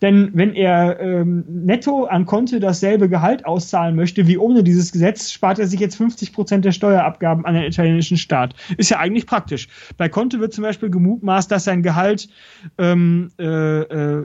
Denn 0.00 0.30
wenn 0.34 0.54
er 0.54 1.00
ähm, 1.00 1.44
netto 1.48 2.04
an 2.04 2.24
Konte 2.24 2.60
dasselbe 2.60 3.08
Gehalt 3.08 3.46
auszahlen 3.46 3.96
möchte 3.96 4.28
wie 4.28 4.38
ohne 4.38 4.62
dieses 4.62 4.92
Gesetz, 4.92 5.32
spart 5.32 5.58
er 5.58 5.66
sich 5.66 5.80
jetzt 5.80 5.96
50 5.96 6.32
Prozent 6.32 6.64
der 6.64 6.72
Steuerabgaben 6.72 7.44
an 7.44 7.54
den 7.54 7.64
italienischen 7.64 8.16
Staat. 8.16 8.54
Ist 8.76 8.90
ja 8.90 8.98
eigentlich 8.98 9.26
praktisch. 9.26 9.68
Bei 9.96 10.08
Conte 10.08 10.38
wird 10.38 10.52
zum 10.52 10.62
Beispiel 10.62 10.90
gemutmaßt, 10.90 11.50
dass 11.50 11.64
sein 11.64 11.82
Gehalt 11.82 12.28
ähm, 12.78 13.30
äh, 13.40 13.44
äh, 13.44 14.24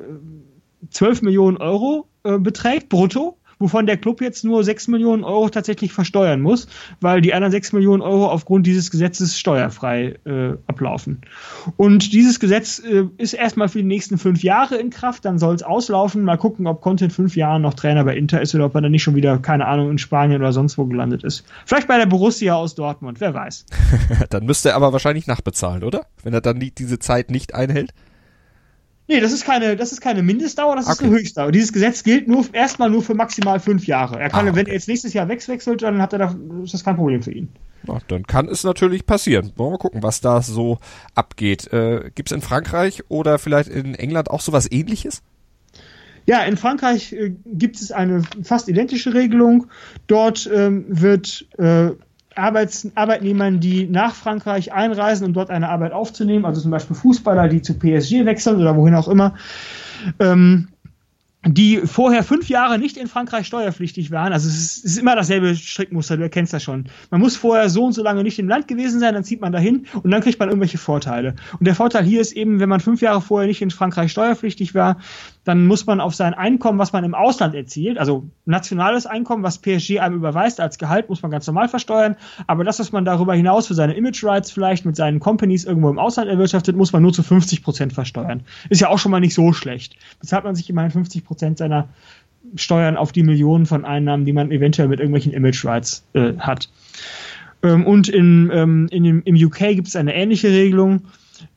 12 0.91 1.23
Millionen 1.23 1.57
Euro 1.57 2.07
äh, 2.23 2.37
beträgt, 2.37 2.89
brutto 2.89 3.37
wovon 3.63 3.85
der 3.85 3.95
Club 3.95 4.19
jetzt 4.19 4.43
nur 4.43 4.61
6 4.61 4.89
Millionen 4.89 5.23
Euro 5.23 5.47
tatsächlich 5.47 5.93
versteuern 5.93 6.41
muss, 6.41 6.67
weil 6.99 7.21
die 7.21 7.33
anderen 7.33 7.51
6 7.51 7.71
Millionen 7.71 8.01
Euro 8.01 8.27
aufgrund 8.27 8.67
dieses 8.67 8.91
Gesetzes 8.91 9.39
steuerfrei 9.39 10.19
äh, 10.25 10.57
ablaufen. 10.67 11.21
Und 11.77 12.11
dieses 12.11 12.41
Gesetz 12.41 12.79
äh, 12.79 13.05
ist 13.17 13.33
erstmal 13.33 13.69
für 13.69 13.77
die 13.77 13.85
nächsten 13.85 14.17
fünf 14.17 14.43
Jahre 14.43 14.75
in 14.75 14.89
Kraft, 14.89 15.23
dann 15.23 15.39
soll 15.39 15.55
es 15.55 15.63
auslaufen. 15.63 16.23
Mal 16.23 16.37
gucken, 16.37 16.67
ob 16.67 16.81
Conte 16.81 17.05
in 17.05 17.11
fünf 17.11 17.37
Jahren 17.37 17.61
noch 17.61 17.73
Trainer 17.73 18.03
bei 18.03 18.17
Inter 18.17 18.41
ist 18.41 18.53
oder 18.53 18.65
ob 18.65 18.75
er 18.75 18.81
dann 18.81 18.91
nicht 18.91 19.03
schon 19.03 19.15
wieder, 19.15 19.37
keine 19.37 19.65
Ahnung, 19.65 19.89
in 19.91 19.97
Spanien 19.97 20.41
oder 20.41 20.51
sonst 20.51 20.77
wo 20.77 20.85
gelandet 20.85 21.23
ist. 21.23 21.45
Vielleicht 21.65 21.87
bei 21.87 21.97
der 21.97 22.05
Borussia 22.05 22.55
aus 22.55 22.75
Dortmund, 22.75 23.21
wer 23.21 23.33
weiß. 23.33 23.65
dann 24.29 24.45
müsste 24.45 24.69
er 24.69 24.75
aber 24.75 24.91
wahrscheinlich 24.91 25.25
nachbezahlen, 25.25 25.85
oder? 25.85 26.05
Wenn 26.21 26.33
er 26.33 26.41
dann 26.41 26.59
die, 26.59 26.71
diese 26.71 26.99
Zeit 26.99 27.31
nicht 27.31 27.55
einhält. 27.55 27.93
Nee, 29.07 29.19
das 29.19 29.33
ist 29.33 29.43
keine, 29.43 29.75
das 29.75 29.91
ist 29.91 29.99
keine 29.99 30.23
Mindestdauer, 30.23 30.75
das 30.75 30.85
okay. 30.85 30.93
ist 30.93 31.01
eine 31.01 31.11
Höchstdauer. 31.11 31.51
Dieses 31.51 31.73
Gesetz 31.73 32.03
gilt 32.03 32.27
nur 32.27 32.45
erstmal 32.53 32.89
nur 32.89 33.03
für 33.03 33.15
maximal 33.15 33.59
fünf 33.59 33.85
Jahre. 33.85 34.19
Er 34.19 34.29
kann, 34.29 34.47
ah, 34.47 34.49
okay. 34.49 34.59
wenn 34.59 34.67
er 34.67 34.73
jetzt 34.73 34.87
nächstes 34.87 35.13
Jahr 35.13 35.27
wechselt, 35.27 35.81
dann 35.81 36.01
hat 36.01 36.13
er 36.13 36.19
da, 36.19 36.35
ist 36.63 36.73
das 36.73 36.83
kein 36.83 36.95
Problem 36.95 37.21
für 37.21 37.31
ihn. 37.31 37.49
Na, 37.85 37.99
dann 38.07 38.25
kann 38.25 38.47
es 38.47 38.63
natürlich 38.63 39.05
passieren. 39.05 39.51
Wollen 39.57 39.67
wir 39.67 39.71
mal 39.71 39.77
gucken, 39.77 40.03
was 40.03 40.21
da 40.21 40.41
so 40.41 40.77
abgeht. 41.15 41.71
Äh, 41.73 42.11
Gibt 42.15 42.31
es 42.31 42.35
in 42.35 42.41
Frankreich 42.41 43.03
oder 43.09 43.39
vielleicht 43.39 43.69
in 43.69 43.93
England 43.95 44.31
auch 44.31 44.39
sowas 44.39 44.71
ähnliches? 44.71 45.21
Ja, 46.25 46.43
in 46.43 46.55
Frankreich 46.55 47.11
äh, 47.11 47.35
gibt 47.45 47.75
es 47.75 47.91
eine 47.91 48.23
fast 48.43 48.69
identische 48.69 49.13
Regelung. 49.13 49.67
Dort 50.07 50.49
ähm, 50.53 50.85
wird 50.87 51.45
äh, 51.57 51.91
Arbeits 52.35 52.89
Arbeitnehmern, 52.95 53.59
die 53.59 53.87
nach 53.87 54.15
Frankreich 54.15 54.73
einreisen, 54.73 55.27
um 55.27 55.33
dort 55.33 55.49
eine 55.49 55.69
Arbeit 55.69 55.91
aufzunehmen, 55.91 56.45
also 56.45 56.61
zum 56.61 56.71
Beispiel 56.71 56.95
Fußballer, 56.95 57.47
die 57.47 57.61
zu 57.61 57.73
PSG 57.73 58.25
wechseln 58.25 58.59
oder 58.59 58.75
wohin 58.75 58.95
auch 58.95 59.07
immer, 59.07 59.35
ähm, 60.19 60.69
die 61.45 61.79
vorher 61.79 62.23
fünf 62.23 62.47
Jahre 62.47 62.79
nicht 62.79 62.95
in 62.95 63.07
Frankreich 63.07 63.47
steuerpflichtig 63.47 64.11
waren. 64.11 64.31
Also 64.31 64.47
es 64.47 64.55
ist, 64.55 64.77
es 64.77 64.91
ist, 64.91 64.97
immer 64.97 65.15
dasselbe 65.15 65.55
Strickmuster, 65.55 66.15
du 66.15 66.23
erkennst 66.23 66.53
das 66.53 66.63
schon. 66.63 66.85
Man 67.11 67.19
muss 67.19 67.35
vorher 67.35 67.69
so 67.69 67.83
und 67.83 67.91
so 67.91 68.01
lange 68.01 68.23
nicht 68.23 68.39
im 68.39 68.47
Land 68.47 68.67
gewesen 68.67 68.99
sein, 68.99 69.13
dann 69.13 69.25
zieht 69.25 69.41
man 69.41 69.51
dahin 69.51 69.85
und 70.01 70.09
dann 70.11 70.21
kriegt 70.21 70.39
man 70.39 70.49
irgendwelche 70.49 70.77
Vorteile. 70.77 71.35
Und 71.59 71.67
der 71.67 71.75
Vorteil 71.75 72.05
hier 72.05 72.21
ist 72.21 72.31
eben, 72.31 72.59
wenn 72.59 72.69
man 72.69 72.79
fünf 72.79 73.01
Jahre 73.01 73.21
vorher 73.21 73.47
nicht 73.47 73.61
in 73.61 73.71
Frankreich 73.71 74.11
steuerpflichtig 74.11 74.73
war, 74.73 74.97
dann 75.43 75.65
muss 75.65 75.85
man 75.85 75.99
auf 75.99 76.15
sein 76.15 76.33
Einkommen, 76.33 76.79
was 76.79 76.93
man 76.93 77.03
im 77.03 77.13
Ausland 77.13 77.53
erzielt, 77.53 77.97
also 77.97 78.25
nationales 78.45 79.05
Einkommen, 79.05 79.43
was 79.43 79.57
PSG 79.57 79.99
einem 79.99 80.15
überweist 80.15 80.59
als 80.59 80.77
Gehalt, 80.77 81.09
muss 81.09 81.21
man 81.21 81.31
ganz 81.31 81.47
normal 81.47 81.67
versteuern. 81.67 82.15
Aber 82.47 82.63
das, 82.63 82.79
was 82.79 82.91
man 82.91 83.03
darüber 83.03 83.33
hinaus 83.33 83.67
für 83.67 83.73
seine 83.73 83.93
Image 83.93 84.23
Rights 84.23 84.51
vielleicht 84.51 84.85
mit 84.85 84.95
seinen 84.95 85.19
Companies 85.19 85.65
irgendwo 85.65 85.89
im 85.89 85.99
Ausland 85.99 86.29
erwirtschaftet, 86.29 86.75
muss 86.75 86.93
man 86.93 87.01
nur 87.01 87.13
zu 87.13 87.23
50 87.23 87.63
Prozent 87.63 87.93
versteuern. 87.93 88.41
Ist 88.69 88.81
ja 88.81 88.89
auch 88.89 88.99
schon 88.99 89.11
mal 89.11 89.19
nicht 89.19 89.33
so 89.33 89.51
schlecht. 89.51 89.97
Bezahlt 90.19 90.45
man 90.45 90.55
sich 90.55 90.69
immerhin 90.69 90.91
50 90.91 91.25
Prozent 91.25 91.57
seiner 91.57 91.89
Steuern 92.55 92.97
auf 92.97 93.11
die 93.11 93.23
Millionen 93.23 93.65
von 93.65 93.83
Einnahmen, 93.83 94.25
die 94.25 94.33
man 94.33 94.51
eventuell 94.51 94.87
mit 94.87 94.99
irgendwelchen 94.99 95.33
Image 95.33 95.65
Rights 95.65 96.05
äh, 96.13 96.33
hat. 96.37 96.69
Ähm, 97.63 97.85
und 97.85 98.09
in, 98.09 98.49
ähm, 98.53 98.87
in 98.91 99.21
im 99.23 99.35
UK 99.35 99.57
gibt 99.75 99.87
es 99.87 99.95
eine 99.95 100.13
ähnliche 100.13 100.49
Regelung 100.49 101.01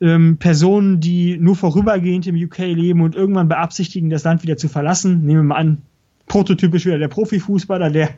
ähm, 0.00 0.36
Personen, 0.38 1.00
die 1.00 1.38
nur 1.38 1.56
vorübergehend 1.56 2.26
im 2.26 2.36
UK 2.36 2.58
leben 2.58 3.00
und 3.00 3.14
irgendwann 3.14 3.48
beabsichtigen, 3.48 4.10
das 4.10 4.24
Land 4.24 4.42
wieder 4.42 4.56
zu 4.56 4.68
verlassen. 4.68 5.24
Nehmen 5.24 5.40
wir 5.40 5.44
mal 5.44 5.56
an, 5.56 5.82
prototypisch 6.26 6.86
wieder 6.86 6.98
der 6.98 7.08
Profifußballer, 7.08 7.90
der, 7.90 8.10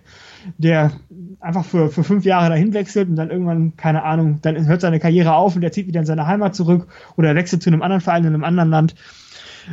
der 0.56 0.92
einfach 1.40 1.64
für, 1.64 1.90
für 1.90 2.04
fünf 2.04 2.24
Jahre 2.24 2.48
dahin 2.50 2.72
wechselt 2.72 3.08
und 3.08 3.16
dann 3.16 3.30
irgendwann, 3.30 3.76
keine 3.76 4.02
Ahnung, 4.02 4.38
dann 4.42 4.66
hört 4.66 4.80
seine 4.80 4.98
Karriere 4.98 5.34
auf 5.34 5.54
und 5.54 5.60
der 5.60 5.72
zieht 5.72 5.86
wieder 5.86 6.00
in 6.00 6.06
seine 6.06 6.26
Heimat 6.26 6.54
zurück 6.54 6.88
oder 7.16 7.34
wechselt 7.34 7.62
zu 7.62 7.70
einem 7.70 7.82
anderen 7.82 8.00
Verein 8.00 8.24
in 8.24 8.34
einem 8.34 8.44
anderen 8.44 8.70
Land. 8.70 8.94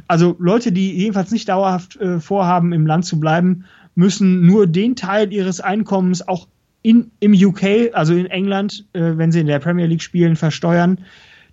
Also 0.08 0.36
Leute, 0.40 0.72
die 0.72 0.92
jedenfalls 0.92 1.32
nicht 1.32 1.48
dauerhaft 1.48 1.96
äh, 1.98 2.20
vorhaben, 2.20 2.74
im 2.74 2.86
Land 2.86 3.06
zu 3.06 3.20
bleiben, 3.20 3.66
müssen 3.96 4.46
nur 4.46 4.68
den 4.68 4.96
Teil 4.96 5.32
ihres 5.32 5.62
Einkommens 5.62 6.28
auch 6.28 6.48
in, 6.82 7.12
im 7.20 7.34
UK, 7.34 7.94
also 7.94 8.14
in 8.14 8.26
England, 8.26 8.86
äh, 8.94 9.14
wenn 9.16 9.32
sie 9.32 9.40
in 9.40 9.48
der 9.48 9.60
Premier 9.60 9.86
League 9.86 10.04
spielen, 10.04 10.36
versteuern, 10.36 11.00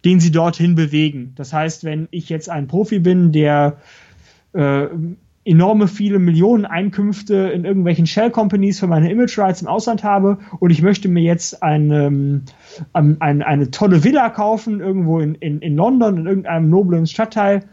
den 0.04 0.20
sie 0.20 0.30
dorthin 0.30 0.74
bewegen. 0.74 1.32
Das 1.36 1.52
heißt, 1.52 1.84
wenn 1.84 2.08
ich 2.10 2.28
jetzt 2.28 2.48
ein 2.48 2.66
Profi 2.66 2.98
bin, 2.98 3.32
der 3.32 3.78
äh, 4.52 4.86
enorme 5.44 5.88
viele 5.88 6.18
Millionen 6.18 6.64
Einkünfte 6.64 7.34
in 7.34 7.64
irgendwelchen 7.64 8.06
Shell 8.06 8.30
Companies 8.30 8.78
für 8.78 8.86
meine 8.86 9.10
Image 9.10 9.36
Rights 9.38 9.62
im 9.62 9.68
Ausland 9.68 10.04
habe 10.04 10.38
und 10.60 10.70
ich 10.70 10.82
möchte 10.82 11.08
mir 11.08 11.22
jetzt 11.22 11.62
eine, 11.62 12.06
ähm, 12.06 12.42
eine, 12.92 13.46
eine 13.46 13.70
tolle 13.70 14.04
Villa 14.04 14.30
kaufen 14.30 14.80
irgendwo 14.80 15.18
in, 15.18 15.34
in, 15.36 15.60
in 15.60 15.74
London 15.74 16.18
in 16.18 16.26
irgendeinem 16.26 16.70
noblen 16.70 17.06
Stadtteil 17.06 17.64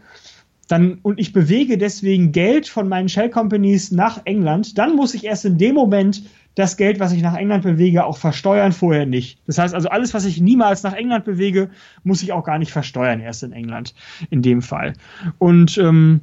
dann 0.66 0.98
und 1.02 1.18
ich 1.18 1.32
bewege 1.32 1.78
deswegen 1.78 2.32
Geld 2.32 2.68
von 2.68 2.88
meinen 2.88 3.08
Shell 3.08 3.30
Companies 3.30 3.90
nach 3.90 4.22
England, 4.24 4.78
dann 4.78 4.94
muss 4.94 5.14
ich 5.14 5.24
erst 5.24 5.44
in 5.44 5.58
dem 5.58 5.74
Moment 5.74 6.22
das 6.54 6.76
Geld, 6.76 7.00
was 7.00 7.12
ich 7.12 7.22
nach 7.22 7.36
England 7.36 7.62
bewege, 7.62 8.04
auch 8.04 8.18
versteuern, 8.18 8.72
vorher 8.72 9.06
nicht. 9.06 9.40
Das 9.46 9.58
heißt 9.58 9.74
also, 9.74 9.88
alles, 9.88 10.14
was 10.14 10.24
ich 10.24 10.40
niemals 10.40 10.82
nach 10.82 10.94
England 10.94 11.24
bewege, 11.24 11.70
muss 12.02 12.22
ich 12.22 12.32
auch 12.32 12.44
gar 12.44 12.58
nicht 12.58 12.72
versteuern, 12.72 13.20
erst 13.20 13.42
in 13.42 13.52
England, 13.52 13.94
in 14.30 14.42
dem 14.42 14.60
Fall. 14.60 14.94
Und 15.38 15.78
ähm, 15.78 16.22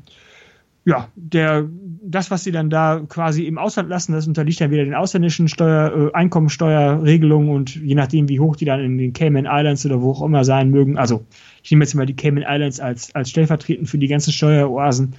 ja, 0.87 1.09
der, 1.15 1.67
das, 2.01 2.31
was 2.31 2.45
sie 2.45 2.53
dann 2.53 2.69
da 2.69 3.01
quasi 3.09 3.43
im 3.43 3.57
Ausland 3.57 3.89
lassen, 3.89 4.13
das 4.13 4.25
unterliegt 4.25 4.61
dann 4.61 4.71
wieder 4.71 4.85
den 4.85 4.95
ausländischen 4.95 5.49
Steuer, 5.49 5.91
äh, 5.91 6.13
Einkommensteuerregelungen 6.13 7.49
und 7.49 7.75
je 7.75 7.93
nachdem, 7.93 8.29
wie 8.29 8.39
hoch 8.39 8.55
die 8.55 8.63
dann 8.63 8.79
in 8.79 8.97
den 8.97 9.11
Cayman 9.11 9.47
Islands 9.49 9.85
oder 9.85 10.01
wo 10.01 10.11
auch 10.11 10.21
immer 10.21 10.45
sein 10.45 10.69
mögen, 10.69 10.97
also 10.97 11.25
ich 11.61 11.71
nehme 11.71 11.83
jetzt 11.83 11.93
mal 11.93 12.05
die 12.05 12.15
Cayman 12.15 12.45
Islands 12.47 12.79
als, 12.79 13.13
als 13.13 13.29
stellvertretend 13.29 13.89
für 13.89 13.97
die 13.97 14.07
ganzen 14.07 14.31
Steueroasen, 14.31 15.15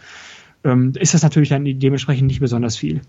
ähm, 0.69 0.93
ist 0.99 1.15
das 1.15 1.23
natürlich 1.23 1.49
dann 1.49 1.65
dementsprechend 1.65 2.27
nicht 2.27 2.41
besonders 2.41 2.77
viel. 2.77 3.01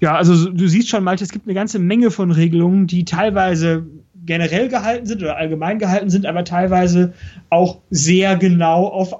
Ja, 0.00 0.14
also 0.14 0.50
du 0.50 0.68
siehst 0.68 0.88
schon, 0.88 1.02
Malte, 1.02 1.24
es 1.24 1.30
gibt 1.30 1.46
eine 1.46 1.54
ganze 1.54 1.78
Menge 1.78 2.10
von 2.10 2.30
Regelungen, 2.30 2.86
die 2.86 3.04
teilweise 3.04 3.86
generell 4.14 4.68
gehalten 4.68 5.06
sind 5.06 5.22
oder 5.22 5.36
allgemein 5.36 5.78
gehalten 5.78 6.10
sind, 6.10 6.26
aber 6.26 6.44
teilweise 6.44 7.14
auch 7.48 7.78
sehr 7.90 8.36
genau 8.36 8.86
auf 8.86 9.14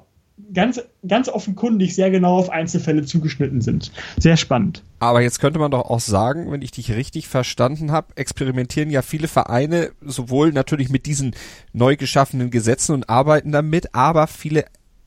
ganz, 0.53 0.81
ganz 1.07 1.29
offenkundig 1.29 1.95
sehr 1.95 2.11
genau 2.11 2.39
auf 2.39 2.51
Einzelfälle 2.51 3.05
zugeschnitten 3.05 3.61
sind. 3.61 3.93
Sehr 4.19 4.37
spannend. 4.37 4.83
Aber 4.99 5.21
jetzt 5.21 5.41
könnte 5.41 5.59
man 5.59 5.71
doch 5.71 5.89
auch 5.89 6.01
sagen, 6.01 6.51
wenn 6.51 6.63
ich 6.63 6.71
dich 6.71 6.93
richtig 6.93 7.29
verstanden 7.29 7.93
habe, 7.93 8.09
experimentieren 8.17 8.91
ja 8.91 9.03
viele 9.03 9.29
Vereine 9.29 9.91
sowohl 10.01 10.53
natürlich 10.53 10.91
mit 10.91 11.07
diesen 11.07 11.35
neu 11.73 11.97
geschaffenen 11.97 12.51
Gesetzen 12.51 12.95
und 12.95 13.09
arbeiten 13.09 13.53
damit, 13.53 13.95
aber 13.95 14.27
viele 14.27 14.65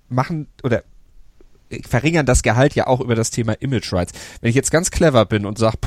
machen 0.09 0.47
oder 0.63 0.83
verringern 1.87 2.25
das 2.25 2.43
Gehalt 2.43 2.75
ja 2.75 2.87
auch 2.87 3.01
über 3.01 3.15
das 3.15 3.31
Thema 3.31 3.53
Image 3.53 3.91
Rights. 3.93 4.13
Wenn 4.41 4.49
ich 4.49 4.55
jetzt 4.55 4.71
ganz 4.71 4.91
clever 4.91 5.25
bin 5.25 5.45
und 5.45 5.57
sage, 5.57 5.77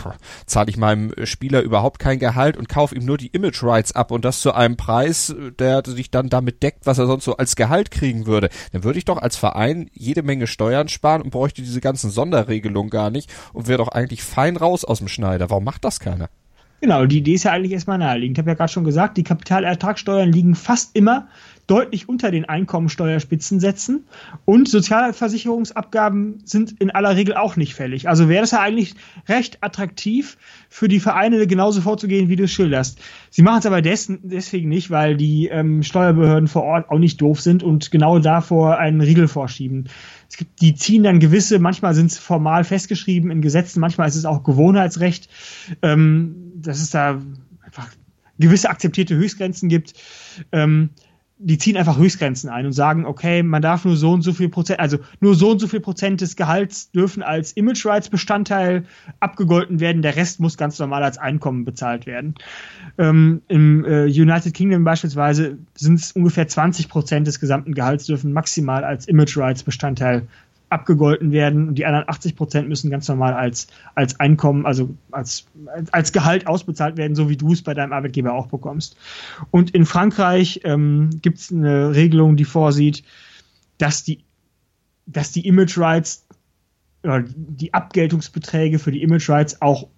zahle 0.47 0.71
ich 0.71 0.77
meinem 0.77 1.13
Spieler 1.25 1.63
überhaupt 1.63 1.99
kein 1.99 2.19
Gehalt 2.19 2.57
und 2.57 2.69
kaufe 2.69 2.95
ihm 2.95 3.05
nur 3.05 3.19
die 3.19 3.29
Image 3.29 3.63
Rights 3.63 3.93
ab 3.93 4.11
und 4.11 4.25
das 4.25 4.41
zu 4.41 4.53
einem 4.53 4.77
Preis, 4.77 5.35
der 5.59 5.83
sich 5.87 6.11
dann 6.11 6.29
damit 6.29 6.63
deckt, 6.63 6.87
was 6.87 6.99
er 6.99 7.07
sonst 7.07 7.25
so 7.25 7.37
als 7.37 7.57
Gehalt 7.57 7.91
kriegen 7.91 8.27
würde, 8.27 8.49
dann 8.73 8.85
würde 8.85 8.99
ich 8.99 9.05
doch 9.05 9.19
als 9.19 9.37
Verein 9.37 9.91
jede 9.93 10.23
Menge 10.23 10.47
Steuern 10.47 10.89
sparen 10.89 11.23
und 11.23 11.31
bräuchte 11.31 11.63
diese 11.63 11.81
ganzen 11.81 12.11
Sonderregelungen 12.11 12.91
gar 12.91 13.11
nicht 13.11 13.33
und 13.53 13.69
wäre 13.69 13.79
doch 13.79 13.89
eigentlich 13.89 14.23
fein 14.23 14.57
raus 14.57 14.85
aus 14.85 14.99
dem 14.99 15.09
Schneider. 15.09 15.51
Warum 15.51 15.65
macht 15.65 15.85
das 15.85 16.01
keiner? 16.01 16.29
Genau, 16.85 17.07
die 17.07 17.19
Idee 17.19 17.33
ist 17.33 17.45
ja 17.45 17.53
eigentlich 17.53 17.73
erstmal 17.73 17.97
naheliegend. 17.97 18.37
Ich 18.37 18.43
habe 18.43 18.51
ja 18.51 18.57
gerade 18.57 18.71
schon 18.71 18.85
gesagt, 18.85 19.17
die 19.17 19.23
Kapitalertragssteuern 19.23 20.31
liegen 20.31 20.55
fast 20.55 20.95
immer 20.95 21.29
deutlich 21.67 22.09
unter 22.09 22.31
den 22.31 22.45
Einkommensteuerspitzensätzen 22.45 24.05
und 24.45 24.69
Sozialversicherungsabgaben 24.69 26.43
sind 26.45 26.81
in 26.81 26.91
aller 26.91 27.17
Regel 27.17 27.35
auch 27.35 27.57
nicht 27.57 27.75
fällig. 27.75 28.09
Also 28.09 28.29
wäre 28.29 28.45
es 28.45 28.51
ja 28.51 28.61
eigentlich 28.61 28.95
recht 29.29 29.59
attraktiv 29.63 30.37
für 30.69 30.89
die 30.89 31.01
Vereine 31.01 31.47
genauso 31.47 31.81
vorzugehen, 31.81 32.29
wie 32.29 32.37
du 32.37 32.45
es 32.45 32.53
schilderst. 32.53 33.01
Sie 33.31 33.43
machen 33.43 33.61
es 33.61 33.67
aber 33.67 33.81
des 33.81 34.13
deswegen 34.23 34.69
nicht, 34.69 34.91
weil 34.91 35.17
die 35.17 35.49
ähm, 35.49 35.83
Steuerbehörden 35.83 36.49
vor 36.49 36.65
Ort 36.65 36.91
auch 36.91 36.99
nicht 36.99 37.21
doof 37.21 37.41
sind 37.41 37.63
und 37.63 37.91
genau 37.91 38.19
davor 38.19 38.79
einen 38.79 39.01
Riegel 39.01 39.29
vorschieben. 39.29 39.89
Es 40.29 40.37
gibt, 40.37 40.61
die 40.61 40.75
ziehen 40.75 41.05
dann 41.05 41.21
gewisse, 41.21 41.59
manchmal 41.59 41.95
sind 41.95 42.11
es 42.11 42.19
formal 42.19 42.65
festgeschrieben 42.65 43.31
in 43.31 43.41
Gesetzen, 43.41 43.81
manchmal 43.81 44.09
ist 44.09 44.17
es 44.17 44.25
auch 44.25 44.43
Gewohnheitsrecht, 44.43 45.29
ähm, 45.83 46.53
dass 46.57 46.81
es 46.81 46.91
da 46.91 47.21
einfach 47.65 47.89
gewisse 48.39 48.69
akzeptierte 48.69 49.15
Höchstgrenzen 49.15 49.69
gibt. 49.69 49.95
Ähm, 50.53 50.91
die 51.39 51.59
ziehen 51.59 51.77
einfach 51.77 51.99
Höchstgrenzen 51.99 52.49
ein 52.49 52.65
und 52.65 52.73
sagen, 52.73 53.07
okay, 53.07 53.43
man 53.43 53.61
darf 53.61 53.85
nur 53.85 53.97
so 53.97 54.13
und 54.13 54.23
so 54.23 54.33
viel 54.33 54.49
Prozent, 54.49 54.79
also 54.79 54.99
nur 55.21 55.35
so 55.35 55.51
und 55.51 55.59
so 55.59 55.67
viel 55.67 55.81
Prozent 55.81 56.21
des 56.21 56.37
Gehalts 56.37 56.93
dürfen 56.93 57.23
als 57.23 57.53
Image 57.53 57.85
Rights 57.85 58.09
Bestandteil 58.09 58.85
abgegolten 59.19 59.81
werden, 59.81 60.03
der 60.03 60.15
Rest 60.15 60.39
muss 60.39 60.57
ganz 60.57 60.79
normal 60.79 61.03
als 61.03 61.19
Einkommen 61.19 61.65
bezahlt 61.65 62.07
werden. 62.07 62.35
Ähm, 62.99 63.43
Im 63.49 63.85
äh, 63.85 64.05
United 64.05 64.55
Kingdom 64.55 64.85
beispielsweise 64.85 65.59
sind 65.75 65.99
es 65.99 66.13
ungefähr 66.13 66.47
20 66.47 66.89
Prozent 66.89 67.27
des 67.27 67.41
gesamten 67.41 67.75
Gehalts 67.75 68.07
dürfen 68.07 68.33
maximal 68.33 68.85
als 68.85 69.09
Image 69.09 69.37
Rights 69.37 69.65
Bestandteil 69.65 70.29
abgegolten 70.75 71.31
werden 71.33 71.69
und 71.69 71.77
die 71.77 71.87
anderen 71.87 72.09
80 72.09 72.37
Prozent 72.37 72.69
müssen 72.69 72.91
ganz 72.91 73.09
normal 73.09 73.33
als, 73.33 73.69
als 73.95 74.19
Einkommen, 74.19 74.67
also 74.67 74.95
als, 75.13 75.47
als 75.93 76.13
Gehalt 76.13 76.47
ausbezahlt 76.47 76.97
werden, 76.97 77.15
so 77.15 77.31
wie 77.31 77.37
du 77.37 77.53
es 77.53 77.63
bei 77.63 77.73
deinem 77.73 77.93
Arbeitgeber 77.93 78.35
auch 78.35 78.49
bekommst. 78.49 78.97
Und 79.51 79.71
in 79.71 79.87
Frankreich 79.87 80.61
ähm, 80.65 81.11
gibt 81.23 81.39
es 81.39 81.53
eine 81.53 81.95
Regelung, 81.95 82.37
die 82.37 82.45
vorsieht, 82.45 83.05
dass 83.79 84.03
die, 84.03 84.25
dass 85.07 85.33
die 85.33 85.47
Image 85.47 85.79
Rights 85.79 86.27
oder 87.05 87.23
die 87.25 87.73
Abgeltungsbeträge 87.73 88.79
für 88.79 88.91
die 88.91 89.03
Image 89.03 89.29
Rights 89.31 89.63
auch 89.63 89.89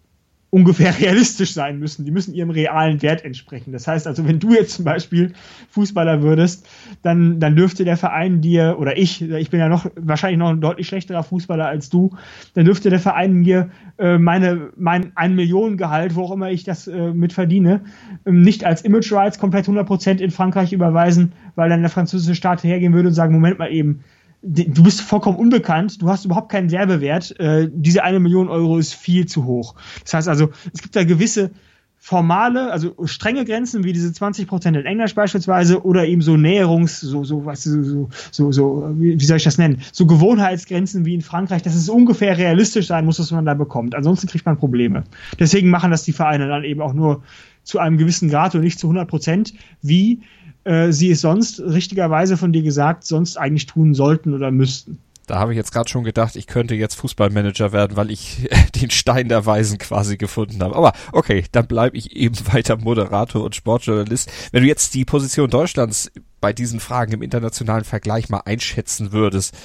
ungefähr 0.50 0.98
realistisch 1.00 1.52
sein 1.52 1.78
müssen. 1.78 2.04
Die 2.04 2.10
müssen 2.10 2.34
ihrem 2.34 2.50
realen 2.50 3.02
Wert 3.02 3.24
entsprechen. 3.24 3.72
Das 3.72 3.86
heißt 3.86 4.06
also, 4.06 4.26
wenn 4.26 4.38
du 4.38 4.54
jetzt 4.54 4.74
zum 4.74 4.84
Beispiel 4.84 5.32
Fußballer 5.70 6.22
würdest, 6.22 6.66
dann, 7.02 7.40
dann 7.40 7.56
dürfte 7.56 7.84
der 7.84 7.96
Verein 7.96 8.40
dir, 8.40 8.76
oder 8.78 8.96
ich, 8.96 9.22
ich 9.22 9.50
bin 9.50 9.60
ja 9.60 9.68
noch 9.68 9.86
wahrscheinlich 9.96 10.38
noch 10.38 10.50
ein 10.50 10.60
deutlich 10.60 10.86
schlechterer 10.86 11.22
Fußballer 11.22 11.66
als 11.66 11.90
du, 11.90 12.16
dann 12.54 12.64
dürfte 12.64 12.90
der 12.90 13.00
Verein 13.00 13.34
mir 13.34 13.70
äh, 13.98 14.18
meine, 14.18 14.70
mein 14.76 15.12
ein 15.14 15.34
Millionen 15.34 15.76
Gehalt, 15.76 16.14
wo 16.14 16.22
auch 16.22 16.32
immer 16.32 16.50
ich 16.50 16.64
das 16.64 16.86
äh, 16.86 17.12
mit 17.12 17.32
verdiene, 17.32 17.82
äh, 18.24 18.32
nicht 18.32 18.64
als 18.64 18.82
Image 18.82 19.12
Rights 19.12 19.38
komplett 19.38 19.66
100% 19.66 20.18
in 20.18 20.30
Frankreich 20.30 20.72
überweisen, 20.72 21.32
weil 21.54 21.68
dann 21.68 21.80
der 21.80 21.90
französische 21.90 22.34
Staat 22.34 22.62
hergehen 22.62 22.92
würde 22.92 23.08
und 23.08 23.14
sagen, 23.14 23.34
Moment 23.34 23.58
mal 23.58 23.72
eben, 23.72 24.04
du 24.46 24.82
bist 24.82 25.00
vollkommen 25.00 25.38
unbekannt, 25.38 26.00
du 26.00 26.08
hast 26.08 26.24
überhaupt 26.24 26.50
keinen 26.50 26.70
Werbewert, 26.70 27.38
äh, 27.40 27.68
diese 27.72 28.04
eine 28.04 28.20
Million 28.20 28.48
Euro 28.48 28.78
ist 28.78 28.94
viel 28.94 29.26
zu 29.26 29.44
hoch. 29.44 29.74
Das 30.04 30.14
heißt 30.14 30.28
also, 30.28 30.50
es 30.72 30.82
gibt 30.82 30.94
da 30.94 31.04
gewisse 31.04 31.50
formale, 31.98 32.70
also 32.70 32.94
strenge 33.06 33.44
Grenzen 33.44 33.82
wie 33.82 33.92
diese 33.92 34.12
20 34.12 34.46
Prozent 34.46 34.76
in 34.76 34.86
Englisch 34.86 35.14
beispielsweise 35.16 35.84
oder 35.84 36.06
eben 36.06 36.22
so 36.22 36.36
Näherungs, 36.36 37.00
so, 37.00 37.24
so, 37.24 37.40
du, 37.40 37.54
so, 37.54 38.08
so, 38.30 38.52
so, 38.52 38.94
wie 38.96 39.24
soll 39.24 39.38
ich 39.38 39.44
das 39.44 39.58
nennen? 39.58 39.82
So 39.92 40.06
Gewohnheitsgrenzen 40.06 41.04
wie 41.04 41.14
in 41.14 41.22
Frankreich, 41.22 41.62
dass 41.62 41.74
es 41.74 41.88
ungefähr 41.88 42.38
realistisch 42.38 42.86
sein 42.86 43.06
muss, 43.06 43.18
was 43.18 43.32
man 43.32 43.44
da 43.44 43.54
bekommt. 43.54 43.96
Ansonsten 43.96 44.28
kriegt 44.28 44.46
man 44.46 44.56
Probleme. 44.56 45.02
Deswegen 45.40 45.68
machen 45.68 45.90
das 45.90 46.04
die 46.04 46.12
Vereine 46.12 46.46
dann 46.46 46.62
eben 46.62 46.80
auch 46.80 46.92
nur 46.92 47.22
zu 47.64 47.80
einem 47.80 47.98
gewissen 47.98 48.28
Grad 48.28 48.54
und 48.54 48.60
nicht 48.60 48.78
zu 48.78 48.86
100 48.86 49.08
Prozent, 49.08 49.54
wie 49.82 50.20
äh, 50.66 50.92
sie 50.92 51.12
es 51.12 51.20
sonst 51.20 51.60
richtigerweise 51.60 52.36
von 52.36 52.52
dir 52.52 52.62
gesagt 52.62 53.04
sonst 53.04 53.36
eigentlich 53.36 53.66
tun 53.66 53.94
sollten 53.94 54.34
oder 54.34 54.50
müssten. 54.50 54.98
Da 55.26 55.38
habe 55.38 55.52
ich 55.52 55.56
jetzt 55.56 55.72
gerade 55.72 55.88
schon 55.88 56.04
gedacht, 56.04 56.36
ich 56.36 56.46
könnte 56.46 56.74
jetzt 56.74 56.94
Fußballmanager 56.96 57.72
werden, 57.72 57.96
weil 57.96 58.10
ich 58.10 58.48
den 58.80 58.90
Stein 58.90 59.28
der 59.28 59.46
Weisen 59.46 59.78
quasi 59.78 60.16
gefunden 60.16 60.62
habe. 60.62 60.74
Aber 60.74 60.92
okay, 61.12 61.44
dann 61.52 61.68
bleibe 61.68 61.96
ich 61.96 62.16
eben 62.16 62.36
weiter 62.52 62.76
Moderator 62.76 63.44
und 63.44 63.54
Sportjournalist. 63.54 64.30
Wenn 64.50 64.62
du 64.62 64.68
jetzt 64.68 64.94
die 64.94 65.04
Position 65.04 65.50
Deutschlands 65.50 66.10
bei 66.40 66.52
diesen 66.52 66.80
Fragen 66.80 67.12
im 67.12 67.22
internationalen 67.22 67.84
Vergleich 67.84 68.28
mal 68.28 68.42
einschätzen 68.44 69.12
würdest, 69.12 69.56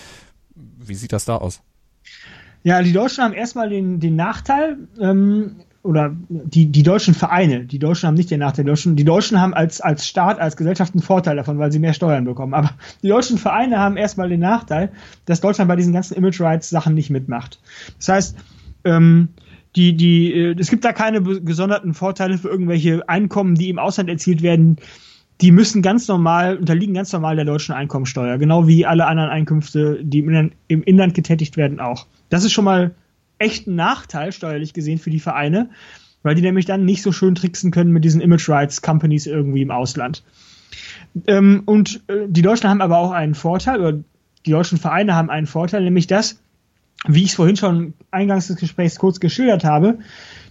wie 0.55 0.95
sieht 0.95 1.13
das 1.13 1.25
da 1.25 1.37
aus? 1.37 1.61
Ja, 2.63 2.83
die 2.83 2.93
Deutschen 2.93 3.23
haben 3.23 3.33
erstmal 3.33 3.69
den, 3.69 3.99
den 3.99 4.15
Nachteil, 4.15 4.77
ähm, 4.99 5.61
oder 5.83 6.15
die, 6.29 6.67
die 6.67 6.83
deutschen 6.83 7.13
Vereine, 7.13 7.65
die 7.65 7.79
Deutschen 7.79 8.07
haben 8.07 8.15
nicht 8.15 8.29
den 8.29 8.39
Nachteil, 8.39 8.65
die 8.65 8.69
Deutschen, 8.69 8.95
die 8.95 9.03
Deutschen 9.03 9.41
haben 9.41 9.53
als, 9.53 9.81
als 9.81 10.07
Staat, 10.07 10.39
als 10.39 10.55
Gesellschaft 10.55 10.93
einen 10.93 11.01
Vorteil 11.01 11.35
davon, 11.35 11.57
weil 11.57 11.71
sie 11.71 11.79
mehr 11.79 11.93
Steuern 11.93 12.25
bekommen. 12.25 12.53
Aber 12.53 12.71
die 13.01 13.07
deutschen 13.07 13.37
Vereine 13.37 13.79
haben 13.79 13.97
erstmal 13.97 14.29
den 14.29 14.41
Nachteil, 14.41 14.91
dass 15.25 15.41
Deutschland 15.41 15.69
bei 15.69 15.75
diesen 15.75 15.93
ganzen 15.93 16.15
Image 16.15 16.39
Rights 16.39 16.69
Sachen 16.69 16.93
nicht 16.93 17.09
mitmacht. 17.09 17.59
Das 17.97 18.09
heißt, 18.09 18.37
ähm, 18.83 19.29
die, 19.75 19.95
die, 19.95 20.33
äh, 20.33 20.55
es 20.59 20.69
gibt 20.69 20.85
da 20.85 20.93
keine 20.93 21.21
gesonderten 21.21 21.93
Vorteile 21.93 22.37
für 22.37 22.49
irgendwelche 22.49 23.07
Einkommen, 23.09 23.55
die 23.55 23.69
im 23.69 23.79
Ausland 23.79 24.09
erzielt 24.09 24.43
werden. 24.43 24.77
Die 25.39 25.51
müssen 25.51 25.81
ganz 25.81 26.07
normal, 26.07 26.57
unterliegen 26.57 26.93
ganz 26.93 27.11
normal 27.11 27.35
der 27.35 27.45
deutschen 27.45 27.73
Einkommensteuer, 27.73 28.37
genau 28.37 28.67
wie 28.67 28.85
alle 28.85 29.07
anderen 29.07 29.31
Einkünfte, 29.31 29.99
die 30.03 30.19
im 30.19 30.29
Inland, 30.29 30.53
im 30.67 30.83
Inland 30.83 31.15
getätigt 31.15 31.57
werden, 31.57 31.79
auch. 31.79 32.05
Das 32.29 32.43
ist 32.43 32.51
schon 32.51 32.65
mal 32.65 32.93
echten 33.41 33.75
Nachteil, 33.75 34.31
steuerlich 34.31 34.73
gesehen, 34.73 34.99
für 34.99 35.09
die 35.09 35.19
Vereine, 35.19 35.69
weil 36.23 36.35
die 36.35 36.41
nämlich 36.41 36.65
dann 36.65 36.85
nicht 36.85 37.01
so 37.01 37.11
schön 37.11 37.35
tricksen 37.35 37.71
können 37.71 37.91
mit 37.91 38.03
diesen 38.03 38.21
Image 38.21 38.47
Rights 38.47 38.81
Companies 38.81 39.25
irgendwie 39.25 39.61
im 39.61 39.71
Ausland. 39.71 40.23
Ähm, 41.27 41.63
und 41.65 42.01
äh, 42.07 42.27
die 42.27 42.41
Deutschen 42.41 42.69
haben 42.69 42.81
aber 42.81 42.97
auch 42.97 43.11
einen 43.11 43.35
Vorteil, 43.35 43.79
oder 43.79 43.99
die 44.45 44.51
deutschen 44.51 44.77
Vereine 44.77 45.15
haben 45.15 45.29
einen 45.29 45.47
Vorteil, 45.47 45.83
nämlich 45.83 46.07
dass, 46.07 46.39
wie 47.07 47.23
ich 47.23 47.29
es 47.29 47.35
vorhin 47.35 47.57
schon 47.57 47.93
eingangs 48.11 48.47
des 48.47 48.57
Gesprächs 48.57 48.97
kurz 48.97 49.19
geschildert 49.19 49.63
habe, 49.63 49.99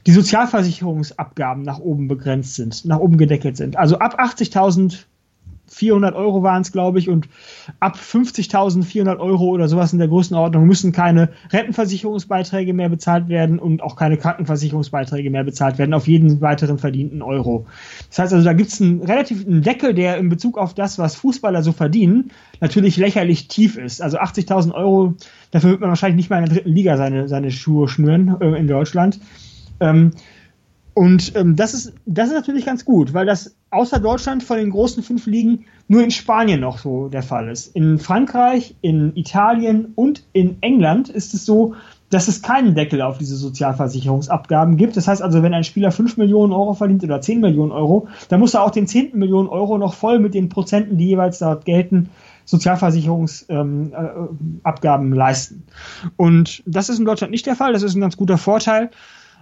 die 0.06 0.12
Sozialversicherungsabgaben 0.12 1.62
nach 1.62 1.78
oben 1.78 2.08
begrenzt 2.08 2.54
sind, 2.54 2.84
nach 2.84 2.98
oben 2.98 3.18
gedeckelt 3.18 3.56
sind. 3.56 3.76
Also 3.76 3.98
ab 3.98 4.20
80.000 4.20 5.04
400 5.70 6.14
Euro 6.16 6.42
waren 6.42 6.62
es, 6.62 6.72
glaube 6.72 6.98
ich, 6.98 7.08
und 7.08 7.28
ab 7.78 7.96
50.400 7.96 9.18
Euro 9.18 9.46
oder 9.46 9.68
sowas 9.68 9.92
in 9.92 9.98
der 10.00 10.08
Größenordnung 10.08 10.66
müssen 10.66 10.92
keine 10.92 11.30
Rentenversicherungsbeiträge 11.50 12.74
mehr 12.74 12.88
bezahlt 12.88 13.28
werden 13.28 13.58
und 13.58 13.82
auch 13.82 13.94
keine 13.94 14.16
Krankenversicherungsbeiträge 14.16 15.30
mehr 15.30 15.44
bezahlt 15.44 15.78
werden 15.78 15.94
auf 15.94 16.08
jeden 16.08 16.40
weiteren 16.40 16.78
verdienten 16.78 17.22
Euro. 17.22 17.66
Das 18.08 18.18
heißt 18.18 18.32
also, 18.32 18.44
da 18.44 18.52
gibt 18.52 18.70
es 18.70 18.80
einen 18.80 19.02
relativen 19.02 19.62
Deckel, 19.62 19.94
der 19.94 20.18
in 20.18 20.28
Bezug 20.28 20.58
auf 20.58 20.74
das, 20.74 20.98
was 20.98 21.14
Fußballer 21.14 21.62
so 21.62 21.72
verdienen, 21.72 22.32
natürlich 22.60 22.96
lächerlich 22.96 23.48
tief 23.48 23.76
ist. 23.76 24.02
Also 24.02 24.18
80.000 24.18 24.72
Euro, 24.72 25.14
dafür 25.52 25.70
wird 25.70 25.80
man 25.80 25.90
wahrscheinlich 25.90 26.16
nicht 26.16 26.30
mal 26.30 26.38
in 26.38 26.46
der 26.46 26.54
dritten 26.54 26.70
Liga 26.70 26.96
seine, 26.96 27.28
seine 27.28 27.50
Schuhe 27.52 27.88
schnüren 27.88 28.36
äh, 28.40 28.58
in 28.58 28.66
Deutschland. 28.66 29.20
Ähm, 29.78 30.12
und 31.00 31.34
ähm, 31.34 31.56
das, 31.56 31.72
ist, 31.72 31.94
das 32.04 32.28
ist 32.28 32.34
natürlich 32.34 32.66
ganz 32.66 32.84
gut, 32.84 33.14
weil 33.14 33.24
das 33.24 33.56
außer 33.70 34.00
Deutschland 34.00 34.42
von 34.42 34.58
den 34.58 34.68
großen 34.68 35.02
fünf 35.02 35.24
Ligen 35.24 35.64
nur 35.88 36.04
in 36.04 36.10
Spanien 36.10 36.60
noch 36.60 36.76
so 36.76 37.08
der 37.08 37.22
Fall 37.22 37.48
ist. 37.48 37.74
In 37.74 37.98
Frankreich, 37.98 38.74
in 38.82 39.16
Italien 39.16 39.92
und 39.94 40.24
in 40.34 40.58
England 40.60 41.08
ist 41.08 41.32
es 41.32 41.46
so, 41.46 41.74
dass 42.10 42.28
es 42.28 42.42
keinen 42.42 42.74
Deckel 42.74 43.00
auf 43.00 43.16
diese 43.16 43.36
Sozialversicherungsabgaben 43.36 44.76
gibt. 44.76 44.94
Das 44.94 45.08
heißt 45.08 45.22
also, 45.22 45.42
wenn 45.42 45.54
ein 45.54 45.64
Spieler 45.64 45.90
5 45.90 46.18
Millionen 46.18 46.52
Euro 46.52 46.74
verdient 46.74 47.02
oder 47.02 47.22
10 47.22 47.40
Millionen 47.40 47.72
Euro, 47.72 48.08
dann 48.28 48.40
muss 48.40 48.52
er 48.52 48.62
auch 48.62 48.70
den 48.70 48.86
10. 48.86 49.12
Millionen 49.14 49.48
Euro 49.48 49.78
noch 49.78 49.94
voll 49.94 50.18
mit 50.18 50.34
den 50.34 50.50
Prozenten, 50.50 50.98
die 50.98 51.06
jeweils 51.06 51.38
dort 51.38 51.64
gelten, 51.64 52.10
Sozialversicherungsabgaben 52.44 55.06
ähm, 55.06 55.12
äh, 55.14 55.16
leisten. 55.16 55.62
Und 56.18 56.62
das 56.66 56.90
ist 56.90 56.98
in 56.98 57.06
Deutschland 57.06 57.30
nicht 57.30 57.46
der 57.46 57.56
Fall. 57.56 57.72
Das 57.72 57.82
ist 57.82 57.94
ein 57.94 58.02
ganz 58.02 58.18
guter 58.18 58.36
Vorteil. 58.36 58.90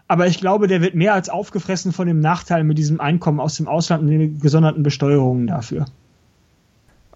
Aber 0.08 0.26
ich 0.26 0.40
glaube, 0.40 0.66
der 0.66 0.80
wird 0.80 0.94
mehr 0.94 1.12
als 1.12 1.28
aufgefressen 1.28 1.92
von 1.92 2.06
dem 2.06 2.20
Nachteil 2.20 2.64
mit 2.64 2.78
diesem 2.78 2.98
Einkommen 2.98 3.40
aus 3.40 3.56
dem 3.56 3.68
Ausland 3.68 4.02
und 4.02 4.08
den 4.08 4.40
gesonderten 4.40 4.82
Besteuerungen 4.82 5.46
dafür. 5.46 5.84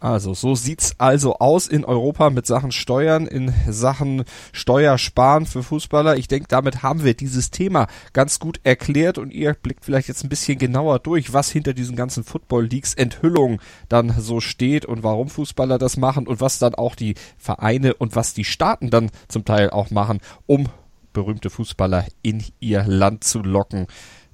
Also, 0.02 0.34
so 0.34 0.56
sieht's 0.56 0.96
also 0.98 1.36
aus 1.38 1.68
in 1.68 1.84
Europa 1.84 2.28
mit 2.28 2.44
Sachen 2.44 2.72
Steuern, 2.72 3.28
in 3.28 3.54
Sachen 3.68 4.24
Steuersparen 4.52 5.46
für 5.46 5.62
Fußballer. 5.62 6.16
Ich 6.16 6.26
denke, 6.26 6.48
damit 6.48 6.82
haben 6.82 7.04
wir 7.04 7.14
dieses 7.14 7.52
Thema 7.52 7.86
ganz 8.12 8.40
gut 8.40 8.58
erklärt 8.64 9.16
und 9.16 9.32
ihr 9.32 9.54
blickt 9.54 9.84
vielleicht 9.84 10.08
jetzt 10.08 10.24
ein 10.24 10.28
bisschen 10.28 10.58
genauer 10.58 10.98
durch, 10.98 11.32
was 11.32 11.52
hinter 11.52 11.72
diesen 11.72 11.94
ganzen 11.94 12.24
Football 12.24 12.64
Leagues 12.64 12.94
Enthüllungen 12.94 13.60
dann 13.88 14.12
so 14.18 14.40
steht 14.40 14.86
und 14.86 15.04
warum 15.04 15.28
Fußballer 15.28 15.78
das 15.78 15.96
machen 15.96 16.26
und 16.26 16.40
was 16.40 16.58
dann 16.58 16.74
auch 16.74 16.96
die 16.96 17.14
Vereine 17.38 17.94
und 17.94 18.16
was 18.16 18.34
die 18.34 18.44
Staaten 18.44 18.90
dann 18.90 19.08
zum 19.28 19.44
Teil 19.44 19.70
auch 19.70 19.92
machen, 19.92 20.18
um 20.46 20.68
berühmte 21.12 21.50
Fußballer 21.50 22.06
in 22.22 22.42
ihr 22.60 22.84
Land 22.84 23.24
zu 23.24 23.42
locken. 23.42 23.86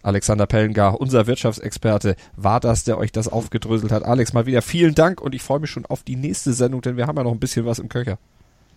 Alexander 0.03 0.47
Pellengar, 0.47 1.01
unser 1.01 1.27
Wirtschaftsexperte, 1.27 2.17
war 2.37 2.61
das, 2.61 2.85
der 2.85 2.99
euch 2.99 3.13
das 3.13 3.29
aufgedröselt 3.29 3.93
hat. 3.93 4.05
Alex, 4.05 4.33
mal 4.33 4.47
wieder 4.47 4.63
vielen 4.63 4.95
Dank 4.95 5.21
und 5.21 5.35
ich 5.35 5.43
freue 5.43 5.61
mich 5.61 5.71
schon 5.71 5.87
auf 5.87 6.03
die 6.03 6.17
nächste 6.17 6.53
Sendung, 6.53 6.83
denn 6.83 6.97
wir 6.97 7.07
haben 7.07 7.17
ja 7.17 7.25
noch 7.25 7.33
ein 7.33 7.41
bisschen 7.41 7.67
was 7.67 7.79
im 7.79 7.89
Köcher. 7.89 8.19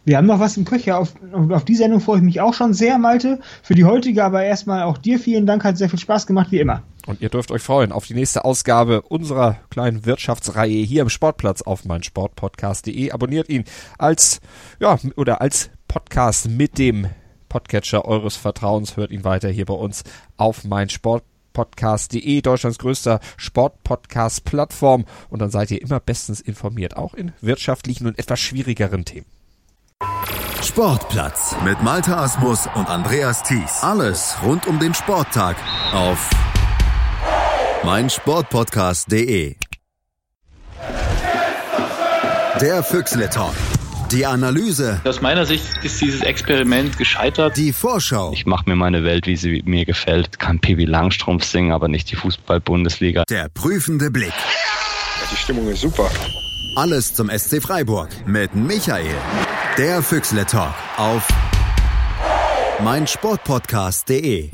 Wir 0.03 0.17
haben 0.17 0.25
noch 0.25 0.39
was 0.39 0.57
im 0.57 0.65
Köcher. 0.65 0.97
Auf, 0.97 1.13
auf 1.31 1.63
die 1.63 1.75
Sendung 1.75 1.99
freue 1.99 2.17
ich 2.17 2.23
mich 2.23 2.41
auch 2.41 2.55
schon 2.55 2.73
sehr, 2.73 2.97
Malte. 2.97 3.39
Für 3.61 3.75
die 3.75 3.85
heutige 3.85 4.23
aber 4.23 4.43
erstmal 4.43 4.81
auch 4.83 4.97
dir 4.97 5.19
vielen 5.19 5.45
Dank. 5.45 5.63
Hat 5.63 5.77
sehr 5.77 5.89
viel 5.89 5.99
Spaß 5.99 6.25
gemacht, 6.25 6.51
wie 6.51 6.59
immer. 6.59 6.81
Und 7.05 7.21
ihr 7.21 7.29
dürft 7.29 7.51
euch 7.51 7.61
freuen 7.61 7.91
auf 7.91 8.07
die 8.07 8.15
nächste 8.15 8.43
Ausgabe 8.43 9.03
unserer 9.03 9.57
kleinen 9.69 10.05
Wirtschaftsreihe 10.05 10.83
hier 10.83 11.03
im 11.03 11.09
Sportplatz 11.09 11.61
auf 11.61 11.85
meinsportpodcast.de. 11.85 13.11
Abonniert 13.11 13.49
ihn 13.49 13.63
als, 13.99 14.41
ja, 14.79 14.97
oder 15.17 15.39
als 15.39 15.69
Podcast 15.87 16.49
mit 16.49 16.79
dem 16.79 17.05
Podcatcher 17.51 18.05
eures 18.05 18.37
Vertrauens. 18.37 18.95
Hört 18.95 19.11
ihn 19.11 19.25
weiter 19.25 19.49
hier 19.49 19.65
bei 19.65 19.73
uns 19.73 20.05
auf 20.37 20.63
mein 20.63 20.87
Sport 20.87 21.25
podcast.de, 21.51 22.41
Deutschlands 22.41 22.79
größter 22.79 23.19
Sportpodcast-Plattform. 23.35 25.03
Und 25.29 25.41
dann 25.41 25.49
seid 25.49 25.69
ihr 25.69 25.81
immer 25.81 25.99
bestens 25.99 26.39
informiert, 26.39 26.95
auch 26.95 27.13
in 27.13 27.33
wirtschaftlichen 27.41 28.07
und 28.07 28.17
etwas 28.17 28.39
schwierigeren 28.39 29.03
Themen. 29.03 29.25
Sportplatz 30.63 31.53
mit 31.65 31.83
Malta 31.83 32.23
Asmus 32.23 32.69
und 32.73 32.87
Andreas 32.87 33.43
Thies. 33.43 33.83
Alles 33.83 34.37
rund 34.43 34.65
um 34.65 34.79
den 34.79 34.93
Sporttag 34.93 35.57
auf 35.91 36.29
meinsportpodcast.de. 37.83 39.57
Der 42.61 42.83
Füchsle 42.83 43.29
Talk. 43.29 43.55
Die 44.11 44.25
Analyse. 44.25 44.99
Aus 45.05 45.21
meiner 45.21 45.45
Sicht 45.45 45.63
ist 45.83 46.01
dieses 46.01 46.21
Experiment 46.21 46.97
gescheitert. 46.97 47.55
Die 47.55 47.71
Vorschau. 47.71 48.33
Ich 48.33 48.45
mache 48.45 48.69
mir 48.69 48.75
meine 48.75 49.03
Welt, 49.05 49.25
wie 49.25 49.37
sie 49.37 49.61
mir 49.65 49.85
gefällt. 49.85 50.37
Kann 50.37 50.59
Pippi 50.59 50.85
Langstrumpf 50.85 51.45
singen, 51.45 51.71
aber 51.71 51.87
nicht 51.87 52.11
die 52.11 52.17
Fußball-Bundesliga. 52.17 53.23
Der 53.29 53.47
prüfende 53.49 54.11
Blick. 54.11 54.33
Die 55.31 55.35
Stimmung 55.37 55.67
ist 55.69 55.81
super. 55.81 56.09
Alles 56.75 57.13
zum 57.13 57.29
SC 57.29 57.61
Freiburg 57.61 58.09
mit 58.25 58.53
Michael. 58.53 59.15
Der 59.77 60.01
Füchsle 60.03 60.45
Talk 60.45 60.73
auf 60.97 61.27
meinsportpodcast.de. 62.83 64.49